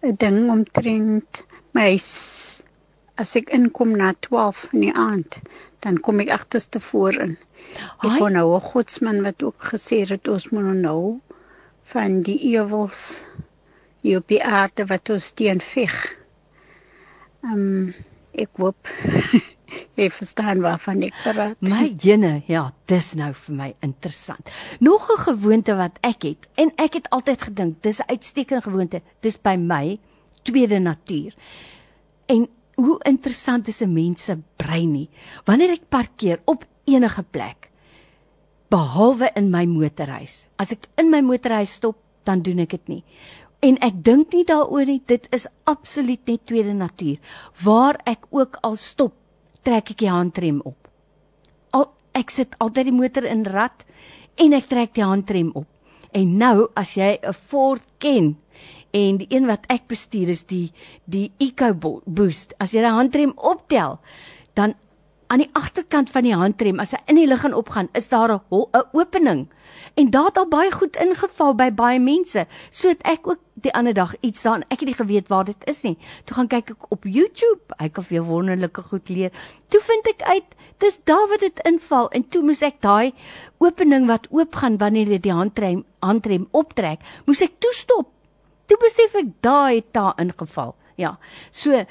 'n 0.03 0.16
ding 0.16 0.51
omtrent 0.51 1.45
my 1.72 1.83
huis. 1.95 2.64
As 3.18 3.34
ek 3.36 3.50
inkom 3.56 3.96
na 3.98 4.12
12 4.26 4.68
in 4.72 4.80
die 4.86 4.94
aand, 4.94 5.38
dan 5.82 5.98
kom 5.98 6.20
ek 6.22 6.30
agterste 6.34 6.80
voorin. 6.80 7.36
Ek 7.74 8.04
Haai. 8.04 8.18
hoor 8.18 8.30
nou 8.30 8.46
'n 8.56 8.68
godsman 8.70 9.22
wat 9.26 9.42
ook 9.42 9.70
gesê 9.72 10.06
het 10.06 10.28
ons 10.28 10.48
moet 10.54 10.74
nou 10.82 11.20
van 11.92 12.22
die 12.22 12.38
ewels 12.54 13.24
hier 14.00 14.18
op 14.18 14.28
die 14.28 14.42
aarde 14.44 14.86
wat 14.86 15.10
ons 15.10 15.32
teen 15.32 15.60
veg. 15.60 15.94
Ehm 17.42 17.52
um, 17.52 17.94
ek 18.38 18.50
hoop 18.62 18.88
jy 19.98 20.08
verstaan 20.14 20.60
waarvan 20.62 21.02
ek 21.08 21.16
praat. 21.24 21.56
My 21.60 21.88
jene, 22.06 22.42
ja, 22.46 22.68
dis 22.90 23.14
nou 23.18 23.32
vir 23.34 23.54
my 23.54 23.70
interessant. 23.84 24.50
Nog 24.80 25.08
'n 25.10 25.22
gewoonte 25.26 25.74
wat 25.74 25.98
ek 26.02 26.22
het 26.22 26.48
en 26.54 26.70
ek 26.76 27.00
het 27.00 27.10
altyd 27.10 27.42
gedink 27.50 27.82
dis 27.82 28.00
'n 28.00 28.10
uitstekende 28.14 28.62
gewoonte. 28.62 29.02
Dis 29.20 29.40
by 29.40 29.56
my 29.56 29.98
tweede 30.42 30.78
natuur. 30.78 31.34
En 32.26 32.48
hoe 32.79 32.99
interessant 33.11 33.68
is 33.68 33.83
'n 33.83 33.93
mens 33.93 34.24
se 34.24 34.39
brein 34.57 34.93
nie. 34.93 35.11
Wanneer 35.45 35.70
ek 35.70 35.89
parkeer 35.91 36.41
op 36.45 36.64
enige 36.85 37.22
plek 37.22 37.70
behalwe 38.70 39.31
in 39.35 39.51
my 39.51 39.64
motorhuis. 39.64 40.49
As 40.57 40.72
ek 40.72 40.89
in 40.97 41.11
my 41.11 41.20
motorhuis 41.20 41.72
stop, 41.72 41.97
dan 42.24 42.43
doen 42.43 42.59
ek 42.59 42.70
dit 42.70 42.89
nie. 42.89 43.05
En 43.61 43.79
ek 43.83 44.05
dink 44.05 44.33
nie 44.33 44.45
daaroor 44.45 44.87
nie, 44.87 45.01
dit 45.07 45.24
is 45.35 45.49
absoluut 45.64 46.20
net 46.26 46.47
tweede 46.47 46.74
natuur. 46.76 47.18
Waar 47.64 47.99
ek 48.07 48.29
ook 48.31 48.61
al 48.62 48.76
stop, 48.76 49.14
trek 49.62 49.91
ek 49.91 49.99
die 50.05 50.12
handrem 50.12 50.61
op. 50.64 50.89
Al 51.74 51.89
ek 52.14 52.31
sit 52.31 52.55
altyd 52.59 52.85
die 52.85 52.99
motor 53.01 53.24
in 53.24 53.45
rad 53.49 53.85
en 54.37 54.53
ek 54.53 54.68
trek 54.68 54.95
die 54.95 55.05
handrem 55.05 55.51
op. 55.55 55.66
En 56.12 56.39
nou 56.39 56.68
as 56.76 56.95
jy 56.95 57.18
'n 57.22 57.33
Ford 57.33 57.83
ken 57.99 58.37
en 58.91 59.16
die 59.20 59.28
een 59.30 59.47
wat 59.47 59.66
ek 59.68 59.86
bestuur 59.91 60.28
is 60.32 60.47
die 60.49 60.72
die 61.05 61.30
EcoBoost. 61.39 62.55
As 62.59 62.72
jy 62.72 62.84
die 62.84 62.93
handrem 62.93 63.32
optel, 63.36 63.99
dan 64.55 64.74
aan 65.28 65.43
die 65.43 65.51
agterkant 65.53 66.09
van 66.11 66.24
die 66.24 66.36
handrem 66.36 66.80
as 66.80 66.95
hy 66.97 67.01
in 67.12 67.18
die 67.20 67.26
lug 67.28 67.43
gaan 67.43 67.57
opgaan, 67.57 67.89
is 67.93 68.09
daar 68.09 68.32
'n 68.32 68.41
'n 68.51 68.84
opening. 68.93 69.49
En 69.95 70.11
daar 70.11 70.24
het 70.24 70.39
al 70.39 70.49
baie 70.49 70.70
goed 70.72 70.97
ingeval 70.97 71.55
by 71.55 71.70
baie 71.70 72.01
mense. 72.01 72.47
So 72.70 72.89
het 72.89 73.03
ek 73.03 73.28
ook 73.28 73.41
die 73.55 73.72
ander 73.72 73.95
dag 73.95 74.14
iets 74.20 74.43
daan. 74.43 74.62
Ek 74.68 74.80
het 74.80 74.89
nie 74.89 74.95
geweet 74.95 75.28
waar 75.28 75.45
dit 75.45 75.64
is 75.64 75.82
nie. 75.82 75.99
Toe 76.24 76.36
gaan 76.36 76.47
kyk 76.47 76.70
ek 76.70 76.91
op 76.91 77.05
YouTube. 77.05 77.61
Ek 77.78 77.93
kan 77.93 78.05
veel 78.05 78.24
wonderlike 78.24 78.82
goed 78.82 79.09
leer. 79.09 79.30
Toe 79.68 79.80
vind 79.80 80.07
ek 80.07 80.22
uit 80.22 80.55
dis 80.78 80.99
daar 81.05 81.28
wat 81.28 81.41
dit 81.41 81.61
inval 81.66 82.11
en 82.11 82.28
toe 82.28 82.43
moes 82.43 82.62
ek 82.62 82.80
daai 82.80 83.12
opening 83.59 84.07
wat 84.07 84.28
oopgaan 84.30 84.78
wanneer 84.78 85.09
jy 85.09 85.18
die 85.18 85.32
handrem 85.32 85.84
handrem 86.01 86.47
optrek, 86.51 87.01
moes 87.26 87.43
ek 87.43 87.59
toestop. 87.59 88.17
Toe 88.68 88.76
besef 88.82 89.16
ek 89.16 89.32
daai 89.44 89.80
het 89.80 89.92
daar 89.96 90.14
ingeval. 90.20 90.74
Ja. 90.98 91.14
So 91.54 91.84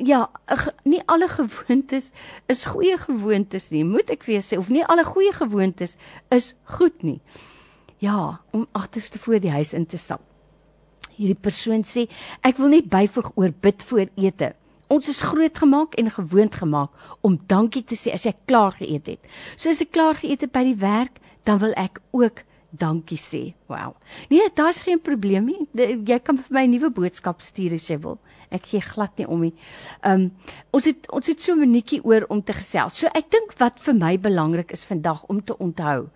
ja, 0.00 0.20
nie 0.88 1.02
alle 1.06 1.28
gewoontes 1.28 2.10
is 2.48 2.64
goeie 2.72 2.96
gewoontes 2.98 3.68
nie, 3.70 3.84
moet 3.84 4.10
ek 4.10 4.24
vir 4.24 4.40
sê, 4.40 4.56
of 4.58 4.70
nie 4.72 4.84
alle 4.88 5.04
goeie 5.04 5.32
gewoontes 5.36 5.98
is 6.32 6.54
goed 6.78 7.04
nie. 7.04 7.20
Ja, 8.00 8.40
om 8.56 8.64
agterste 8.72 9.20
voor 9.20 9.42
die 9.44 9.52
huis 9.52 9.74
in 9.76 9.84
te 9.86 10.00
stap. 10.00 10.24
Hierdie 11.18 11.36
persoon 11.36 11.84
sê, 11.84 12.06
ek 12.40 12.56
wil 12.56 12.72
net 12.72 12.88
byvoeg 12.88 13.34
oor 13.36 13.52
bid 13.52 13.84
voor 13.90 14.08
ete. 14.16 14.54
Ons 14.90 15.10
is 15.12 15.20
grootgemaak 15.22 15.98
en 16.00 16.08
gewoond 16.10 16.56
gemaak 16.62 17.20
om 17.20 17.36
dankie 17.46 17.84
te 17.84 17.94
sê 17.94 18.16
as 18.16 18.24
jy 18.24 18.32
klaar 18.48 18.72
geëet 18.80 19.12
het. 19.12 19.34
So 19.52 19.68
as 19.68 19.84
ek 19.84 19.92
klaar 19.92 20.16
geëet 20.16 20.48
het 20.48 20.54
by 20.56 20.64
die 20.72 20.78
werk, 20.80 21.20
dan 21.44 21.60
wil 21.60 21.76
ek 21.76 22.00
ook 22.16 22.40
dankie 22.70 23.18
sê. 23.18 23.54
Wow. 23.68 23.94
Nee, 24.30 24.48
daar's 24.54 24.82
geen 24.82 25.00
probleem 25.00 25.44
nie. 25.44 25.66
Jy 25.74 26.18
kan 26.18 26.36
vir 26.36 26.54
my 26.54 26.64
'n 26.66 26.70
nuwe 26.70 26.90
boodskap 26.90 27.42
stuur 27.42 27.74
as 27.74 27.88
jy 27.90 27.98
wil. 27.98 28.18
Ek 28.50 28.66
gee 28.66 28.80
glad 28.80 29.18
nie 29.18 29.26
om 29.26 29.40
nie. 29.40 29.54
Um 30.02 30.30
ons 30.72 30.84
het 30.84 31.10
ons 31.10 31.26
het 31.26 31.40
so 31.40 31.52
'n 31.52 31.60
minuutjie 31.60 32.04
oor 32.04 32.26
om 32.28 32.42
te 32.42 32.52
gesels. 32.52 32.94
So 32.94 33.06
ek 33.14 33.30
dink 33.30 33.58
wat 33.58 33.80
vir 33.80 33.94
my 33.94 34.18
belangrik 34.18 34.72
is 34.72 34.84
vandag 34.84 35.24
om 35.28 35.42
te 35.42 35.56
onthou 35.58 36.08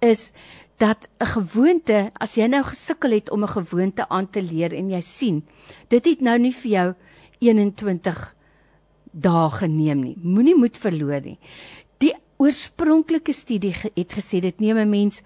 is 0.00 0.32
dat 0.78 1.08
'n 1.20 1.26
gewoonte, 1.26 2.10
as 2.14 2.34
jy 2.34 2.46
nou 2.46 2.62
gesukkel 2.62 3.10
het 3.10 3.30
om 3.30 3.42
'n 3.44 3.48
gewoonte 3.48 4.08
aan 4.08 4.30
te 4.30 4.42
leer 4.42 4.74
en 4.74 4.90
jy 4.90 5.00
sien, 5.00 5.46
dit 5.88 6.04
het 6.04 6.20
nou 6.20 6.38
nie 6.38 6.52
vir 6.52 6.70
jou 6.70 6.94
21 7.38 8.34
dae 9.12 9.50
geneem 9.50 10.00
nie. 10.00 10.16
Moenie 10.22 10.56
moed 10.56 10.78
verloor 10.78 11.20
nie. 11.20 11.38
Die 11.98 12.14
oorspronklike 12.36 13.32
studie 13.32 13.74
het 13.94 14.12
gesê 14.12 14.40
dit 14.40 14.60
neem 14.60 14.76
'n 14.76 14.90
mens 14.90 15.22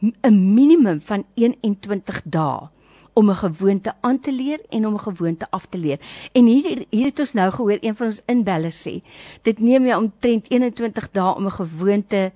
'n 0.00 0.54
minimum 0.54 1.00
van 1.00 1.24
21 1.34 2.22
dae 2.24 2.68
om 3.14 3.30
'n 3.30 3.34
gewoonte 3.34 3.94
aan 4.00 4.20
te 4.20 4.32
leer 4.32 4.60
en 4.68 4.86
om 4.86 4.94
'n 4.94 5.00
gewoonte 5.00 5.46
af 5.50 5.66
te 5.66 5.78
leer. 5.78 6.00
En 6.32 6.46
hier 6.46 6.84
hier 6.90 7.04
het 7.04 7.18
ons 7.18 7.32
nou 7.32 7.50
gehoor 7.50 7.78
een 7.80 7.96
van 7.96 8.06
ons 8.06 8.22
inbellers 8.26 8.88
sê, 8.88 9.02
dit 9.42 9.58
neem 9.58 9.86
jou 9.86 10.02
omtrent 10.02 10.50
21 10.50 11.10
dae 11.10 11.34
om 11.34 11.44
'n 11.44 11.50
gewoonte 11.50 12.32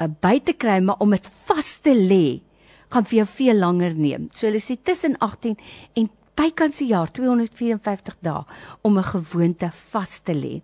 uh, 0.00 0.06
by 0.20 0.40
te 0.40 0.52
kry, 0.52 0.80
maar 0.80 0.96
om 0.98 1.10
dit 1.10 1.30
vas 1.44 1.78
te 1.78 1.94
lê 1.94 2.40
gaan 2.88 3.04
vir 3.04 3.16
jou 3.16 3.26
veel 3.26 3.56
langer 3.56 3.94
neem. 3.94 4.28
So 4.32 4.46
hulle 4.46 4.60
sê 4.60 4.76
tussen 4.82 5.18
18 5.18 5.56
en 5.92 6.10
bykans 6.34 6.80
'n 6.80 6.86
jaar, 6.86 7.10
254 7.12 8.16
dae 8.20 8.44
om 8.82 8.98
'n 8.98 9.04
gewoonte 9.04 9.70
vas 9.90 10.20
te 10.20 10.34
lê. 10.34 10.60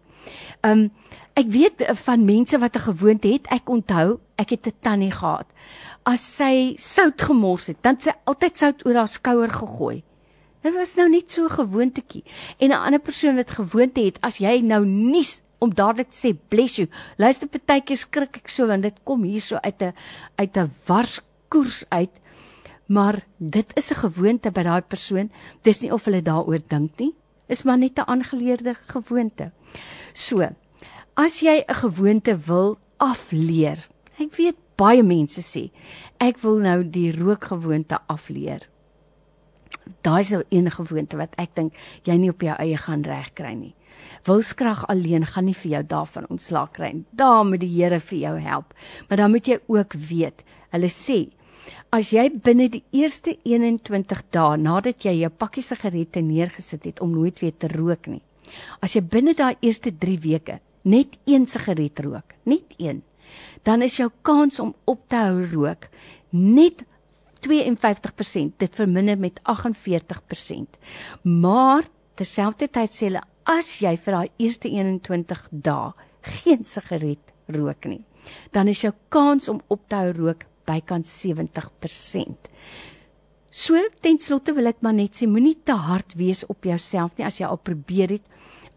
Um 0.62 0.90
ek 1.38 1.46
weet 1.54 1.84
van 2.04 2.24
mense 2.24 2.58
wat 2.58 2.76
'n 2.76 2.90
gewoonte 2.90 3.28
het. 3.28 3.46
Ek 3.46 3.68
onthou, 3.68 4.18
ek 4.36 4.50
het 4.50 4.66
'n 4.66 4.74
tannie 4.82 5.12
gehad 5.12 5.46
as 6.08 6.24
sy 6.38 6.76
sout 6.80 7.20
gemors 7.28 7.68
het, 7.68 7.80
dan 7.84 7.98
sy 8.00 8.14
altyd 8.28 8.60
sout 8.60 8.84
oor 8.86 9.02
haar 9.02 9.10
skouer 9.12 9.52
gegooi. 9.52 9.98
Dit 10.64 10.74
was 10.74 10.94
nou 10.98 11.06
net 11.10 11.30
so 11.30 11.48
gewoontetjie. 11.52 12.24
En 12.58 12.70
'n 12.70 12.80
ander 12.86 13.00
persoon 13.00 13.36
wat 13.36 13.50
gewoonte 13.50 14.00
het, 14.00 14.18
as 14.22 14.38
jy 14.38 14.60
nou 14.60 14.84
nies 14.86 15.42
om 15.58 15.74
dadelik 15.74 16.10
te 16.10 16.16
sê 16.16 16.36
bless 16.48 16.76
you. 16.76 16.88
Luister 17.18 17.48
partykeer 17.48 17.96
skrik 17.96 18.36
ek 18.36 18.48
so 18.48 18.66
want 18.66 18.82
dit 18.82 18.94
kom 19.04 19.22
hier 19.22 19.40
so 19.40 19.56
uit 19.56 19.82
'n 19.82 19.92
uit 20.36 20.56
'n 20.56 20.70
warskoers 20.86 21.84
uit. 21.88 22.14
Maar 22.88 23.22
dit 23.38 23.66
is 23.76 23.90
'n 23.90 23.94
gewoonte 23.94 24.50
by 24.50 24.62
daai 24.62 24.82
persoon. 24.82 25.30
Dis 25.62 25.80
nie 25.80 25.92
of 25.92 26.04
hulle 26.04 26.22
daaroor 26.22 26.60
dink 26.68 26.98
nie. 26.98 27.14
Is 27.48 27.62
maar 27.62 27.78
net 27.78 27.98
'n 27.98 28.08
aangeleerde 28.08 28.76
gewoonte. 28.86 29.50
So, 30.12 30.48
as 31.18 31.40
jy 31.42 31.64
'n 31.66 31.74
gewoonte 31.74 32.38
wil 32.46 32.78
afleer. 32.96 33.78
Ek 34.22 34.36
weet 34.38 34.56
baie 34.76 35.02
mense 35.02 35.42
sê 35.42 35.70
ek 36.20 36.38
wil 36.38 36.58
nou 36.62 36.84
die 36.84 37.10
rookgewoonte 37.10 37.98
afleer. 38.06 38.62
Daai 40.02 40.20
is 40.20 40.30
nou 40.30 40.44
een 40.48 40.70
gewoonte 40.70 41.16
wat 41.16 41.34
ek 41.36 41.54
dink 41.54 41.72
jy 42.04 42.14
nie 42.16 42.30
op 42.30 42.40
jou 42.40 42.54
eie 42.54 42.76
gaan 42.76 43.02
regkry 43.02 43.54
nie. 43.54 43.74
Wilskrag 44.24 44.86
alleen 44.86 45.26
gaan 45.26 45.44
nie 45.44 45.54
vir 45.54 45.70
jou 45.70 45.82
daarvan 45.82 46.30
ontslaak 46.30 46.72
kry 46.72 46.92
nie. 46.92 47.04
Daar 47.10 47.44
moet 47.44 47.60
die 47.60 47.82
Here 47.82 48.00
vir 48.00 48.18
jou 48.18 48.38
help. 48.38 48.74
Maar 49.08 49.16
dan 49.16 49.30
moet 49.30 49.46
jy 49.46 49.58
ook 49.66 49.92
weet, 49.92 50.44
hulle 50.70 50.88
sê 50.88 51.30
as 51.90 52.12
jy 52.12 52.30
binne 52.30 52.68
die 52.68 52.84
eerste 52.92 53.36
21 53.44 54.22
dae 54.30 54.56
nadat 54.56 55.04
jy 55.04 55.18
jou 55.18 55.30
pakkie 55.30 55.62
sigarette 55.62 56.20
neergesit 56.20 56.84
het 56.84 57.00
om 57.00 57.10
nooit 57.10 57.40
weer 57.40 57.56
te 57.58 57.66
rook 57.66 58.06
nie. 58.06 58.22
As 58.80 58.94
jy 58.94 59.00
binne 59.02 59.34
daai 59.34 59.56
eerste 59.60 59.90
3 59.90 60.18
weke 60.18 60.60
net 60.88 61.18
een 61.28 61.46
sigaret 61.50 62.00
rook, 62.04 62.34
net 62.48 62.74
een 62.78 63.04
dan 63.62 63.82
is 63.82 63.98
jou 64.00 64.08
kans 64.22 64.60
om 64.62 64.74
op 64.88 65.02
te 65.10 65.16
hou 65.20 65.44
rook 65.52 65.88
net 66.30 66.84
52%. 67.46 68.56
Dit 68.58 68.74
verminder 68.74 69.18
met 69.18 69.40
48%. 69.44 70.78
Maar 71.22 71.86
terselfdertyd 72.18 72.94
sê 72.94 73.08
hulle 73.10 73.22
as 73.48 73.78
jy 73.82 73.94
vir 73.96 74.16
daai 74.16 74.30
eerste 74.44 74.68
21 74.68 75.44
dae 75.50 75.92
geen 76.42 76.64
sigaret 76.66 77.32
rook 77.54 77.86
nie, 77.88 78.02
dan 78.52 78.68
is 78.68 78.82
jou 78.84 78.92
kans 79.08 79.48
om 79.48 79.62
op 79.72 79.86
te 79.88 79.96
hou 79.96 80.10
rook 80.16 80.44
bykans 80.68 81.14
70%. 81.24 82.50
So 83.48 83.80
ten 84.04 84.18
slotte 84.20 84.52
wil 84.56 84.68
ek 84.68 84.82
maar 84.84 84.98
net 84.98 85.16
sê 85.16 85.30
moenie 85.30 85.56
te 85.64 85.72
hard 85.72 86.18
wees 86.18 86.44
op 86.52 86.66
jouself 86.68 87.16
nie 87.16 87.24
as 87.28 87.38
jy 87.40 87.48
al 87.48 87.62
probeer 87.62 88.18
het 88.18 88.26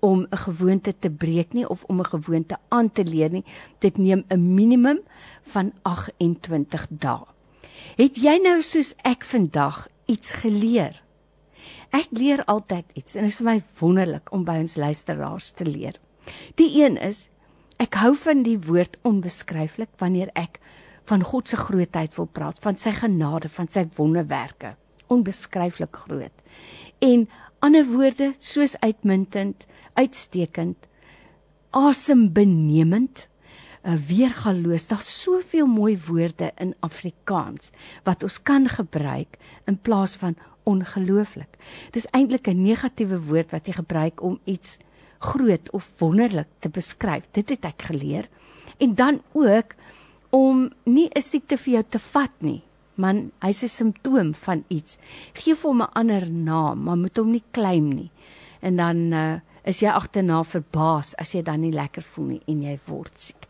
om 0.01 0.25
'n 0.29 0.37
gewoonte 0.37 0.93
te 0.99 1.09
breek 1.09 1.53
nie 1.53 1.67
of 1.69 1.83
om 1.83 1.99
'n 1.99 2.13
gewoonte 2.13 2.57
aan 2.69 2.91
te 2.91 3.03
leer 3.03 3.31
nie. 3.31 3.45
Dit 3.79 3.97
neem 3.97 4.23
'n 4.27 4.53
minimum 4.53 4.99
van 5.41 5.73
28 5.81 6.87
dae. 6.89 7.25
Het 7.95 8.15
jy 8.15 8.39
nou 8.43 8.61
soos 8.61 8.93
ek 9.03 9.23
vandag 9.23 9.87
iets 10.05 10.33
geleer? 10.33 11.01
Ek 11.91 12.07
leer 12.09 12.45
altyd 12.45 12.85
iets 12.93 13.15
en 13.15 13.21
dit 13.21 13.31
is 13.31 13.37
vir 13.37 13.45
my 13.45 13.63
wonderlik 13.79 14.31
om 14.31 14.43
by 14.43 14.57
ons 14.63 14.75
luisteraars 14.75 15.51
te 15.51 15.65
leer. 15.65 15.99
Die 16.55 16.83
een 16.83 16.97
is 16.97 17.29
ek 17.77 17.97
hou 17.99 18.13
van 18.15 18.43
die 18.43 18.59
woord 18.59 18.97
onbeskryflik 19.07 19.89
wanneer 19.97 20.29
ek 20.33 20.59
van 21.09 21.23
God 21.25 21.49
se 21.49 21.57
grootheid 21.57 22.15
wil 22.15 22.29
praat, 22.31 22.59
van 22.63 22.77
sy 22.77 22.93
genade, 22.95 23.49
van 23.49 23.67
sy 23.67 23.87
wonderwerke. 23.97 24.75
Onbeskryflik 25.11 25.95
groot. 26.05 26.43
En 27.01 27.25
ander 27.59 27.85
woorde 27.89 28.33
soos 28.37 28.77
uitmuntend, 28.79 29.65
uitstekend, 29.93 30.87
asembenemend, 31.69 33.27
uh, 33.83 33.95
weergaloos. 33.95 34.87
Daar's 34.87 35.09
soveel 35.23 35.67
mooi 35.67 35.97
woorde 36.07 36.51
in 36.57 36.75
Afrikaans 36.79 37.71
wat 38.03 38.23
ons 38.23 38.41
kan 38.43 38.69
gebruik 38.69 39.37
in 39.65 39.77
plaas 39.77 40.15
van 40.15 40.35
ongelooflik. 40.63 41.57
Dis 41.91 42.07
eintlik 42.11 42.47
'n 42.47 42.61
negatiewe 42.61 43.19
woord 43.19 43.51
wat 43.51 43.67
jy 43.67 43.73
gebruik 43.73 44.21
om 44.21 44.39
iets 44.45 44.77
groot 45.19 45.71
of 45.71 45.91
wonderlik 45.97 46.47
te 46.59 46.69
beskryf. 46.69 47.27
Dit 47.31 47.49
het 47.49 47.65
ek 47.65 47.81
geleer. 47.81 48.29
En 48.77 48.95
dan 48.95 49.21
ook 49.33 49.75
om 50.29 50.71
nie 50.83 51.09
'n 51.15 51.21
siekte 51.21 51.57
vir 51.57 51.73
jou 51.73 51.83
te 51.89 51.99
vat 51.99 52.31
nie. 52.39 52.61
Man, 52.95 53.31
hy's 53.41 53.63
'n 53.63 53.67
simptoom 53.67 54.33
van 54.33 54.63
iets. 54.67 54.97
Geef 55.33 55.61
hom 55.61 55.81
'n 55.81 55.93
ander 55.93 56.29
naam, 56.29 56.83
maar 56.83 56.97
moet 56.97 57.17
hom 57.17 57.31
nie 57.31 57.43
claim 57.51 57.89
nie. 57.89 58.11
En 58.59 58.75
dan 58.75 58.97
uh, 58.97 59.39
is 59.63 59.81
jy 59.83 59.91
agterna 59.91 60.41
verbaas 60.47 61.13
as 61.21 61.35
jy 61.35 61.43
dan 61.45 61.61
nie 61.61 61.73
lekker 61.75 62.05
voel 62.13 62.33
nie 62.33 62.41
en 62.47 62.63
jy 62.65 62.77
word 62.87 63.13
siek. 63.15 63.47